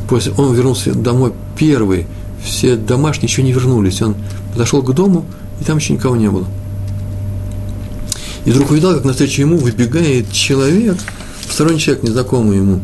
после, 0.08 0.32
он 0.32 0.54
вернулся 0.54 0.94
домой 0.94 1.32
первый, 1.56 2.06
все 2.42 2.76
домашние 2.76 3.28
еще 3.28 3.42
не 3.42 3.52
вернулись. 3.52 4.00
Он 4.00 4.14
подошел 4.52 4.82
к 4.82 4.94
дому, 4.94 5.26
и 5.60 5.64
там 5.64 5.78
еще 5.78 5.92
никого 5.92 6.16
не 6.16 6.30
было– 6.30 6.46
и 8.44 8.50
вдруг 8.50 8.70
увидал, 8.70 8.94
как 8.94 9.04
навстречу 9.04 9.42
ему 9.42 9.56
выбегает 9.58 10.32
человек, 10.32 10.96
сторонний 11.48 11.80
человек, 11.80 12.04
незнакомый 12.04 12.56
ему, 12.56 12.80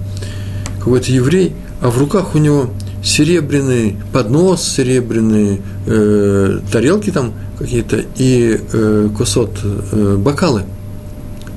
какой-то 0.79 1.11
еврей, 1.11 1.55
а 1.81 1.91
в 1.91 1.99
руках 1.99 2.35
у 2.35 2.39
него 2.39 2.71
серебряный 3.03 3.97
поднос, 4.13 4.63
серебряные 4.69 5.61
э, 5.87 6.61
тарелки 6.71 7.11
там 7.11 7.33
какие-то 7.59 8.05
и 8.17 8.61
э, 8.73 9.09
кусот, 9.17 9.59
э, 9.63 10.17
бокалы, 10.19 10.65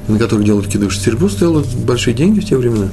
на 0.08 0.18
которых 0.18 0.46
делают 0.46 0.68
кидуш. 0.68 0.98
Серебро 0.98 1.30
стоило 1.30 1.64
большие 1.86 2.14
деньги 2.14 2.40
в 2.40 2.46
те 2.46 2.56
времена. 2.56 2.90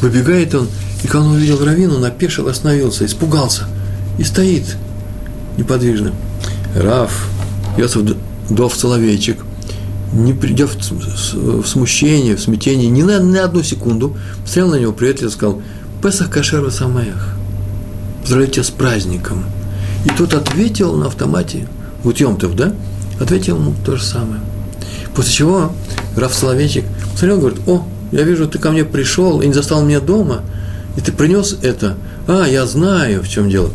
Выбегает 0.00 0.54
он, 0.54 0.68
и 1.02 1.06
когда 1.06 1.26
он 1.26 1.34
увидел 1.34 1.64
Равину, 1.64 1.96
он 1.96 2.04
опешил, 2.04 2.48
остановился, 2.48 3.06
испугался 3.06 3.66
и 4.18 4.24
стоит 4.24 4.76
неподвижно. 5.56 6.12
Раф, 6.76 7.28
Йосиф 7.78 8.02
Дов 8.50 8.74
Соловейчик– 8.74 9.38
не 10.14 10.32
придя 10.32 10.66
в, 10.66 11.66
смущение, 11.66 12.36
в 12.36 12.40
смятение, 12.40 12.88
ни 12.88 13.02
на, 13.02 13.18
ни 13.18 13.36
одну 13.36 13.62
секунду, 13.62 14.16
посмотрел 14.42 14.68
на 14.68 14.76
него 14.76 14.92
приветливо 14.92 15.28
и 15.28 15.32
сказал, 15.32 15.62
«Песах 16.02 16.30
кашер 16.30 16.70
самаях, 16.70 17.34
поздравляю 18.22 18.52
тебя 18.52 18.64
с 18.64 18.70
праздником». 18.70 19.44
И 20.04 20.08
тот 20.10 20.34
ответил 20.34 20.94
на 20.96 21.06
автомате, 21.06 21.66
вот 22.02 22.18
Йомтов, 22.18 22.54
да? 22.54 22.74
Ответил 23.20 23.56
ему 23.56 23.74
то 23.84 23.96
же 23.96 24.04
самое. 24.04 24.40
После 25.14 25.32
чего 25.32 25.72
Раф 26.16 26.34
Соловейчик 26.34 26.84
посмотрел, 27.12 27.38
говорит, 27.38 27.60
«О, 27.66 27.86
я 28.12 28.22
вижу, 28.22 28.46
ты 28.46 28.58
ко 28.58 28.70
мне 28.70 28.84
пришел 28.84 29.40
и 29.40 29.46
не 29.46 29.52
застал 29.52 29.82
меня 29.84 30.00
дома, 30.00 30.42
и 30.96 31.00
ты 31.00 31.10
принес 31.10 31.58
это, 31.62 31.96
а, 32.28 32.46
я 32.46 32.66
знаю, 32.66 33.22
в 33.22 33.28
чем 33.28 33.50
дело. 33.50 33.70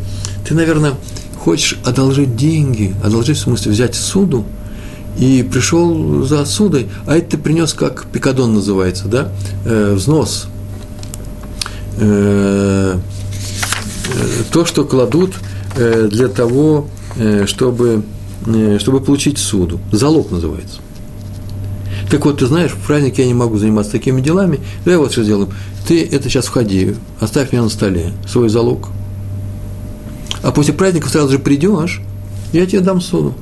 Ты, 0.48 0.54
наверное, 0.54 0.94
хочешь 1.38 1.78
одолжить 1.84 2.36
деньги, 2.36 2.96
одолжить, 3.04 3.38
в 3.38 3.42
смысле, 3.42 3.72
взять 3.72 3.96
суду, 3.96 4.46
и 5.20 5.44
пришел 5.44 6.24
за 6.24 6.46
судой, 6.46 6.88
а 7.06 7.18
это 7.18 7.32
ты 7.32 7.38
принес, 7.38 7.74
как 7.74 8.06
пикадон 8.06 8.54
называется, 8.54 9.08
да, 9.08 9.32
э, 9.66 9.94
взнос. 9.94 10.48
Э, 11.98 12.96
э, 12.96 14.44
то, 14.52 14.66
что 14.66 14.86
кладут 14.86 15.34
э, 15.76 16.08
для 16.10 16.30
того, 16.30 16.88
э, 17.18 17.46
чтобы, 17.48 18.04
чтобы 18.80 19.02
получить 19.02 19.38
суду. 19.38 19.82
Залог 19.92 20.32
называется. 20.32 20.80
Так 22.10 22.26
вот, 22.26 22.40
ты 22.40 22.48
знаешь, 22.48 22.72
в 22.72 22.88
праздник 22.88 23.18
я 23.18 23.26
не 23.26 23.34
могу 23.34 23.58
заниматься 23.58 23.92
такими 23.92 24.22
делами. 24.22 24.62
Давай 24.86 24.98
вот 24.98 25.12
что 25.12 25.24
сделаем. 25.24 25.52
Ты 25.86 26.04
это 26.06 26.30
сейчас 26.30 26.46
входи, 26.46 26.96
оставь 27.20 27.52
меня 27.52 27.64
на 27.64 27.70
столе, 27.70 28.14
свой 28.26 28.48
залог. 28.48 28.88
А 30.42 30.52
после 30.52 30.74
праздника 30.74 31.10
сразу 31.10 31.30
же 31.30 31.40
придешь, 31.40 32.02
я 32.54 32.66
тебе 32.66 32.80
дам 32.80 33.02
суду. 33.02 33.36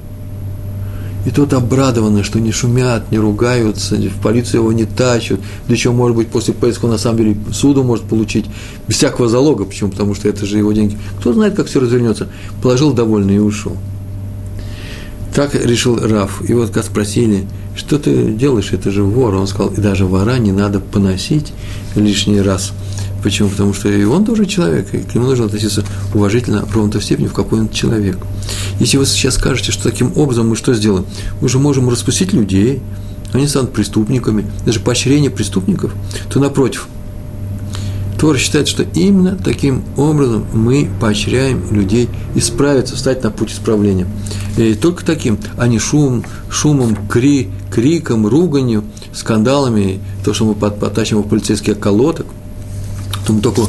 И 1.28 1.30
тот 1.30 1.52
обрадованный, 1.52 2.24
что 2.24 2.40
не 2.40 2.54
шумят, 2.54 3.12
не 3.12 3.18
ругаются, 3.18 3.98
в 3.98 4.22
полицию 4.22 4.62
его 4.62 4.72
не 4.72 4.86
тащат, 4.86 5.42
да 5.68 5.74
еще, 5.74 5.92
может 5.92 6.16
быть, 6.16 6.30
после 6.30 6.54
поиска 6.54 6.88
на 6.88 6.98
самом 6.98 7.18
деле 7.18 7.38
суду 7.52 7.84
может 7.84 8.06
получить 8.06 8.46
без 8.88 8.96
всякого 8.96 9.28
залога. 9.28 9.66
Почему? 9.66 9.92
Потому 9.92 10.16
что 10.16 10.30
это 10.30 10.46
же 10.46 10.58
его 10.58 10.72
деньги. 10.72 10.98
Кто 11.20 11.34
знает, 11.34 11.54
как 11.54 11.68
все 11.68 11.82
развернется. 11.82 12.30
Положил 12.64 12.94
довольный 12.94 13.36
и 13.36 13.40
ушел. 13.40 13.76
Так 15.36 15.54
решил 15.54 16.00
Раф. 16.00 16.42
И 16.50 16.54
вот 16.54 16.70
как 16.70 16.86
спросили, 16.86 17.46
что 17.76 18.00
ты 18.00 18.32
делаешь, 18.32 18.72
это 18.72 18.90
же 18.90 19.04
вор. 19.04 19.36
Он 19.36 19.48
сказал, 19.48 19.74
и 19.74 19.82
даже 19.82 20.06
вора 20.06 20.38
не 20.38 20.54
надо 20.54 20.80
поносить 20.80 21.52
лишний 21.98 22.40
раз. 22.40 22.72
Почему? 23.28 23.50
Потому 23.50 23.74
что 23.74 23.90
и 23.90 24.06
он 24.06 24.24
тоже 24.24 24.46
человек, 24.46 24.94
и 24.94 25.00
к 25.00 25.14
нему 25.14 25.26
нужно 25.26 25.48
относиться 25.48 25.84
уважительно, 26.14 26.66
ровно 26.74 26.94
той 26.94 27.02
степени, 27.02 27.28
в 27.28 27.34
какой 27.34 27.60
он 27.60 27.68
человек. 27.68 28.18
Если 28.80 28.96
вы 28.96 29.06
сейчас 29.06 29.36
скажете, 29.36 29.74
что 29.74 29.84
таким 29.84 30.18
образом 30.18 30.48
мы 30.48 30.56
что 30.56 30.74
сделаем? 30.74 31.06
Мы 31.42 31.50
же 31.50 31.60
можем 31.60 31.90
распустить 31.90 32.32
людей, 32.32 32.82
они 33.34 33.46
станут 33.46 33.74
преступниками, 33.74 34.46
даже 34.66 34.80
поощрение 34.80 35.30
преступников, 35.30 35.94
то 36.30 36.40
напротив, 36.40 36.88
Тора 38.18 38.38
считает, 38.38 38.70
что 38.70 38.84
именно 38.84 39.36
таким 39.36 39.84
образом 39.98 40.46
мы 40.54 40.90
поощряем 41.02 41.70
людей 41.70 42.08
исправиться, 42.34 42.96
встать 42.96 43.26
на 43.26 43.30
путь 43.30 43.52
исправления. 43.52 44.08
И 44.56 44.74
только 44.74 45.04
таким, 45.04 45.38
а 45.58 45.68
не 45.68 45.80
шум, 45.80 46.24
шумом, 46.50 46.96
кри, 47.10 47.50
криком, 47.70 48.26
руганью, 48.26 48.86
скандалами, 49.14 50.00
то, 50.24 50.34
что 50.34 50.46
мы 50.46 50.56
потащим 50.56 51.22
в 51.22 51.28
полицейские 51.28 51.76
колоток, 51.76 52.28
то 53.28 53.34
мы 53.34 53.42
только 53.42 53.62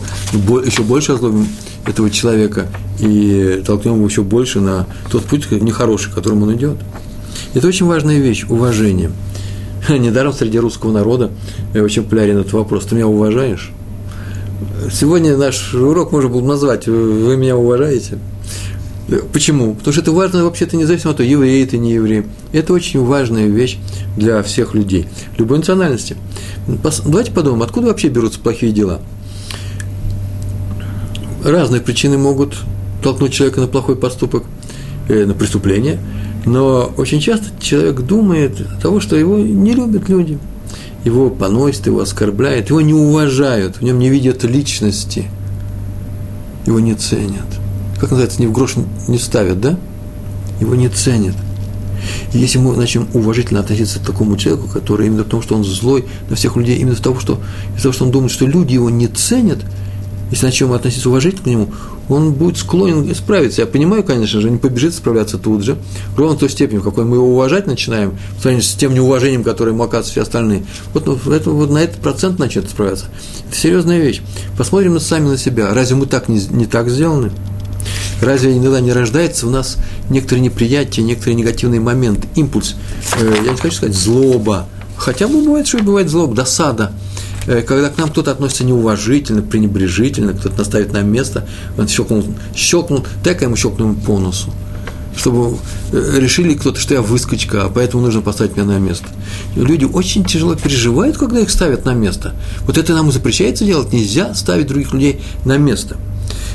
еще 0.64 0.82
больше 0.82 1.12
озлобим 1.12 1.48
этого 1.84 2.10
человека 2.10 2.68
и 3.00 3.62
толкнем 3.66 3.96
его 3.96 4.06
еще 4.06 4.22
больше 4.22 4.60
на 4.60 4.86
тот 5.10 5.24
путь 5.24 5.50
нехороший, 5.50 6.12
которым 6.12 6.44
он 6.44 6.54
идет. 6.54 6.76
Это 7.54 7.66
очень 7.66 7.86
важная 7.86 8.18
вещь– 8.18 8.44
уважение. 8.48 9.10
Недаром 9.88 10.32
среди 10.32 10.58
русского 10.58 10.92
народа 10.92 11.30
очень 11.74 12.04
популярен 12.04 12.38
этот 12.38 12.52
вопрос. 12.52 12.84
Ты 12.84 12.94
меня 12.94 13.08
уважаешь? 13.08 13.70
Сегодня 14.92 15.36
наш 15.36 15.74
урок 15.74 16.12
можно 16.12 16.30
было 16.30 16.44
назвать 16.44 16.86
«Вы 16.86 17.36
меня 17.36 17.56
уважаете?» 17.56 18.18
Почему? 19.32 19.74
Потому 19.74 19.92
что 19.92 20.02
это 20.02 20.12
важно 20.12 20.44
вообще-то 20.44 20.76
независимо 20.76 21.12
от 21.12 21.16
того, 21.16 21.28
еврей 21.28 21.64
ты, 21.64 21.78
не 21.78 21.94
еврей. 21.94 22.24
Это 22.52 22.74
очень 22.74 23.02
важная 23.02 23.46
вещь 23.46 23.78
для 24.18 24.42
всех 24.42 24.74
людей, 24.74 25.08
любой 25.38 25.58
национальности. 25.58 26.16
Давайте 27.06 27.32
подумаем, 27.32 27.62
откуда 27.62 27.86
вообще 27.86 28.08
берутся 28.08 28.38
плохие 28.38 28.70
дела– 28.70 29.00
разные 31.44 31.80
причины 31.80 32.18
могут 32.18 32.56
толкнуть 33.02 33.32
человека 33.32 33.60
на 33.60 33.66
плохой 33.66 33.96
поступок, 33.96 34.44
э, 35.08 35.24
на 35.24 35.34
преступление, 35.34 35.98
но 36.44 36.92
очень 36.96 37.20
часто 37.20 37.46
человек 37.60 38.00
думает 38.00 38.60
того, 38.80 39.00
что 39.00 39.16
его 39.16 39.38
не 39.38 39.72
любят 39.72 40.08
люди, 40.08 40.38
его 41.04 41.30
поносят, 41.30 41.86
его 41.86 42.00
оскорбляют, 42.00 42.70
его 42.70 42.80
не 42.80 42.94
уважают, 42.94 43.76
в 43.76 43.82
нем 43.82 43.98
не 43.98 44.08
видят 44.08 44.44
личности, 44.44 45.26
его 46.66 46.80
не 46.80 46.94
ценят. 46.94 47.46
Как 47.94 48.10
называется, 48.10 48.42
ни 48.42 48.46
в 48.46 48.52
грош 48.52 48.74
не 49.08 49.18
ставят, 49.18 49.60
да? 49.60 49.78
Его 50.60 50.74
не 50.74 50.88
ценят. 50.88 51.34
И 52.32 52.38
если 52.38 52.58
мы 52.58 52.76
начнем 52.76 53.08
уважительно 53.12 53.60
относиться 53.60 53.98
к 53.98 54.02
такому 54.02 54.36
человеку, 54.36 54.68
который 54.68 55.06
именно 55.08 55.24
потому, 55.24 55.42
что 55.42 55.56
он 55.56 55.64
злой 55.64 56.04
на 56.30 56.36
всех 56.36 56.56
людей, 56.56 56.78
именно 56.78 56.92
из-за 56.92 57.02
того, 57.02 57.18
что, 57.18 57.40
из 57.76 57.82
того, 57.82 57.92
что 57.92 58.04
он 58.04 58.10
думает, 58.10 58.30
что 58.30 58.46
люди 58.46 58.74
его 58.74 58.90
не 58.90 59.06
ценят– 59.06 59.58
если 60.30 60.46
начнем 60.46 60.72
относиться 60.72 61.08
уважительно 61.08 61.42
к 61.42 61.46
нему, 61.46 61.70
он 62.08 62.32
будет 62.32 62.58
склонен 62.58 63.10
исправиться. 63.10 63.62
Я 63.62 63.66
понимаю, 63.66 64.02
конечно 64.02 64.40
же, 64.40 64.50
не 64.50 64.58
побежит 64.58 64.94
справляться 64.94 65.38
тут 65.38 65.62
же, 65.62 65.78
ровно 66.16 66.36
в 66.36 66.38
той 66.38 66.50
степени, 66.50 66.78
в 66.78 66.82
какой 66.82 67.04
мы 67.04 67.16
его 67.16 67.30
уважать 67.30 67.66
начинаем, 67.66 68.18
в 68.36 68.42
сравнении 68.42 68.64
с 68.64 68.74
тем 68.74 68.94
неуважением, 68.94 69.44
которое 69.44 69.72
ему 69.72 69.82
оказывают 69.82 70.10
все 70.10 70.22
остальные. 70.22 70.64
Вот, 70.92 71.06
ну, 71.06 71.32
это, 71.32 71.50
вот 71.50 71.70
на 71.70 71.78
этот 71.78 72.00
процент 72.00 72.38
начнет 72.38 72.68
справляться. 72.68 73.06
Это 73.48 73.56
серьезная 73.56 74.00
вещь. 74.00 74.20
Посмотрим 74.56 74.94
мы 74.94 75.00
сами 75.00 75.28
на 75.28 75.38
себя. 75.38 75.72
Разве 75.72 75.96
мы 75.96 76.06
так 76.06 76.28
не, 76.28 76.40
не 76.50 76.66
так 76.66 76.88
сделаны? 76.88 77.30
Разве 78.20 78.56
иногда 78.56 78.80
не 78.80 78.92
рождается 78.92 79.46
у 79.46 79.50
нас 79.50 79.76
некоторые 80.10 80.42
неприятия, 80.42 81.02
некоторый 81.02 81.34
негативный 81.34 81.78
момент, 81.78 82.26
импульс, 82.34 82.74
э, 83.18 83.34
я 83.44 83.52
не 83.52 83.56
хочу 83.56 83.76
сказать 83.76 83.94
злоба, 83.94 84.66
хотя 84.96 85.28
бы 85.28 85.40
бывает, 85.42 85.68
что 85.68 85.78
и 85.78 85.82
бывает 85.82 86.08
злоба, 86.08 86.34
досада– 86.34 86.92
когда 87.66 87.88
к 87.88 87.98
нам 87.98 88.10
кто-то 88.10 88.30
относится 88.30 88.64
неуважительно, 88.64 89.42
пренебрежительно, 89.42 90.32
кто-то 90.34 90.58
наставит 90.58 90.92
нам 90.92 91.10
место, 91.10 91.46
он 91.76 91.88
щелкнул, 91.88 92.24
щелкнул, 92.54 93.04
дай-ка 93.24 93.44
ему 93.44 93.56
щелкнул 93.56 93.94
по 93.94 94.18
носу 94.18 94.52
чтобы 95.18 95.58
э, 95.92 96.18
решили 96.20 96.54
кто-то, 96.54 96.78
что 96.78 96.94
я 96.94 97.02
выскочка, 97.02 97.64
а 97.64 97.68
поэтому 97.68 98.04
нужно 98.04 98.20
поставить 98.20 98.56
меня 98.56 98.66
на 98.66 98.78
место. 98.78 99.06
Люди 99.56 99.84
очень 99.84 100.24
тяжело 100.24 100.54
переживают, 100.54 101.18
когда 101.18 101.40
их 101.40 101.50
ставят 101.50 101.84
на 101.84 101.92
место. 101.92 102.34
Вот 102.62 102.78
это 102.78 102.94
нам 102.94 103.08
и 103.08 103.12
запрещается 103.12 103.64
делать, 103.64 103.92
нельзя 103.92 104.34
ставить 104.34 104.68
других 104.68 104.92
людей 104.92 105.20
на 105.44 105.58
место. 105.58 105.96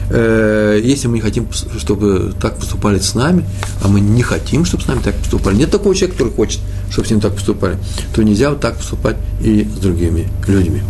Э, 0.09 0.79
если 0.81 1.07
мы 1.07 1.15
не 1.15 1.21
хотим, 1.21 1.47
чтобы 1.77 2.33
так 2.41 2.57
поступали 2.57 2.99
с 2.99 3.15
нами, 3.15 3.45
а 3.81 3.87
мы 3.87 3.99
не 3.99 4.23
хотим, 4.23 4.65
чтобы 4.65 4.83
с 4.83 4.87
нами 4.87 5.01
так 5.03 5.15
поступали, 5.15 5.55
нет 5.55 5.71
такого 5.71 5.93
человека, 5.93 6.17
который 6.17 6.33
хочет, 6.33 6.59
чтобы 6.93 7.07
с 7.07 7.11
ним 7.11 7.19
так 7.19 7.33
поступали, 7.33 7.77
то 8.13 8.21
нельзя 8.21 8.51
вот 8.51 8.59
так 8.59 8.77
поступать 8.77 9.17
и 9.41 9.63
с 9.63 9.79
другими 9.79 10.27
людьми. 10.47 10.81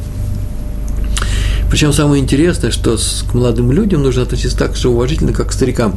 Причем 1.71 1.93
самое 1.93 2.21
интересное, 2.21 2.71
что 2.71 2.97
к 2.97 3.33
молодым 3.33 3.71
людям 3.71 4.03
нужно 4.03 4.23
относиться 4.23 4.57
так 4.57 4.75
же 4.75 4.89
уважительно, 4.89 5.31
как 5.31 5.47
к 5.47 5.53
старикам. 5.53 5.93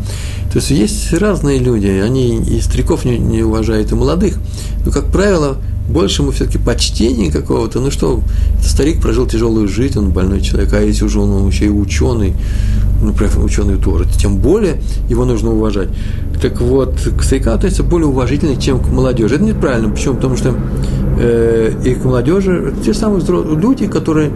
То 0.51 0.59
есть 0.59 0.71
есть 0.71 1.13
разные 1.13 1.59
люди, 1.59 1.89
они 1.89 2.39
и 2.39 2.61
стариков 2.61 3.05
не, 3.05 3.19
не 3.19 3.43
уважают, 3.43 3.91
и 3.91 3.95
молодых. 3.97 4.39
Но, 4.87 4.93
как 4.93 5.07
правило, 5.07 5.59
больше 5.89 6.23
ему 6.23 6.31
все-таки 6.31 6.59
почтения 6.59 7.31
какого-то. 7.31 7.81
Ну 7.81 7.91
что, 7.91 8.23
старик 8.63 9.03
прожил 9.03 9.27
тяжелую 9.27 9.69
жизнь, 9.69 9.99
он 9.99 10.11
больной 10.11 10.41
человек, 10.41 10.73
а 10.73 10.81
если 10.81 11.05
уже 11.05 11.19
он 11.19 11.49
еще 11.49 11.67
и 11.67 11.71
ученый, 11.71 12.33
например, 13.03 13.39
ученый 13.39 13.77
Торы, 13.77 14.07
тем 14.19 14.39
более 14.39 14.81
его 15.09 15.25
нужно 15.25 15.53
уважать. 15.53 15.89
Так 16.41 16.61
вот, 16.61 16.95
к 17.19 17.23
старикам 17.23 17.55
относятся 17.55 17.83
более 17.83 18.09
уважительно, 18.09 18.61
чем 18.61 18.81
к 18.81 18.89
молодежи. 18.89 19.37
Это 19.37 19.45
неправильно. 19.45 19.91
Почему? 19.91 20.15
Потому 20.17 20.37
что 20.37 20.55
э, 21.19 21.73
и 21.85 21.95
к 21.95 22.05
молодежи 22.05 22.75
те 22.85 22.95
самые 22.95 23.25
люди, 23.57 23.87
которые, 23.87 24.31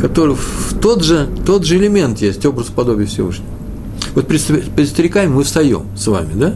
которые 0.00 0.36
в 0.36 0.74
тот 0.80 1.02
же, 1.02 1.26
тот 1.44 1.64
же 1.64 1.76
элемент 1.76 2.20
есть, 2.20 2.44
образ 2.46 2.66
подобия 2.66 3.06
Всевышнего. 3.06 3.48
Вот 4.14 4.26
перед, 4.26 4.70
перед 4.74 4.88
стариками 4.88 5.28
мы 5.28 5.42
встаем 5.42 5.82
с 5.96 6.06
вами, 6.06 6.32
да? 6.34 6.54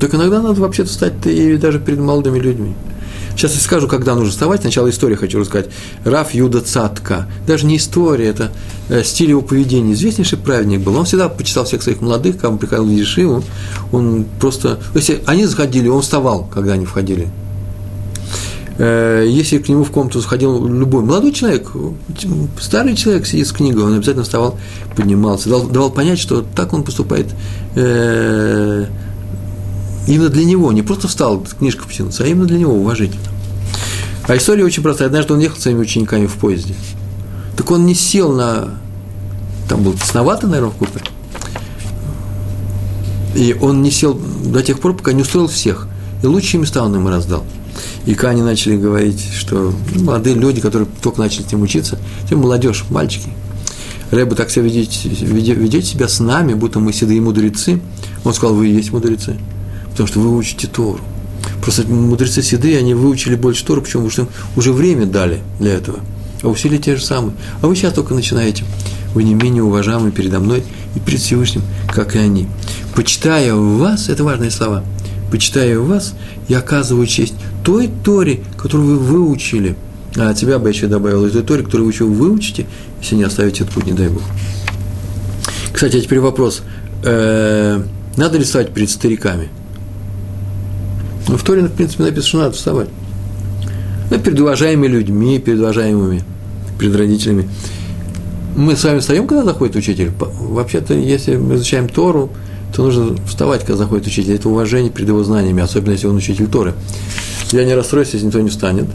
Так 0.00 0.14
иногда 0.14 0.42
надо 0.42 0.60
вообще-то 0.60 0.88
встать 0.88 1.14
и 1.26 1.56
даже 1.56 1.78
перед 1.78 2.00
молодыми 2.00 2.38
людьми. 2.38 2.74
Сейчас 3.36 3.54
я 3.54 3.60
скажу, 3.60 3.88
когда 3.88 4.14
нужно 4.14 4.30
вставать. 4.30 4.60
Сначала 4.60 4.88
историю 4.90 5.18
хочу 5.18 5.38
рассказать. 5.38 5.70
Раф 6.04 6.34
Юда 6.34 6.60
Цатка. 6.60 7.28
Даже 7.46 7.66
не 7.66 7.76
история, 7.76 8.26
это 8.26 8.52
э, 8.88 9.02
стиль 9.02 9.30
его 9.30 9.42
поведения. 9.42 9.92
Известнейший 9.92 10.38
праведник 10.38 10.80
был. 10.80 10.96
Он 10.96 11.04
всегда 11.04 11.28
почитал 11.28 11.64
всех 11.64 11.82
своих 11.82 12.00
молодых, 12.00 12.36
он 12.44 12.58
приходил 12.58 12.84
в 12.84 12.90
Ешиву. 12.90 13.42
Он 13.90 14.26
просто... 14.40 14.78
Если 14.94 15.22
они 15.26 15.46
заходили, 15.46 15.88
он 15.88 16.02
вставал, 16.02 16.44
когда 16.52 16.74
они 16.74 16.86
входили. 16.86 17.28
Э, 18.78 19.24
если 19.28 19.58
к 19.58 19.68
нему 19.68 19.84
в 19.84 19.90
комнату 19.90 20.20
заходил 20.20 20.66
любой 20.66 21.04
молодой 21.04 21.32
человек, 21.32 21.70
старый 22.58 22.96
человек 22.96 23.26
сидит 23.26 23.46
с 23.46 23.52
книгой, 23.52 23.84
он 23.84 23.94
обязательно 23.94 24.24
вставал, 24.24 24.58
поднимался, 24.96 25.48
дал, 25.48 25.66
давал 25.66 25.90
понять, 25.90 26.18
что 26.18 26.42
так 26.42 26.72
он 26.72 26.82
поступает 26.82 27.26
э, 27.76 28.86
Именно 30.06 30.28
для 30.28 30.44
него, 30.44 30.72
не 30.72 30.82
просто 30.82 31.08
встал, 31.08 31.44
книжка 31.58 31.84
потянулся, 31.86 32.24
а 32.24 32.26
именно 32.26 32.46
для 32.46 32.58
него 32.58 32.74
уважительно. 32.74 33.22
А 34.26 34.36
история 34.36 34.64
очень 34.64 34.82
простая. 34.82 35.08
Однажды 35.08 35.34
он 35.34 35.40
ехал 35.40 35.58
с 35.58 35.62
своими 35.62 35.80
учениками 35.80 36.26
в 36.26 36.34
поезде. 36.34 36.74
Так 37.56 37.70
он 37.70 37.86
не 37.86 37.94
сел 37.94 38.32
на... 38.32 38.80
Там 39.68 39.82
был 39.82 39.94
тесновато, 39.94 40.46
наверное, 40.46 40.70
в 40.70 40.76
купе. 40.76 41.00
И 43.34 43.56
он 43.60 43.82
не 43.82 43.90
сел 43.90 44.14
до 44.44 44.62
тех 44.62 44.80
пор, 44.80 44.94
пока 44.94 45.12
не 45.12 45.22
устроил 45.22 45.48
всех. 45.48 45.88
И 46.22 46.26
лучшие 46.26 46.60
места 46.60 46.84
он 46.84 46.94
им 46.94 47.08
раздал. 47.08 47.44
И 48.04 48.14
они 48.14 48.42
начали 48.42 48.76
говорить, 48.76 49.24
что 49.34 49.72
молодые 49.94 50.34
люди, 50.34 50.60
которые 50.60 50.88
только 51.02 51.20
начали 51.20 51.46
этим 51.46 51.62
учиться, 51.62 51.98
тем 52.28 52.40
молодежь, 52.40 52.84
мальчики, 52.90 53.30
Рэба 54.10 54.36
так 54.36 54.50
себя 54.50 54.64
ведете, 54.64 55.08
ведете 55.08 55.86
себя 55.86 56.06
с 56.06 56.20
нами, 56.20 56.52
будто 56.52 56.80
мы 56.80 56.92
седые 56.92 57.22
мудрецы. 57.22 57.80
Он 58.24 58.34
сказал, 58.34 58.54
вы 58.54 58.68
и 58.68 58.74
есть 58.74 58.92
мудрецы, 58.92 59.38
потому 59.92 60.06
что 60.08 60.20
вы 60.20 60.36
учите 60.36 60.66
Тору. 60.66 61.00
Просто 61.62 61.86
мудрецы 61.86 62.42
седые, 62.42 62.78
они 62.78 62.94
выучили 62.94 63.36
больше 63.36 63.64
Тору, 63.64 63.82
почему? 63.82 64.08
Потому 64.08 64.10
что 64.10 64.22
им 64.22 64.28
уже 64.56 64.72
время 64.72 65.06
дали 65.06 65.40
для 65.60 65.74
этого. 65.74 66.00
А 66.42 66.48
усилия 66.48 66.78
те 66.78 66.96
же 66.96 67.04
самые. 67.04 67.34
А 67.60 67.68
вы 67.68 67.76
сейчас 67.76 67.94
только 67.94 68.14
начинаете. 68.14 68.64
Вы 69.14 69.22
не 69.22 69.34
менее 69.34 69.62
уважаемы 69.62 70.10
передо 70.10 70.40
мной 70.40 70.64
и 70.96 70.98
перед 70.98 71.20
Всевышним, 71.20 71.62
как 71.88 72.16
и 72.16 72.18
они. 72.18 72.48
Почитая 72.94 73.54
вас, 73.54 74.08
это 74.08 74.24
важные 74.24 74.50
слова, 74.50 74.84
почитая 75.30 75.78
вас, 75.78 76.14
я 76.48 76.58
оказываю 76.58 77.06
честь 77.06 77.34
той 77.64 77.88
Торе, 78.04 78.40
которую 78.56 78.88
вы 78.88 78.98
выучили. 78.98 79.76
А 80.16 80.30
от 80.30 80.36
тебя 80.36 80.58
бы 80.58 80.68
я 80.68 80.74
еще 80.74 80.88
добавил, 80.88 81.26
и 81.26 81.30
той 81.30 81.42
Торе, 81.42 81.62
которую 81.62 81.86
вы 81.86 81.92
еще 81.92 82.04
выучите, 82.04 82.66
если 83.00 83.16
не 83.16 83.22
оставите 83.22 83.64
этот 83.64 83.74
путь, 83.74 83.86
не 83.86 83.92
дай 83.92 84.08
Бог. 84.08 84.22
Кстати, 85.72 85.96
а 85.96 86.00
теперь 86.00 86.20
вопрос. 86.20 86.62
Э, 87.04 87.82
надо 88.16 88.38
ли 88.38 88.44
вставать 88.44 88.72
перед 88.74 88.90
стариками? 88.90 89.48
Ну, 91.28 91.36
в 91.36 91.42
Торе, 91.42 91.62
в 91.62 91.72
принципе, 91.72 92.04
написано, 92.04 92.28
что 92.28 92.38
надо 92.38 92.52
вставать. 92.52 92.88
Ну, 94.10 94.18
перед 94.18 94.38
уважаемыми 94.40 94.88
людьми, 94.88 95.38
перед 95.38 95.60
уважаемыми, 95.60 96.22
перед 96.78 96.94
родителями. 96.96 97.48
Мы 98.56 98.76
с 98.76 98.84
вами 98.84 98.98
встаем, 98.98 99.26
когда 99.26 99.44
заходит 99.44 99.76
учитель? 99.76 100.10
Вообще-то, 100.18 100.94
если 100.94 101.36
мы 101.36 101.54
изучаем 101.54 101.88
Тору, 101.88 102.30
то 102.74 102.82
нужно 102.82 103.16
вставать, 103.26 103.60
когда 103.60 103.76
заходит 103.76 104.06
учитель. 104.06 104.34
Это 104.34 104.48
уважение 104.48 104.90
перед 104.90 105.08
его 105.08 105.22
знаниями, 105.24 105.62
особенно 105.62 105.92
если 105.92 106.06
он 106.06 106.16
учитель 106.16 106.46
Торы. 106.46 106.74
Я 107.50 107.64
не 107.64 107.74
расстроюсь, 107.74 108.10
если 108.12 108.26
никто 108.26 108.40
не 108.40 108.50
встанет. 108.50 108.86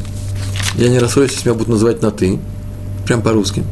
Я 0.77 0.89
не 0.89 0.99
расстроюсь, 0.99 1.31
если 1.31 1.49
меня 1.49 1.53
будут 1.53 1.69
называть 1.69 2.01
на 2.01 2.11
«ты», 2.11 2.39
прям 3.05 3.21
по-русски. 3.21 3.63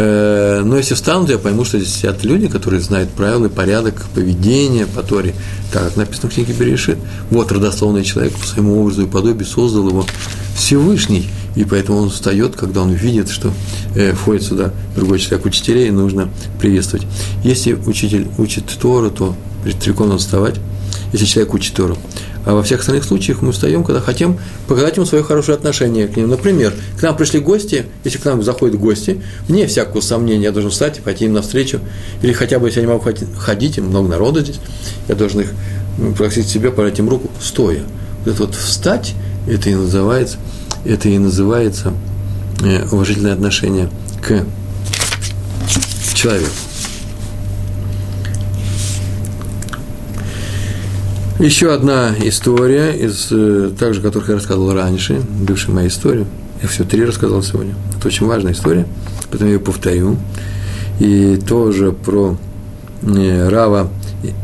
Э, 0.00 0.62
но 0.64 0.76
если 0.76 0.94
встанут, 0.94 1.28
я 1.28 1.38
пойму, 1.38 1.64
что 1.64 1.80
здесь 1.80 1.92
сидят 1.92 2.22
люди, 2.22 2.46
которые 2.46 2.80
знают 2.80 3.10
правила 3.10 3.48
порядок 3.48 4.06
поведения 4.14 4.86
по 4.86 5.02
Торе, 5.02 5.34
так 5.72 5.86
как 5.86 5.96
написано 5.96 6.30
в 6.30 6.34
книге 6.34 6.52
Берешит. 6.52 6.98
Вот 7.30 7.50
родословный 7.50 8.04
человек 8.04 8.32
по 8.34 8.46
своему 8.46 8.80
образу 8.80 9.02
и 9.02 9.06
подобию 9.06 9.44
создал 9.44 9.88
его 9.88 10.06
Всевышний, 10.54 11.28
и 11.56 11.64
поэтому 11.64 11.98
он 11.98 12.10
встает, 12.10 12.54
когда 12.54 12.82
он 12.82 12.92
видит, 12.92 13.28
что 13.28 13.52
э, 13.96 14.12
входит 14.12 14.44
сюда 14.44 14.72
другой 14.94 15.18
человек 15.18 15.46
учителей, 15.46 15.90
нужно 15.90 16.28
приветствовать. 16.60 17.04
Если 17.42 17.72
учитель 17.72 18.28
учит 18.38 18.66
Тору, 18.80 19.10
то 19.10 19.34
перед 19.64 19.78
стариком 19.78 20.10
надо 20.10 20.20
вставать, 20.20 20.54
если 21.12 21.26
человек 21.26 21.54
учит 21.54 21.74
Тору. 21.74 21.98
А 22.44 22.54
во 22.54 22.62
всех 22.62 22.80
остальных 22.80 23.04
случаях 23.04 23.42
мы 23.42 23.52
встаем, 23.52 23.84
когда 23.84 24.00
хотим 24.00 24.38
показать 24.66 24.96
им 24.96 25.04
свое 25.04 25.22
хорошее 25.22 25.56
отношение 25.56 26.08
к 26.08 26.16
ним. 26.16 26.28
Например, 26.28 26.72
к 26.98 27.02
нам 27.02 27.16
пришли 27.16 27.40
гости, 27.40 27.86
если 28.04 28.18
к 28.18 28.24
нам 28.24 28.42
заходят 28.42 28.78
гости, 28.78 29.22
вне 29.48 29.66
всякого 29.66 30.00
сомнения, 30.00 30.44
я 30.44 30.52
должен 30.52 30.70
встать 30.70 30.98
и 30.98 31.00
пойти 31.00 31.26
им 31.26 31.34
навстречу. 31.34 31.80
Или 32.22 32.32
хотя 32.32 32.58
бы, 32.58 32.68
если 32.68 32.80
я 32.80 32.86
не 32.86 32.92
могу 32.92 33.04
ходить, 33.38 33.78
много 33.78 34.08
народа 34.08 34.40
здесь, 34.40 34.60
я 35.08 35.14
должен 35.14 35.40
их 35.40 35.52
просить 36.16 36.48
себе, 36.48 36.70
подать 36.70 36.98
им 36.98 37.08
руку, 37.08 37.30
стоя. 37.40 37.82
Вот 38.24 38.34
это 38.34 38.44
вот 38.44 38.54
встать, 38.54 39.14
это 39.46 39.68
и 39.68 39.74
называется, 39.74 40.38
это 40.84 41.08
и 41.08 41.18
называется 41.18 41.92
э, 42.62 42.86
уважительное 42.90 43.34
отношение 43.34 43.90
к 44.22 44.44
человеку. 46.14 46.50
Еще 51.38 51.72
одна 51.72 52.16
история, 52.24 52.90
из, 52.90 53.28
э, 53.30 53.70
также, 53.78 54.02
которых 54.02 54.28
я 54.28 54.34
рассказывал 54.34 54.72
раньше, 54.72 55.22
бывшая 55.38 55.70
моя 55.70 55.86
история. 55.86 56.26
Я 56.60 56.66
все 56.66 56.82
три 56.82 57.04
рассказал 57.04 57.44
сегодня. 57.44 57.76
Это 57.96 58.08
очень 58.08 58.26
важная 58.26 58.54
история, 58.54 58.88
поэтому 59.30 59.50
я 59.50 59.54
ее 59.54 59.60
повторю. 59.60 60.16
И 60.98 61.36
тоже 61.36 61.92
про 61.92 62.36
э, 63.02 63.48
Рава 63.50 63.88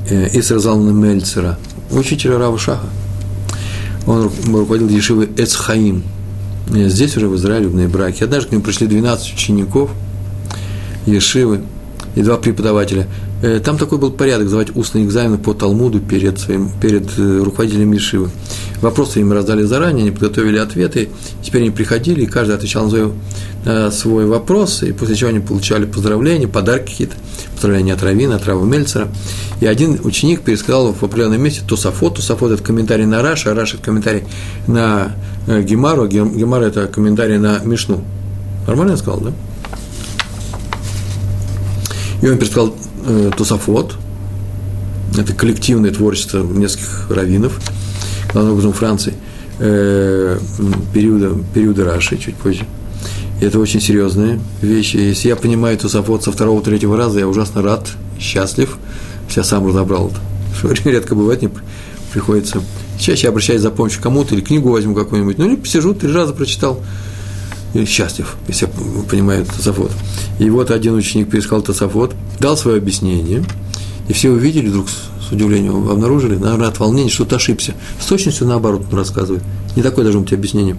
э, 0.09 0.39
Исразална 0.39 0.91
Мельцера, 0.91 1.59
учителя 1.91 2.39
Рава 2.39 2.61
Шаха. 2.61 2.87
Он 4.07 4.31
руководил 4.53 4.89
Ешивой 4.89 5.29
Эцхаим. 5.37 6.05
Здесь 6.71 7.17
уже 7.17 7.27
в 7.27 7.35
Израиле, 7.35 7.67
в 7.67 7.75
Нейбраке. 7.75 8.25
Однажды 8.25 8.51
к 8.51 8.53
нему 8.53 8.63
пришли 8.63 8.87
12 8.87 9.35
учеников 9.35 9.91
Ешивы 11.07 11.63
и 12.15 12.23
два 12.23 12.37
преподавателя– 12.37 13.09
там 13.63 13.77
такой 13.79 13.99
был 13.99 14.11
порядок, 14.11 14.49
сдавать 14.49 14.75
устные 14.75 15.05
экзамены 15.05 15.39
по 15.39 15.53
Талмуду 15.53 16.01
перед, 16.01 16.39
своим, 16.39 16.71
перед 16.81 17.19
э, 17.19 17.43
руководителем 17.43 17.93
Ешивы. 17.93 18.31
Вопросы 18.81 19.21
им 19.21 19.33
раздали 19.33 19.65
заранее, 19.65 20.03
они 20.03 20.11
подготовили 20.13 20.57
ответы, 20.57 21.11
теперь 21.43 21.63
они 21.63 21.71
приходили, 21.71 22.23
и 22.23 22.27
каждый 22.27 22.55
отвечал 22.55 22.85
на 22.85 22.91
свой, 22.91 23.13
на 23.65 23.91
свой 23.91 24.27
вопрос, 24.27 24.83
и 24.83 24.93
после 24.93 25.15
чего 25.17 25.31
они 25.31 25.41
получали 25.41 25.85
поздравления, 25.85 26.49
подарки 26.49 26.93
какие-то, 26.93 27.17
поздравления 27.53 27.95
от 27.95 28.03
Равина, 28.03 28.37
от 28.37 28.47
Рава 28.47 28.65
Мельцера. 28.65 29.09
И 29.61 29.67
один 29.67 30.01
ученик 30.05 30.43
пересказал 30.43 30.93
в 30.93 31.03
определенном 31.03 31.43
месте 31.43 31.63
Тософот, 31.67 32.17
Тософот– 32.17 32.51
это 32.53 32.63
комментарий 32.63 33.05
на 33.05 33.21
Раши, 33.23 33.53
а 33.53 33.55
Раши– 33.55 33.77
это 33.79 33.85
комментарий 33.85 34.25
на 34.67 35.17
э, 35.47 35.63
Гемару, 35.63 36.07
Гемара– 36.07 36.65
это 36.67 36.87
комментарий 36.87 37.39
на 37.39 37.59
Мишну. 37.65 38.03
Нормально 38.67 38.93
я 38.93 38.97
сказал, 38.97 39.21
да? 39.21 39.33
И 42.23 42.29
он 42.29 42.39
пересказал 42.39 42.75
э, 43.05 43.31
Тософот, 43.37 43.97
это 45.17 45.33
коллективное 45.33 45.91
творчество 45.91 46.43
нескольких 46.43 47.11
раввинов, 47.11 47.61
главным 48.33 48.55
образом 48.55 48.73
Франции, 48.73 49.15
э, 49.59 50.39
периода, 50.93 51.37
периода 51.55 51.85
Раши, 51.85 52.17
чуть 52.19 52.35
позже. 52.37 52.67
И 53.41 53.45
это 53.45 53.59
очень 53.59 53.81
серьезная 53.81 54.41
вещь. 54.63 54.95
Если 54.95 55.29
я 55.29 55.37
понимаю 55.37 55.77
Тософот 55.79 56.25
со 56.25 56.33
второго-третьего 56.33 56.97
раза, 56.97 57.21
я 57.21 57.29
ужасно 57.29 57.63
рад, 57.63 57.89
счастлив, 58.19 58.79
я 59.35 59.45
сам 59.45 59.67
разобрал 59.67 60.09
это. 60.09 60.75
Что 60.75 60.91
редко 60.91 61.15
бывает, 61.15 61.43
не 61.43 61.51
приходится. 62.13 62.63
Чаще 62.99 63.29
обращаюсь 63.29 63.61
за 63.61 63.71
помощью 63.71 64.03
кому-то, 64.03 64.35
или 64.35 64.43
книгу 64.43 64.71
возьму 64.71 64.95
какую-нибудь, 64.95 65.39
ну, 65.39 65.49
или 65.49 65.57
посижу, 65.57 65.95
три 65.95 66.13
раза 66.13 66.33
прочитал, 66.33 66.81
счастлив, 67.85 68.37
если 68.47 68.67
я 68.67 68.73
понимаю 69.11 69.45
Тософот. 69.45 69.91
И 70.39 70.49
вот 70.51 70.71
один 70.71 70.95
ученик 70.95 71.31
перескал 71.31 71.63
Тософот, 71.63 72.15
дал 72.39 72.57
свое 72.57 72.79
объяснение, 72.79 73.45
и 74.09 74.13
все 74.13 74.31
увидели, 74.31 74.69
вдруг 74.69 74.89
с 74.89 75.33
удивлением 75.33 75.89
обнаружили, 75.89 76.37
наверное, 76.37 76.69
от 76.69 76.79
волнения, 76.79 77.11
что-то 77.11 77.37
ошибся. 77.37 77.75
С 78.01 78.07
точностью 78.07 78.47
наоборот 78.47 78.87
он 78.91 78.99
рассказывает. 78.99 79.43
Не 79.75 79.83
такое 79.83 80.05
должно 80.05 80.21
быть 80.21 80.33
объяснение. 80.33 80.77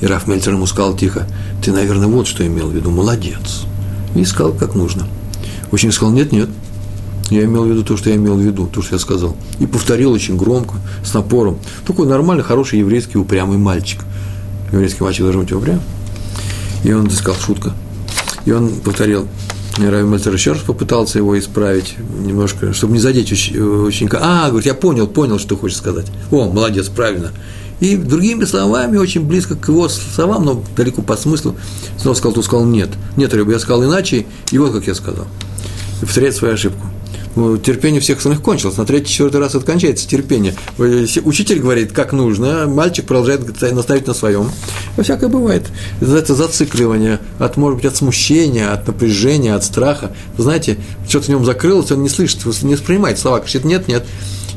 И 0.00 0.06
Раф 0.06 0.26
Мельцер 0.26 0.54
ему 0.54 0.66
сказал 0.66 0.96
тихо, 0.96 1.28
ты, 1.62 1.70
наверное, 1.72 2.08
вот 2.08 2.26
что 2.26 2.46
имел 2.46 2.68
в 2.68 2.74
виду, 2.74 2.90
молодец. 2.90 3.62
И 4.14 4.24
сказал, 4.24 4.52
как 4.52 4.74
нужно. 4.74 5.06
Ученик 5.70 5.94
сказал, 5.94 6.14
нет, 6.14 6.32
нет, 6.32 6.48
я 7.30 7.44
имел 7.44 7.64
в 7.64 7.68
виду 7.68 7.84
то, 7.84 7.96
что 7.96 8.10
я 8.10 8.16
имел 8.16 8.36
в 8.36 8.40
виду, 8.40 8.66
то, 8.66 8.82
что 8.82 8.96
я 8.96 8.98
сказал. 8.98 9.36
И 9.60 9.66
повторил 9.66 10.12
очень 10.12 10.36
громко, 10.36 10.74
с 11.04 11.14
напором. 11.14 11.58
Такой 11.86 12.06
нормальный, 12.06 12.44
хороший 12.44 12.78
еврейский 12.78 13.18
упрямый 13.18 13.58
мальчик. 13.58 14.00
Еврейский 14.72 15.02
мальчик 15.02 15.22
должен 15.22 15.42
быть 15.42 15.52
упрям. 15.52 15.80
И 16.84 16.92
он 16.92 17.10
сказал, 17.10 17.40
шутка. 17.40 17.72
И 18.44 18.52
он 18.52 18.70
повторил, 18.80 19.26
Рави 19.78 20.04
Мальцер 20.04 20.32
еще 20.32 20.52
раз 20.52 20.60
попытался 20.60 21.18
его 21.18 21.36
исправить 21.38 21.96
немножко, 21.98 22.72
чтобы 22.72 22.92
не 22.92 23.00
задеть 23.00 23.32
ученика. 23.32 24.20
А, 24.22 24.48
говорит, 24.48 24.66
я 24.66 24.74
понял, 24.74 25.08
понял, 25.08 25.38
что 25.38 25.56
хочешь 25.56 25.78
сказать. 25.78 26.06
О, 26.30 26.48
молодец, 26.48 26.88
правильно. 26.88 27.32
И 27.80 27.96
другими 27.96 28.44
словами, 28.44 28.98
очень 28.98 29.26
близко 29.26 29.56
к 29.56 29.68
его 29.68 29.88
словам, 29.88 30.44
но 30.44 30.62
далеко 30.76 31.02
по 31.02 31.16
смыслу, 31.16 31.56
снова 31.98 32.14
сказал, 32.14 32.34
тут 32.34 32.44
сказал 32.44 32.66
нет. 32.66 32.90
Нет, 33.16 33.34
Рыба, 33.34 33.52
я 33.52 33.58
сказал 33.58 33.84
иначе, 33.84 34.26
и 34.52 34.58
вот 34.58 34.72
как 34.72 34.86
я 34.86 34.94
сказал. 34.94 35.26
И 36.00 36.04
повторяет 36.04 36.36
свою 36.36 36.54
ошибку. 36.54 36.86
Ну, 37.36 37.56
терпение 37.58 38.00
всех 38.00 38.18
остальных 38.18 38.42
кончилось. 38.42 38.76
На 38.76 38.86
третий, 38.86 39.08
четвертый 39.08 39.40
раз 39.40 39.54
это 39.56 39.66
кончается 39.66 40.06
терпение. 40.08 40.54
Учитель 40.78 41.58
говорит, 41.58 41.92
как 41.92 42.12
нужно, 42.12 42.62
а 42.62 42.66
мальчик 42.68 43.06
продолжает 43.06 43.60
наставить 43.72 44.06
на 44.06 44.14
своем. 44.14 44.50
И 44.96 45.02
всякое 45.02 45.28
бывает. 45.28 45.66
Это 46.00 46.34
зацикливание, 46.34 47.18
от, 47.40 47.56
может 47.56 47.78
быть, 47.78 47.86
от 47.86 47.96
смущения, 47.96 48.72
от 48.72 48.86
напряжения, 48.86 49.54
от 49.54 49.64
страха. 49.64 50.12
Вы 50.36 50.44
знаете, 50.44 50.78
что-то 51.08 51.26
в 51.26 51.28
нем 51.30 51.44
закрылось, 51.44 51.90
он 51.90 52.04
не 52.04 52.08
слышит, 52.08 52.44
не 52.62 52.74
воспринимает 52.74 53.18
слова, 53.18 53.40
кричит 53.40 53.64
«нет, 53.64 53.88
нет», 53.88 54.04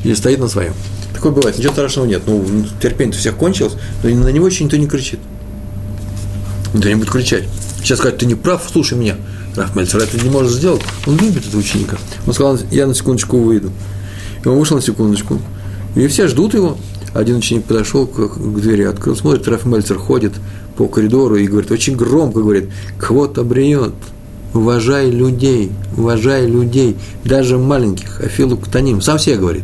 или 0.03 0.13
стоит 0.13 0.39
на 0.39 0.47
своем. 0.47 0.73
Такое 1.15 1.31
бывает, 1.31 1.57
ничего 1.57 1.73
страшного 1.73 2.05
нет. 2.05 2.21
Ну, 2.27 2.45
терпение 2.79 3.15
у 3.15 3.19
всех 3.19 3.35
кончилось, 3.37 3.73
но 4.03 4.09
на 4.09 4.29
него 4.29 4.45
еще 4.45 4.63
никто 4.63 4.77
не 4.77 4.85
кричит. 4.85 5.19
Никто 6.75 6.89
не 6.89 6.95
будет 6.95 7.09
кричать. 7.09 7.45
Сейчас 7.79 7.97
сказать, 7.97 8.19
ты 8.19 8.27
не 8.27 8.35
прав, 8.35 8.61
слушай 8.71 8.95
меня. 8.95 9.15
Раф 9.57 9.75
Мельцер 9.75 9.99
это 9.99 10.23
не 10.23 10.29
может 10.29 10.51
сделать. 10.51 10.83
Он 11.07 11.17
любит 11.17 11.47
этого 11.47 11.59
ученика. 11.59 11.97
Он 12.27 12.33
сказал, 12.33 12.59
я 12.71 12.85
на 12.85 12.93
секундочку 12.93 13.39
выйду. 13.39 13.71
И 14.43 14.47
он 14.47 14.59
вышел 14.59 14.77
на 14.77 14.83
секундочку. 14.83 15.41
И 15.95 16.05
все 16.07 16.27
ждут 16.27 16.53
его. 16.53 16.77
Один 17.15 17.37
ученик 17.37 17.65
подошел 17.65 18.05
к, 18.05 18.35
к 18.35 18.61
двери, 18.61 18.83
открыл, 18.83 19.15
смотрит, 19.15 19.47
Раф 19.47 19.65
Мельцер 19.65 19.97
ходит 19.97 20.33
по 20.77 20.87
коридору 20.87 21.37
и 21.37 21.47
говорит, 21.47 21.71
очень 21.71 21.95
громко 21.95 22.41
говорит, 22.41 22.69
квот 22.99 23.39
обреет, 23.39 23.93
уважай 24.53 25.09
людей, 25.09 25.71
уважай 25.95 26.45
людей, 26.45 26.95
даже 27.23 27.57
маленьких, 27.57 28.21
афилу 28.21 28.57
ктаним, 28.57 29.01
сам 29.01 29.17
себе 29.17 29.37
говорит. 29.37 29.63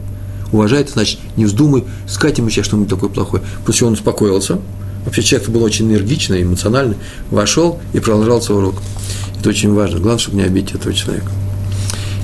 Уважай, 0.52 0.82
это 0.82 0.94
значит, 0.94 1.20
не 1.38 1.46
вздумай 1.46 1.84
сказать 2.08 2.39
ему 2.39 2.50
сейчас 2.50 2.66
что-нибудь 2.66 2.89
такое 2.89 3.10
плохое. 3.10 3.44
После 3.66 3.80
чего 3.80 3.88
он 3.89 3.94
успокоился, 3.94 4.60
вообще 5.06 5.22
человек 5.22 5.50
был 5.50 5.62
очень 5.62 5.91
энергичный, 5.91 6.41
эмоциональный, 6.41 6.98
вошел 7.30 7.80
и 7.94 8.00
продолжал 8.00 8.41
свой 8.41 8.60
урок 8.60 8.76
Это 9.44 9.50
очень 9.50 9.74
важно. 9.74 10.00
Главное, 10.00 10.20
чтобы 10.20 10.38
не 10.38 10.44
обидеть 10.44 10.76
этого 10.76 10.94
человека. 10.96 11.28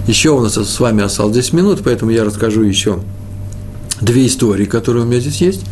Еще 0.07 0.29
у 0.29 0.39
нас 0.39 0.55
с 0.55 0.79
вами 0.79 1.03
осталось 1.03 1.35
10 1.35 1.51
минут, 1.51 1.81
поэтому 1.83 2.11
я 2.11 2.23
расскажу 2.23 2.61
еще 2.61 3.01
две 3.99 4.25
истории, 4.25 4.63
которые 4.63 5.03
у 5.03 5.05
меня 5.05 5.19
здесь 5.19 5.41
есть. 5.41 5.65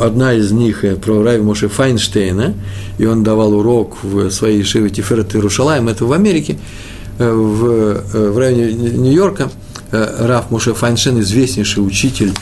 Одна 0.00 0.32
из 0.32 0.50
них 0.50 0.82
про 1.04 1.22
Рави 1.22 1.42
Моше 1.42 1.68
Файнштейна, 1.68 2.54
и 2.96 3.04
он 3.04 3.22
давал 3.22 3.52
урок 3.52 3.98
в 4.02 4.30
своей 4.30 4.62
Шиве 4.62 4.88
Тиферет 4.88 5.34
Иерушалаем, 5.34 5.90
это 5.90 6.06
в 6.06 6.12
Америке, 6.14 6.56
э, 7.18 7.30
в, 7.30 7.66
э, 7.66 8.30
в 8.30 8.38
районе 8.38 8.72
Нью-Йорка. 8.72 9.50
Э, 9.90 10.26
Раф 10.26 10.50
Моше 10.50 10.72
Файнштейн, 10.72 11.20
известнейший 11.20 11.86
учитель 11.86 12.32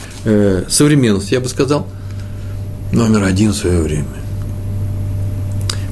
современности, 0.68 1.34
я 1.34 1.40
бы 1.40 1.48
сказал, 1.48 1.88
номер 2.92 3.24
один 3.24 3.50
в 3.50 3.56
свое 3.56 3.80
время 3.80 4.20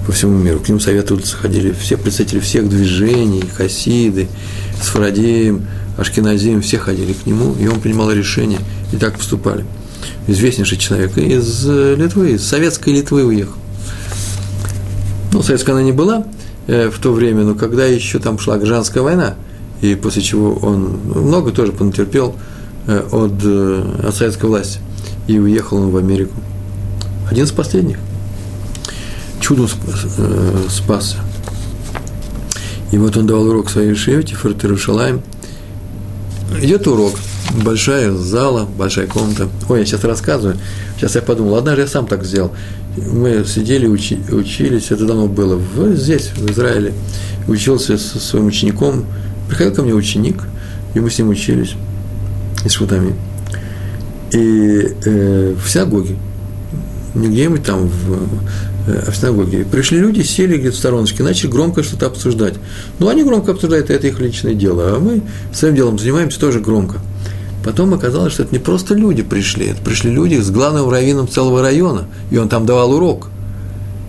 по 0.08 0.12
всему 0.12 0.38
миру. 0.38 0.58
К 0.58 0.68
нему 0.70 0.80
советоваться 0.80 1.36
ходили 1.36 1.70
все 1.70 1.98
представители 1.98 2.40
всех 2.40 2.66
движений, 2.66 3.42
хасиды, 3.54 4.26
сфарадеем, 4.82 5.66
ашкеназим, 5.98 6.62
все 6.62 6.78
ходили 6.78 7.12
к 7.12 7.26
нему, 7.26 7.54
и 7.60 7.68
он 7.68 7.78
принимал 7.78 8.10
решения, 8.10 8.58
и 8.90 8.96
так 8.96 9.18
поступали 9.18 9.66
известнейший 10.26 10.78
человек, 10.78 11.18
из 11.18 11.66
Литвы, 11.66 12.32
из 12.32 12.46
советской 12.46 12.94
Литвы 12.94 13.24
уехал. 13.24 13.52
Ну, 15.32 15.42
советская 15.42 15.74
она 15.74 15.84
не 15.84 15.92
была 15.92 16.24
э, 16.68 16.88
в 16.88 16.98
то 17.00 17.12
время, 17.12 17.44
но 17.44 17.54
когда 17.54 17.84
еще 17.84 18.18
там 18.18 18.38
шла 18.38 18.56
гражданская 18.56 19.02
война, 19.02 19.34
и 19.82 19.94
после 19.94 20.22
чего 20.22 20.54
он 20.54 21.00
много 21.04 21.50
тоже 21.50 21.72
понатерпел 21.72 22.34
э, 22.86 23.06
от, 23.12 23.32
э, 23.44 24.06
от 24.08 24.14
советской 24.14 24.46
власти, 24.46 24.80
и 25.26 25.38
уехал 25.38 25.76
он 25.76 25.90
в 25.90 25.98
Америку. 25.98 26.34
Один 27.30 27.44
из 27.44 27.52
последних. 27.52 27.98
Чудом 29.48 29.66
э, 30.18 30.66
спасся. 30.68 31.16
И 32.92 32.98
вот 32.98 33.16
он 33.16 33.26
давал 33.26 33.48
урок 33.48 33.70
своей 33.70 33.94
шеве, 33.94 34.22
Тиферт 34.22 34.62
Иерушалаем. 34.62 35.22
Идет 36.60 36.86
урок– 36.86 37.14
большая 37.64 38.12
зала, 38.12 38.66
большая 38.76 39.06
комната. 39.06 39.48
Ой, 39.70 39.80
я 39.80 39.86
сейчас 39.86 40.04
рассказываю. 40.04 40.58
Сейчас 40.96 41.14
я 41.14 41.22
подумал, 41.22 41.56
однажды 41.56 41.82
я 41.82 41.88
сам 41.88 42.06
так 42.06 42.24
сделал. 42.24 42.52
Мы 42.96 43.44
сидели, 43.46 43.86
учи, 43.86 44.18
учились, 44.30 44.90
это 44.90 45.06
давно 45.06 45.28
было, 45.28 45.56
в, 45.56 45.94
здесь, 45.94 46.30
в 46.36 46.50
Израиле. 46.50 46.92
Учился 47.46 47.96
со 47.96 48.18
своим 48.18 48.46
учеником. 48.46 49.06
Приходил 49.48 49.74
ко 49.74 49.82
мне 49.82 49.94
ученик, 49.94 50.42
и 50.92 51.00
мы 51.00 51.10
с 51.10 51.18
ним 51.18 51.30
учились 51.30 51.72
из 52.64 52.72
Шутами. 52.72 53.14
И 54.32 54.94
э, 55.06 55.54
в 55.54 55.70
синагоге, 55.70 56.16
не 57.14 57.28
где-нибудь 57.28 57.62
там 57.62 57.88
в, 57.88 58.18
в 58.88 59.14
синагоге. 59.14 59.64
Пришли 59.64 59.98
люди, 59.98 60.22
сели 60.22 60.56
где-то 60.56 60.76
в 60.76 60.78
стороночке, 60.78 61.22
начали 61.22 61.50
громко 61.50 61.82
что-то 61.82 62.06
обсуждать. 62.06 62.54
Ну, 62.98 63.08
они 63.08 63.22
громко 63.22 63.52
обсуждают, 63.52 63.90
это 63.90 64.06
их 64.06 64.20
личное 64.20 64.54
дело, 64.54 64.96
а 64.96 64.98
мы 64.98 65.22
своим 65.52 65.74
делом 65.74 65.98
занимаемся 65.98 66.40
тоже 66.40 66.60
громко. 66.60 66.98
Потом 67.64 67.92
оказалось, 67.92 68.32
что 68.32 68.44
это 68.44 68.52
не 68.52 68.58
просто 68.58 68.94
люди 68.94 69.22
пришли, 69.22 69.66
это 69.66 69.82
пришли 69.82 70.10
люди 70.10 70.36
с 70.36 70.50
главным 70.50 70.88
раввином 70.88 71.28
целого 71.28 71.60
района, 71.60 72.06
и 72.30 72.38
он 72.38 72.48
там 72.48 72.66
давал 72.66 72.92
урок. 72.92 73.28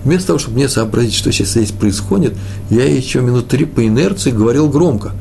Вместо 0.04 0.28
того, 0.28 0.40
чтобы 0.40 0.58
мне 0.58 0.70
сообразить, 0.70 1.14
что 1.14 1.32
сейчас 1.32 1.50
здесь 1.50 1.72
происходит, 1.72 2.34
я 2.70 2.86
еще 2.86 3.20
минут 3.22 3.48
три 3.48 3.66
по 3.66 3.86
инерции 3.86 4.32
говорил 4.32 4.70
громко. 4.70 5.12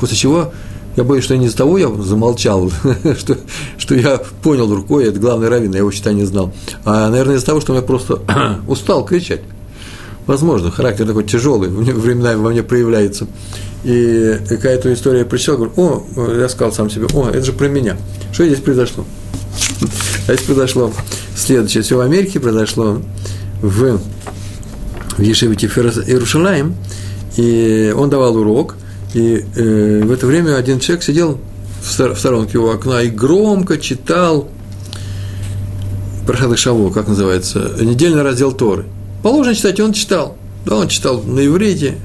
После 0.00 0.16
чего 0.16 0.52
я 0.96 1.04
боюсь, 1.04 1.24
что 1.24 1.36
не 1.36 1.46
из-за 1.46 1.56
того 1.56 1.78
я 1.78 1.88
замолчал, 1.88 2.70
что, 3.18 3.36
что 3.78 3.94
я 3.94 4.18
понял 4.42 4.72
рукой, 4.74 5.04
это 5.06 5.18
главный 5.18 5.48
раввин, 5.48 5.72
я 5.72 5.78
его 5.78 5.90
считай 5.90 6.14
не 6.14 6.24
знал. 6.24 6.52
А, 6.84 7.08
наверное, 7.08 7.36
из-за 7.36 7.46
того, 7.46 7.60
что 7.60 7.74
я 7.74 7.82
просто 7.82 8.20
устал 8.68 9.04
кричать. 9.04 9.40
Возможно, 10.26 10.70
характер 10.70 11.06
такой 11.06 11.24
тяжелый, 11.24 11.68
временами 11.68 12.40
во 12.40 12.50
мне 12.50 12.62
проявляется. 12.62 13.26
И 13.84 14.38
какая-то 14.48 14.92
история 14.92 15.24
прочитал, 15.24 15.56
говорю, 15.56 15.72
о, 15.76 16.04
я 16.38 16.48
сказал 16.48 16.72
сам 16.72 16.88
себе, 16.88 17.06
о, 17.12 17.28
это 17.28 17.44
же 17.44 17.52
про 17.52 17.66
меня. 17.66 17.96
Что 18.32 18.46
здесь 18.46 18.60
произошло? 18.60 19.04
А 20.28 20.32
здесь 20.34 20.46
произошло 20.46 20.92
следующее. 21.34 21.82
Все 21.82 21.96
в 21.96 22.00
Америке 22.00 22.38
произошло 22.38 23.02
в, 23.60 24.00
в 25.16 25.20
Ешеве 25.20 25.56
Тиферес 25.56 25.98
Иерушалаем, 25.98 26.76
и 27.36 27.92
он 27.96 28.08
давал 28.08 28.36
урок, 28.36 28.76
и 29.14 29.44
э, 29.56 30.02
в 30.04 30.12
это 30.12 30.26
время 30.26 30.56
один 30.56 30.80
человек 30.80 31.04
сидел 31.04 31.38
в 31.82 32.16
сторонке 32.16 32.58
у 32.58 32.70
окна 32.70 33.02
и 33.02 33.08
громко 33.08 33.76
читал 33.76 34.48
Прохады 36.26 36.56
Шаву, 36.56 36.90
как 36.90 37.08
называется, 37.08 37.76
недельный 37.80 38.22
раздел 38.22 38.52
Торы. 38.52 38.84
Положено 39.22 39.54
читать, 39.54 39.80
он 39.80 39.92
читал. 39.92 40.36
Да, 40.64 40.76
он 40.76 40.86
читал 40.86 41.20
на 41.22 41.44
иврите, 41.44 41.96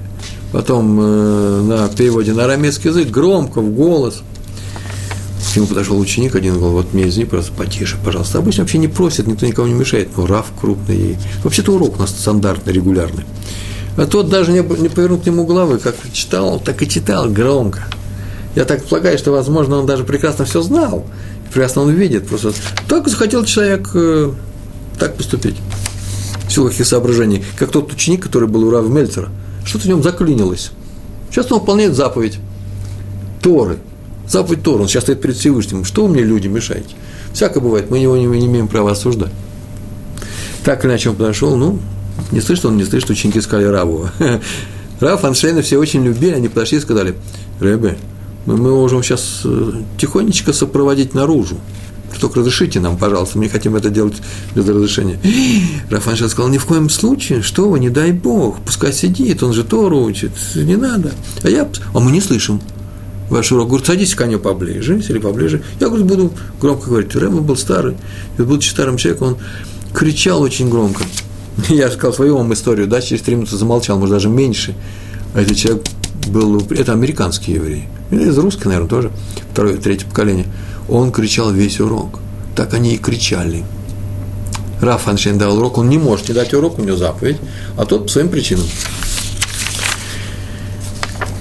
потом 0.52 1.00
э, 1.00 1.62
на 1.62 1.88
переводе 1.90 2.34
на 2.34 2.46
арамейский 2.46 2.90
язык, 2.90 3.10
громко, 3.10 3.62
в 3.62 3.70
голос. 3.70 4.24
К 5.54 5.56
нему 5.56 5.68
подошел 5.68 6.00
ученик 6.00 6.36
один, 6.36 6.56
говорил, 6.56 6.74
вот 6.74 6.94
мне 6.94 7.08
извини, 7.08 7.26
просто 7.26 7.52
потише, 7.52 7.98
пожалуйста. 8.04 8.40
Обычно 8.40 8.64
вообще 8.64 8.80
не 8.80 8.88
просят, 8.88 9.28
никто 9.28 9.46
никого 9.46 9.68
не 9.68 9.76
мешает, 9.76 10.10
но 10.18 10.26
Раф 10.26 10.48
крупный. 10.60 11.18
Вообще-то 11.44 11.74
урок 11.74 11.98
у 11.98 12.00
нас 12.00 12.10
стандартный, 12.10 12.74
регулярный. 12.74 13.24
А 13.98 14.06
тот 14.06 14.30
даже 14.30 14.52
не, 14.52 14.60
не 14.60 14.90
повернул 14.90 15.20
к 15.20 15.26
нему 15.26 15.46
головы, 15.46 15.80
как 15.80 15.96
читал, 16.14 16.60
так 16.60 16.82
и 16.82 16.88
читал 16.88 17.30
громко. 17.30 17.82
Я 18.56 18.64
так 18.66 18.86
полагаю, 18.86 19.18
что, 19.18 19.32
возможно, 19.32 19.78
он 19.78 19.86
даже 19.86 20.04
прекрасно 20.04 20.46
все 20.46 20.62
знал, 20.62 21.06
прекрасно 21.50 21.82
он 21.82 21.92
видит, 21.92 22.28
просто 22.28 22.54
только 22.88 23.10
захотел 23.10 23.44
человек 23.44 23.90
э, 23.94 24.32
так 24.98 25.16
поступить. 25.16 25.58
В 26.48 26.54
силу 26.54 26.70
каких 26.70 26.86
соображений, 26.86 27.44
как 27.58 27.72
тот 27.72 27.92
ученик, 27.92 28.24
который 28.24 28.48
был 28.48 28.64
у 28.64 28.72
Рава 28.72 28.88
Мельцера– 28.88 29.30
что-то 29.68 29.84
в 29.84 29.88
нем 29.88 30.02
заклинилось. 30.02 30.72
Сейчас 31.30 31.52
он 31.52 31.60
выполняет 31.60 31.94
заповедь 31.94 32.40
Торы. 33.42 33.78
Заповедь 34.28 34.64
Торы. 34.64 34.84
Он 34.84 34.88
сейчас 34.88 35.04
стоит 35.04 35.22
перед 35.22 35.36
Всевышним. 35.36 35.84
Что 35.84 36.04
вы 36.04 36.14
мне, 36.14 36.24
люди, 36.24 36.48
мешаете? 36.48 36.96
Всякое 37.34 37.60
бывает. 37.60 37.92
Мы 37.92 38.00
его 38.00 38.16
не, 38.16 38.26
не 38.26 38.46
имеем 38.46 38.68
права 38.68 38.92
осуждать. 38.92 39.32
Так 40.64 40.86
иначе 40.86 41.10
он 41.10 41.16
подошел, 41.16 41.56
ну, 41.56 41.80
не 42.32 42.42
слышит 42.42 42.66
он, 42.66 42.78
не 42.78 42.86
слышит, 42.86 43.10
ученики 43.10 43.42
сказали 43.42 43.66
Раву. 43.66 44.08
Рав 45.00 45.24
Аншейна 45.24 45.62
все 45.62 45.78
очень 45.78 46.04
любили, 46.04 46.34
они 46.34 46.48
подошли 46.48 46.80
и 46.80 46.82
сказали, 46.82 47.16
Рэбе, 47.60 47.98
мы, 48.46 48.58
мы 48.58 48.72
можем 48.72 49.04
сейчас 49.04 49.42
э, 49.46 49.72
тихонечко 49.98 50.54
сопроводить 50.54 51.14
наружу. 51.14 51.58
Только 52.20 52.40
разрешите 52.40 52.80
нам, 52.80 52.98
пожалуйста, 52.98 53.38
мы 53.38 53.44
не 53.44 53.50
хотим 53.50 53.76
это 53.76 53.90
делать 53.90 54.16
без 54.56 54.68
разрешения. 54.68 55.20
Рафаншин 55.90 56.30
сказал, 56.30 56.50
ни 56.50 56.58
в 56.58 56.66
коем 56.66 56.90
случае, 56.90 57.42
что 57.42 57.70
вы, 57.70 57.80
не 57.80 57.90
дай 57.90 58.12
Бог, 58.12 58.60
пускай 58.62 58.92
сидит, 58.92 59.44
он 59.44 59.54
же 59.54 59.64
Тору 59.64 60.02
учит, 60.02 60.32
не 60.56 60.76
надо. 60.78 61.14
А 61.44 61.50
я, 61.50 61.70
а 61.94 62.00
мы 62.00 62.12
не 62.12 62.22
слышим 62.22 62.60
ваш 63.30 63.52
урок. 63.52 63.68
Говорит, 63.68 63.86
садись 63.86 64.16
к 64.16 64.18
коню 64.18 64.40
поближе, 64.40 65.02
сели 65.02 65.20
поближе. 65.20 65.62
Я, 65.80 65.88
говорит, 65.88 66.08
буду 66.08 66.34
громко 66.60 66.90
говорить. 66.90 67.16
Рэба 67.16 67.40
был 67.40 67.58
старый, 67.58 67.98
и 68.38 68.42
будучи 68.42 68.70
старым 68.70 68.98
человеком, 68.98 69.28
он 69.28 69.38
кричал 69.94 70.42
очень 70.42 70.70
громко. 70.70 71.04
Я 71.70 71.90
сказал 71.90 72.14
свою 72.14 72.38
вам 72.38 72.54
историю, 72.54 72.88
да, 72.88 73.02
через 73.02 73.22
три 73.22 73.36
минуты 73.36 73.58
замолчал, 73.58 73.98
может, 73.98 74.14
даже 74.14 74.30
меньше. 74.30 74.76
А 75.34 75.42
этот 75.42 75.58
человек 75.58 75.86
был, 76.28 76.62
это 76.70 76.94
американский 76.94 77.54
еврей, 77.54 77.86
из 78.12 78.38
русской, 78.38 78.68
наверное, 78.68 78.90
тоже, 78.90 79.12
второе, 79.52 79.78
третье 79.78 80.08
поколение. 80.08 80.46
Он 80.90 81.12
кричал 81.12 81.52
весь 81.52 81.80
урок. 81.80 82.20
Так 82.56 82.74
они 82.74 82.96
и 82.96 82.98
кричали. 82.98 83.64
Раф 84.82 85.08
Аншейн 85.08 85.38
дал 85.38 85.58
урок, 85.58 85.78
он 85.78 85.90
не 85.90 85.98
может 85.98 86.30
не 86.30 86.36
дать 86.36 86.54
урок, 86.54 86.80
у 86.80 86.84
него 86.84 86.98
заповедь, 86.98 87.38
а 87.78 87.86
тот 87.86 88.04
по 88.04 88.10
своим 88.10 88.30
причинам. 88.30 88.66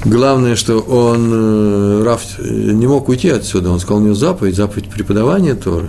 Главное, 0.04 0.56
что 0.56 0.78
он, 0.78 1.30
э, 1.32 2.02
Раф, 2.04 2.22
не 2.38 2.86
мог 2.86 3.08
уйти 3.08 3.28
отсюда, 3.28 3.70
он 3.70 3.80
сказал, 3.80 3.98
у 3.98 4.04
него 4.04 4.14
заповедь, 4.14 4.56
заповедь 4.56 4.88
преподавания 4.88 5.54
Торы. 5.54 5.88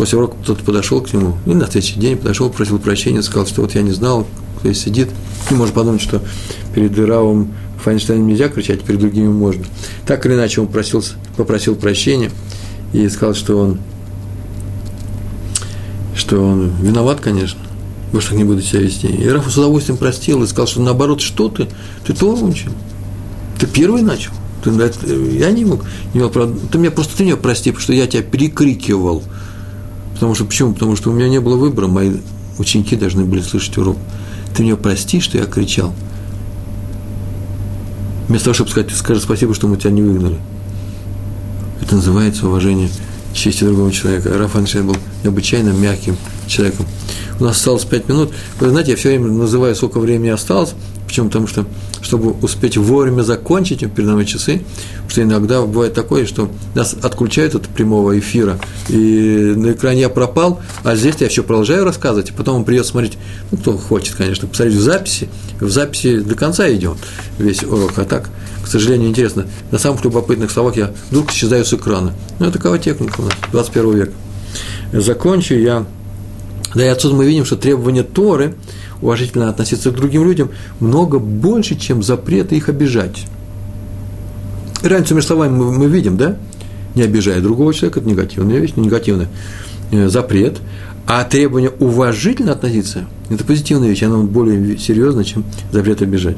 После 0.00 0.16
урока 0.16 0.36
кто-то 0.42 0.64
подошел 0.64 1.02
к 1.02 1.12
нему, 1.12 1.36
и 1.44 1.52
на 1.52 1.66
следующий 1.66 2.00
день 2.00 2.16
подошел, 2.16 2.48
просил 2.48 2.78
прощения, 2.78 3.22
сказал, 3.22 3.46
что 3.46 3.60
вот 3.60 3.74
я 3.74 3.82
не 3.82 3.92
знал, 3.92 4.26
кто 4.58 4.70
здесь 4.70 4.82
сидит. 4.82 5.10
И 5.50 5.54
может 5.54 5.74
подумать, 5.74 6.00
что 6.00 6.22
перед 6.74 6.98
Равом 6.98 7.52
Файнштейном 7.84 8.26
нельзя 8.26 8.48
кричать, 8.48 8.80
перед 8.80 9.00
другими 9.00 9.28
можно. 9.28 9.64
Так 10.06 10.24
или 10.24 10.32
иначе, 10.32 10.62
он 10.62 10.68
просил, 10.68 11.04
попросил 11.36 11.76
прощения– 11.76 12.30
и 12.92 13.08
сказал, 13.08 13.34
что 13.34 13.56
он, 13.56 13.78
что 16.14 16.42
он 16.42 16.72
виноват, 16.80 17.20
конечно, 17.20 17.60
больше 18.12 18.30
так 18.30 18.38
не 18.38 18.44
буду 18.44 18.62
себя 18.62 18.80
вести. 18.80 19.06
И 19.06 19.28
Рафа 19.28 19.50
с 19.50 19.56
удовольствием 19.56 19.96
простил 19.96 20.42
и 20.42 20.46
сказал, 20.46 20.66
что 20.66 20.80
наоборот, 20.80 21.20
что 21.20 21.48
ты, 21.48 21.68
ты 22.04 22.12
тоже 22.12 22.44
учил, 22.44 22.72
ты 23.58 23.66
первый 23.66 24.02
начал. 24.02 24.32
Ты, 24.62 24.70
я 25.38 25.52
не 25.52 25.64
мог, 25.64 25.84
не 26.12 26.20
мог 26.20 26.32
ты 26.70 26.78
меня 26.78 26.90
просто 26.90 27.16
ты 27.16 27.24
меня 27.24 27.36
прости, 27.36 27.70
потому 27.70 27.82
что 27.82 27.92
я 27.94 28.06
тебя 28.06 28.22
перекрикивал. 28.22 29.22
Потому 30.20 30.34
что 30.34 30.44
почему? 30.44 30.74
Потому 30.74 30.96
что 30.96 31.08
у 31.08 31.14
меня 31.14 31.30
не 31.30 31.40
было 31.40 31.56
выбора, 31.56 31.86
мои 31.86 32.12
ученики 32.58 32.94
должны 32.94 33.24
были 33.24 33.40
слышать 33.40 33.78
урок. 33.78 33.96
Ты 34.54 34.62
меня 34.62 34.76
прости, 34.76 35.18
что 35.18 35.38
я 35.38 35.46
кричал. 35.46 35.94
Вместо 38.28 38.44
того, 38.44 38.54
чтобы 38.54 38.70
сказать, 38.70 38.90
скажи 38.94 39.18
спасибо, 39.22 39.54
что 39.54 39.66
мы 39.66 39.78
тебя 39.78 39.92
не 39.92 40.02
выгнали. 40.02 40.36
Это 41.80 41.94
называется 41.94 42.48
уважение 42.48 42.90
чести 43.32 43.64
другого 43.64 43.90
человека. 43.92 44.36
Раф 44.36 44.56
Аншейн 44.56 44.88
был 44.88 44.96
необычайно 45.24 45.70
мягким 45.70 46.18
человеком. 46.46 46.84
У 47.38 47.44
нас 47.44 47.56
осталось 47.56 47.86
пять 47.86 48.06
минут. 48.06 48.30
Вы 48.60 48.68
знаете, 48.68 48.90
я 48.90 48.98
все 48.98 49.08
время 49.08 49.28
называю, 49.28 49.74
сколько 49.74 50.00
времени 50.00 50.28
осталось, 50.28 50.74
Почему? 51.10 51.26
Потому 51.26 51.48
что, 51.48 51.66
чтобы 52.02 52.30
успеть 52.40 52.76
вовремя 52.76 53.22
закончить 53.22 53.80
передо 53.92 54.24
часы, 54.24 54.62
что 55.08 55.20
иногда 55.20 55.60
бывает 55.62 55.92
такое, 55.92 56.24
что 56.24 56.48
нас 56.76 56.94
отключают 57.02 57.56
от 57.56 57.66
прямого 57.66 58.16
эфира, 58.16 58.60
и 58.88 59.52
на 59.56 59.72
экране 59.72 60.02
я 60.02 60.08
пропал, 60.08 60.60
а 60.84 60.94
здесь 60.94 61.16
я 61.18 61.26
еще 61.26 61.42
продолжаю 61.42 61.84
рассказывать, 61.84 62.30
и 62.30 62.32
потом 62.32 62.58
он 62.58 62.64
придет 62.64 62.86
смотреть, 62.86 63.18
ну, 63.50 63.58
кто 63.58 63.76
хочет, 63.76 64.14
конечно, 64.14 64.46
посмотреть 64.46 64.76
в 64.76 64.82
записи, 64.82 65.28
в 65.58 65.68
записи 65.68 66.20
до 66.20 66.36
конца 66.36 66.72
идет 66.72 66.98
весь 67.38 67.64
урок, 67.64 67.94
а 67.96 68.04
так, 68.04 68.30
к 68.62 68.68
сожалению, 68.68 69.08
интересно, 69.08 69.48
на 69.72 69.78
самых 69.78 70.04
любопытных 70.04 70.52
словах 70.52 70.76
я 70.76 70.92
вдруг 71.10 71.32
исчезаю 71.32 71.64
с 71.64 71.72
экрана. 71.72 72.12
Ну, 72.38 72.46
это 72.46 72.58
такова 72.58 72.78
техника 72.78 73.20
у 73.20 73.24
нас, 73.24 73.32
21 73.50 73.96
век. 73.96 74.12
Закончу 74.92 75.54
я, 75.54 75.86
да 76.72 76.84
и 76.84 76.88
отсюда 76.88 77.16
мы 77.16 77.26
видим, 77.26 77.44
что 77.44 77.56
требования 77.56 78.04
Торы– 78.04 78.54
уважительно 79.02 79.48
относиться 79.48 79.90
к 79.90 79.94
другим 79.94 80.24
людям 80.24 80.50
много 80.78 81.18
больше, 81.18 81.76
чем 81.76 82.02
запреты 82.02 82.56
их 82.56 82.68
обижать. 82.68 83.26
разницу 84.82 85.14
между 85.14 85.28
словами 85.28 85.56
мы, 85.56 85.72
мы 85.72 85.86
видим, 85.86 86.16
да? 86.16 86.36
Не 86.94 87.02
обижая 87.02 87.40
другого 87.40 87.72
человека, 87.72 88.00
это 88.00 88.08
негативная 88.08 88.58
вещь, 88.58 88.72
негативный 88.76 89.28
э, 89.92 90.08
запрет. 90.08 90.58
А 91.06 91.24
требование 91.24 91.70
уважительно 91.80 92.52
относиться– 92.52 93.06
это 93.30 93.42
позитивная 93.44 93.88
вещь, 93.88 94.02
она 94.02 94.18
более 94.18 94.78
серьезная, 94.78 95.24
чем 95.24 95.44
запрет 95.72 96.02
обижать. 96.02 96.36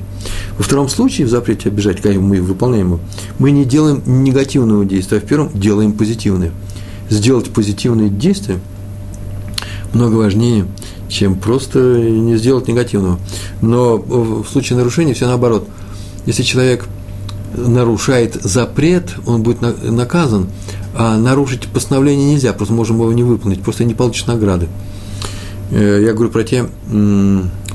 Во 0.56 0.62
втором 0.62 0.88
случае, 0.88 1.26
в 1.26 1.30
запрете 1.30 1.68
обижать, 1.68 2.00
когда 2.00 2.18
мы 2.18 2.40
выполняем 2.40 2.86
его, 2.86 3.00
мы 3.38 3.50
не 3.50 3.66
делаем 3.66 4.02
негативного 4.06 4.86
действия, 4.86 5.18
а 5.18 5.20
в 5.20 5.24
первом 5.24 5.50
делаем 5.52 5.92
позитивное. 5.92 6.52
Сделать 7.10 7.50
позитивные 7.50 8.08
действия 8.08 8.60
много 9.92 10.14
важнее, 10.14 10.66
чем 11.12 11.36
просто 11.36 11.78
не 11.78 12.36
сделать 12.36 12.68
негативного. 12.68 13.18
Но 13.60 13.96
в 13.98 14.46
случае 14.46 14.78
нарушения 14.78 15.14
все 15.14 15.26
наоборот. 15.26 15.68
Если 16.26 16.42
человек 16.42 16.86
нарушает 17.54 18.34
запрет, 18.34 19.14
он 19.26 19.42
будет 19.42 19.60
наказан, 19.82 20.48
а 20.94 21.18
нарушить 21.18 21.68
постановление 21.68 22.32
нельзя, 22.32 22.52
просто 22.52 22.74
можем 22.74 22.96
его 22.96 23.12
не 23.12 23.22
выполнить, 23.22 23.62
просто 23.62 23.84
не 23.84 23.94
получишь 23.94 24.26
награды. 24.26 24.68
Э, 25.70 26.00
я 26.02 26.12
говорю 26.12 26.30
про 26.30 26.44
те 26.44 26.66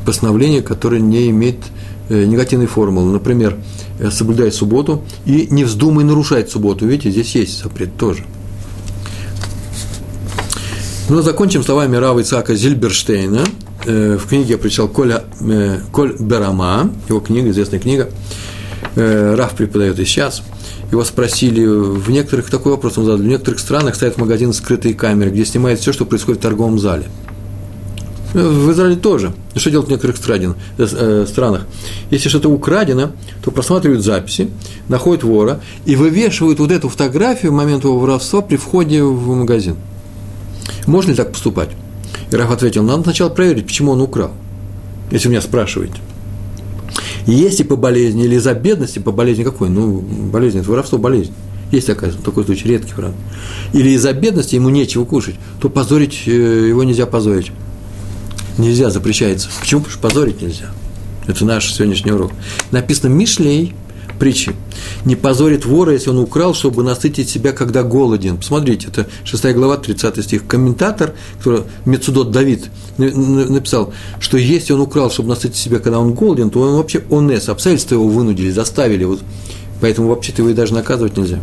постановления, 0.06 0.62
которые 0.62 1.02
не 1.02 1.30
имеют 1.30 1.58
э, 2.10 2.26
негативной 2.26 2.68
формулы. 2.68 3.12
Например, 3.12 3.58
соблюдай 4.12 4.52
субботу 4.52 5.04
и 5.26 5.48
не 5.52 5.64
вздумай 5.64 6.04
нарушать 6.04 6.50
субботу. 6.50 6.86
Видите, 6.88 7.12
здесь 7.12 7.36
есть 7.36 7.62
запрет 7.62 7.96
тоже– 7.98 8.24
ну, 11.10 11.22
закончим 11.22 11.64
словами 11.64 11.96
Рава 11.96 12.22
Ицака 12.22 12.56
Зильберштейна. 12.56 13.46
Э, 13.86 14.18
в 14.18 14.28
книге 14.28 14.52
я 14.52 14.58
прочитал 14.58 14.90
Коля, 14.90 15.24
э, 15.40 15.80
Коль 15.92 16.16
Берама, 16.20 16.92
его 17.08 17.20
книга, 17.22 17.50
известная 17.50 17.80
книга. 17.80 18.10
Э, 18.96 19.36
Рав 19.36 19.56
преподает 19.56 20.00
и 20.00 20.06
сейчас. 20.06 20.44
Его 20.92 21.06
спросили, 21.06 21.66
в 21.66 22.10
некоторых, 22.10 22.50
такой 22.50 22.74
вопрос 22.74 22.98
он 22.98 23.06
задал, 23.06 23.20
в 23.20 23.26
некоторых 23.26 23.60
странах 23.60 23.96
стоят 23.96 24.18
магазины 24.18 24.54
скрытые 24.54 24.96
камеры, 24.96 25.30
где 25.30 25.46
снимают 25.46 25.80
все, 25.80 25.94
что 25.94 26.06
происходит 26.06 26.40
в 26.40 26.44
торговом 26.44 26.80
зале. 26.80 27.06
В 28.34 28.72
Израиле 28.72 28.98
тоже. 28.98 29.34
Что 29.56 29.72
делать 29.72 29.88
в 29.88 29.90
некоторых 29.90 30.18
странах? 30.18 31.66
Если 32.10 32.30
что-то 32.30 32.50
украдено, 32.50 33.12
то 33.44 33.52
просматривают 33.52 34.04
записи, 34.04 34.50
находят 34.90 35.24
вора 35.24 35.62
и 35.86 35.96
вывешивают 35.96 36.60
вот 36.60 36.72
эту 36.72 36.90
фотографию 36.90 37.54
в 37.54 37.56
момент 37.56 37.86
его 37.86 37.98
воровства 37.98 38.42
при 38.42 38.58
входе 38.58 39.02
в 39.02 39.34
магазин. 39.34 39.78
Можно 40.88 41.12
ли 41.12 41.18
так 41.18 41.32
поступать? 41.32 41.70
И 42.32 42.36
Раф 42.36 42.50
ответил, 42.52 42.84
надо 42.84 43.04
сначала 43.04 43.30
проверить, 43.30 43.68
почему 43.68 43.92
он 43.92 44.02
украл, 44.02 44.32
если 45.12 45.30
меня 45.30 45.42
спрашиваете. 45.42 45.98
Если 47.26 47.64
по 47.64 47.76
болезни 47.76 48.24
или 48.24 48.36
из-за 48.36 48.54
бедности, 48.54 49.00
по 49.00 49.12
болезни 49.12 49.44
какой? 49.44 49.70
Ну, 49.70 50.00
болезнь– 50.00 50.60
это 50.60 50.72
воровство, 50.72 50.98
болезнь. 50.98 51.34
Есть 51.72 51.88
такая, 51.88 52.12
такой 52.14 52.46
случай, 52.46 52.70
редкий, 52.70 52.94
правда. 52.96 53.18
Или 53.74 53.90
из-за 53.90 54.14
бедности 54.14 54.56
ему 54.56 54.70
нечего 54.70 55.04
кушать, 55.04 55.36
то 55.60 55.70
позорить 55.70 56.24
э, 56.26 56.32
его 56.70 56.84
нельзя 56.86 57.06
позорить. 57.06 57.52
Нельзя, 58.58 58.90
запрещается. 58.90 59.50
Почему? 59.60 59.82
Потому 59.82 59.92
что 59.92 60.02
позорить 60.02 60.42
нельзя. 60.42 60.72
Это 61.28 61.44
наш 61.44 61.74
сегодняшний 61.74 62.14
урок. 62.14 62.32
Написано 62.72 63.12
«Мишлей», 63.12 63.76
притчи. 64.18 64.54
Не 65.06 65.16
позорит 65.16 65.66
вора, 65.66 65.94
если 65.94 66.10
он 66.10 66.20
украл, 66.20 66.54
чтобы 66.54 66.84
насытить 66.84 67.30
себя, 67.30 67.52
когда 67.52 67.84
голоден. 67.84 68.38
Посмотрите, 68.38 68.88
это 68.88 69.08
6 69.24 69.54
глава, 69.54 69.78
30 69.78 70.24
стих. 70.24 70.48
Комментатор, 70.48 71.14
который 71.38 71.64
Мецудот 71.86 72.32
Давид 72.32 72.70
написал, 72.98 73.94
что 74.20 74.38
если 74.38 74.74
он 74.74 74.82
украл, 74.82 75.12
чтобы 75.12 75.30
насытить 75.30 75.58
себя, 75.58 75.80
когда 75.80 76.00
он 76.00 76.14
голоден, 76.14 76.50
то 76.50 76.60
он 76.62 76.76
вообще 76.76 77.04
онес, 77.10 77.50
обстоятельства 77.50 77.96
его 77.96 78.08
вынудили, 78.08 78.50
заставили. 78.52 79.04
Вот. 79.04 79.22
Поэтому 79.82 80.10
вообще-то 80.10 80.42
его 80.42 80.52
и 80.52 80.54
даже 80.54 80.74
наказывать 80.74 81.18
нельзя. 81.18 81.40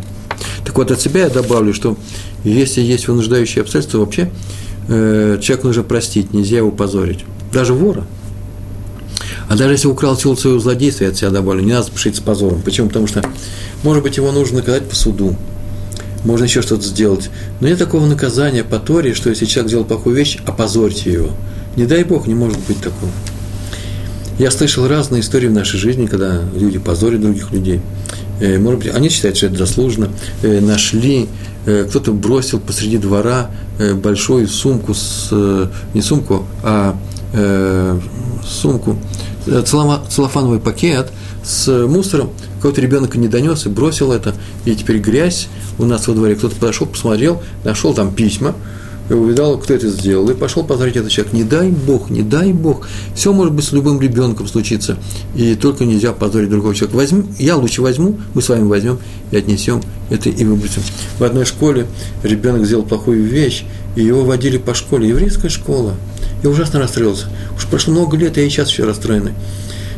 Так 0.65 0.77
вот, 0.77 0.91
от 0.91 0.99
себя 0.99 1.21
я 1.21 1.29
добавлю, 1.29 1.73
что 1.73 1.97
если 2.43 2.81
есть 2.81 3.07
вынуждающие 3.07 3.61
обстоятельства, 3.61 3.99
вообще 3.99 4.31
э, 4.87 5.39
человеку 5.41 5.67
нужно 5.67 5.83
простить, 5.83 6.33
нельзя 6.33 6.57
его 6.57 6.71
позорить. 6.71 7.23
Даже 7.51 7.73
вора– 7.73 8.05
а 9.49 9.55
даже 9.55 9.73
если 9.73 9.87
украл 9.87 10.17
силу 10.17 10.35
своего 10.35 10.59
злодейства, 10.59 11.03
я 11.03 11.11
от 11.11 11.17
себя 11.17 11.29
добавлю, 11.29 11.63
не 11.63 11.73
надо 11.73 11.87
спешить 11.87 12.15
с 12.15 12.19
позором. 12.19 12.61
Почему? 12.61 12.87
Потому 12.87 13.07
что, 13.07 13.23
может 13.83 14.03
быть, 14.03 14.17
его 14.17 14.31
нужно 14.31 14.57
наказать 14.57 14.87
по 14.89 14.95
суду, 14.95 15.35
можно 16.23 16.45
еще 16.45 16.61
что-то 16.61 16.83
сделать. 16.83 17.29
Но 17.59 17.67
нет 17.67 17.77
такого 17.77 18.05
наказания 18.05 18.63
по 18.63 18.79
Торе, 18.79 19.13
что 19.13 19.29
если 19.29 19.45
человек 19.45 19.69
сделал 19.69 19.85
плохую 19.85 20.15
вещь, 20.15 20.39
опозорьте 20.45 21.11
его. 21.11 21.29
Не 21.75 21.85
дай 21.85 22.03
Бог, 22.03 22.27
не 22.27 22.33
может 22.33 22.59
быть 22.67 22.79
такого. 22.81 23.11
Я 24.39 24.51
слышал 24.51 24.87
разные 24.87 25.21
истории 25.21 25.47
в 25.47 25.53
нашей 25.53 25.79
жизни, 25.79 26.07
когда 26.07 26.41
люди 26.53 26.77
позорят 26.77 27.21
других 27.21 27.51
людей. 27.51 27.79
Э, 28.41 28.57
может 28.57 28.81
быть, 28.81 28.93
они 28.93 29.09
считают, 29.09 29.37
что 29.37 29.45
это 29.45 29.57
заслуженно. 29.57 30.09
Э, 30.41 30.59
нашли, 30.59 31.29
э, 31.65 31.85
кто-то 31.87 32.11
бросил 32.11 32.59
посреди 32.59 32.97
двора 32.97 33.49
большую 33.77 34.47
сумку 34.47 34.93
с, 34.93 35.29
не 35.93 36.01
сумку, 36.01 36.45
а 36.63 36.95
сумку 38.47 38.97
целлофановый 39.45 40.59
пакет 40.59 41.11
с 41.43 41.67
мусором, 41.87 42.31
какой-то 42.57 42.81
ребенок 42.81 43.15
не 43.15 43.27
донес 43.27 43.65
и 43.65 43.69
бросил 43.69 44.11
это, 44.11 44.33
и 44.65 44.75
теперь 44.75 44.97
грязь 44.97 45.47
у 45.77 45.85
нас 45.85 46.07
во 46.07 46.13
дворе. 46.13 46.35
Кто-то 46.35 46.55
подошел, 46.55 46.87
посмотрел, 46.87 47.41
нашел 47.63 47.93
там 47.93 48.13
письма, 48.13 48.55
и 49.09 49.13
увидал, 49.13 49.59
кто 49.59 49.73
это 49.73 49.87
сделал, 49.89 50.27
и 50.29 50.33
пошел 50.33 50.63
позорить 50.63 50.95
этот 50.95 51.11
человек. 51.11 51.33
Не 51.33 51.43
дай 51.43 51.69
Бог, 51.69 52.09
не 52.09 52.23
дай 52.23 52.51
Бог. 52.53 52.87
Все 53.13 53.31
может 53.33 53.53
быть 53.53 53.65
с 53.65 53.71
любым 53.71 54.01
ребенком 54.01 54.47
случиться, 54.47 54.97
и 55.35 55.53
только 55.55 55.85
нельзя 55.85 56.11
позорить 56.11 56.49
другого 56.49 56.73
человека. 56.73 56.97
Возьми, 56.97 57.23
я 57.37 57.55
лучше 57.55 57.81
возьму, 57.83 58.17
мы 58.33 58.41
с 58.41 58.49
вами 58.49 58.63
возьмем 58.63 58.97
и 59.29 59.37
отнесем 59.37 59.81
это 60.09 60.29
и 60.29 60.43
выбросим. 60.43 60.81
В 61.19 61.23
одной 61.23 61.45
школе 61.45 61.85
ребенок 62.23 62.65
сделал 62.65 62.83
плохую 62.83 63.23
вещь, 63.23 63.63
и 63.95 64.03
его 64.03 64.23
водили 64.23 64.57
по 64.57 64.73
школе, 64.73 65.09
еврейская 65.09 65.49
школа– 65.49 65.93
я 66.45 66.51
ужасно 66.51 66.79
расстроился. 66.79 67.27
Уж 67.57 67.65
прошло 67.65 67.93
много 67.93 68.17
лет, 68.17 68.37
я 68.37 68.43
и 68.43 68.49
сейчас 68.49 68.69
еще 68.69 68.83
расстроенный. 68.83 69.33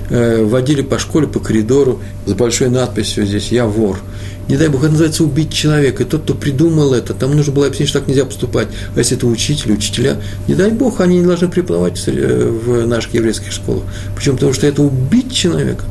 Э, 0.10 0.44
водили 0.44 0.82
по 0.82 0.98
школе, 1.00 1.28
по 1.28 1.40
коридору 1.40 2.02
с 2.26 2.34
большой 2.34 2.70
надписью 2.70 3.26
здесь 3.26 3.52
«Я 3.52 3.66
вор». 3.66 4.00
Не 4.48 4.56
дай 4.56 4.70
Бог, 4.70 4.82
это 4.84 4.92
называется 4.92 5.26
убить 5.26 5.52
человека. 5.52 6.04
И 6.04 6.06
тот, 6.06 6.24
кто 6.24 6.34
придумал 6.34 6.94
это, 6.94 7.14
там 7.14 7.36
нужно 7.36 7.52
было 7.52 7.66
объяснить, 7.66 7.90
что 7.90 8.00
так 8.00 8.08
нельзя 8.08 8.24
поступать. 8.24 8.70
А 8.96 9.00
если 9.00 9.18
это 9.18 9.28
учитель, 9.28 9.74
учителя, 9.74 10.22
не 10.48 10.56
дай 10.56 10.72
Бог, 10.72 11.02
они 11.02 11.20
не 11.20 11.26
должны 11.26 11.50
преподавать 11.50 12.02
в 12.08 12.86
наших 12.86 13.14
еврейских 13.14 13.52
школах. 13.52 13.84
Почему? 14.16 14.36
Потому 14.36 14.54
что 14.54 14.66
это 14.66 14.82
убить 14.82 15.34
человека. 15.34 15.84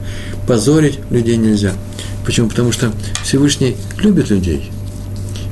Позорить 0.47 1.01
людей 1.11 1.37
нельзя. 1.37 1.75
Почему? 2.25 2.49
Потому 2.49 2.73
что 2.73 2.93
Всевышний 3.23 3.77
любит 3.99 4.31
людей. 4.31 4.71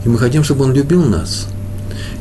И 0.07 0.09
мы 0.09 0.17
хотим, 0.17 0.43
чтобы 0.43 0.65
он 0.65 0.73
любил 0.73 1.05
нас. 1.05 1.49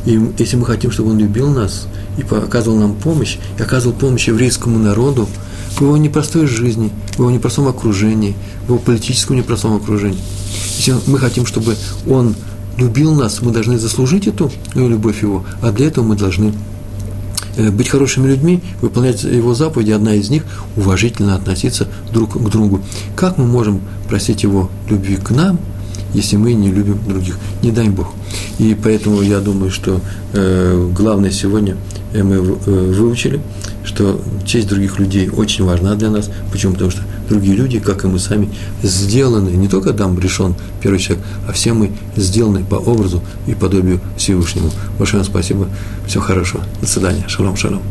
И 0.05 0.19
если 0.37 0.57
мы 0.57 0.65
хотим, 0.65 0.91
чтобы 0.91 1.11
он 1.11 1.19
любил 1.19 1.49
нас, 1.49 1.87
и 2.17 2.21
оказывал 2.21 2.77
нам 2.77 2.93
помощь, 2.93 3.37
и 3.57 3.61
оказывал 3.61 3.95
помощь 3.95 4.27
еврейскому 4.27 4.77
народу 4.77 5.27
в 5.75 5.81
его 5.81 5.97
непростой 5.97 6.45
жизни, 6.45 6.91
в 7.13 7.19
его 7.19 7.31
непростом 7.31 7.67
окружении, 7.67 8.35
в 8.65 8.69
его 8.69 8.79
политическом 8.79 9.37
непростом 9.37 9.75
окружении. 9.75 10.19
Если 10.77 10.93
мы 11.07 11.19
хотим, 11.19 11.45
чтобы 11.45 11.75
он 12.07 12.35
любил 12.77 13.13
нас, 13.13 13.41
мы 13.41 13.51
должны 13.51 13.77
заслужить 13.77 14.27
эту 14.27 14.51
любовь 14.75 15.21
его, 15.21 15.45
а 15.61 15.71
для 15.71 15.87
этого 15.87 16.05
мы 16.05 16.15
должны 16.15 16.53
э, 17.55 17.71
быть 17.71 17.87
хорошими 17.87 18.27
людьми, 18.27 18.61
выполнять 18.81 19.23
его 19.23 19.53
заповеди, 19.53 19.91
одна 19.91 20.15
из 20.15 20.29
них– 20.29 20.43
уважительно 20.75 21.35
относиться 21.35 21.87
друг 22.11 22.33
к 22.33 22.49
другу. 22.49 22.81
Как 23.15 23.37
мы 23.37 23.45
можем 23.45 23.81
просить 24.09 24.43
его 24.43 24.69
любви 24.89 25.15
к 25.15 25.31
нам, 25.31 25.59
если 26.13 26.37
мы 26.37 26.53
не 26.53 26.71
любим 26.71 26.99
других? 27.07 27.37
Не 27.61 27.71
дай 27.71 27.89
Бог. 27.89 28.13
И 28.59 28.75
поэтому 28.81 29.21
я 29.21 29.39
думаю, 29.39 29.71
что 29.71 30.01
э, 30.33 30.89
главное 30.93 31.31
сегодня– 31.31 31.77
Э, 32.13 32.23
мы 32.23 32.35
э, 32.35 32.91
выучили, 32.91 33.41
что 33.83 34.21
честь 34.45 34.67
других 34.67 34.99
людей 34.99 35.29
очень 35.29 35.65
важна 35.65 35.95
для 35.95 36.09
нас. 36.09 36.29
Почему? 36.51 36.73
Потому 36.73 36.91
что 36.91 37.01
другие 37.27 37.55
люди, 37.55 37.79
как 37.79 38.03
и 38.05 38.07
мы 38.07 38.19
сами, 38.19 38.49
сделаны, 38.83 39.49
не 39.49 39.67
только 39.67 39.89
Адам 39.89 40.19
решен, 40.19 40.55
первый 40.81 40.99
человек, 40.99 41.25
а 41.47 41.51
все 41.51 41.73
мы 41.73 41.91
сделаны 42.15 42.63
по 42.63 42.75
образу 42.75 43.21
и 43.47 43.55
подобию 43.55 43.99
Всевышнему. 44.15 44.69
Большое 44.99 45.23
вам 45.23 45.31
спасибо, 45.31 45.67
всего 46.07 46.23
хорошего, 46.23 46.63
до 46.81 46.87
свидания, 46.87 47.27
шалом, 47.27 47.55
шалом. 47.55 47.81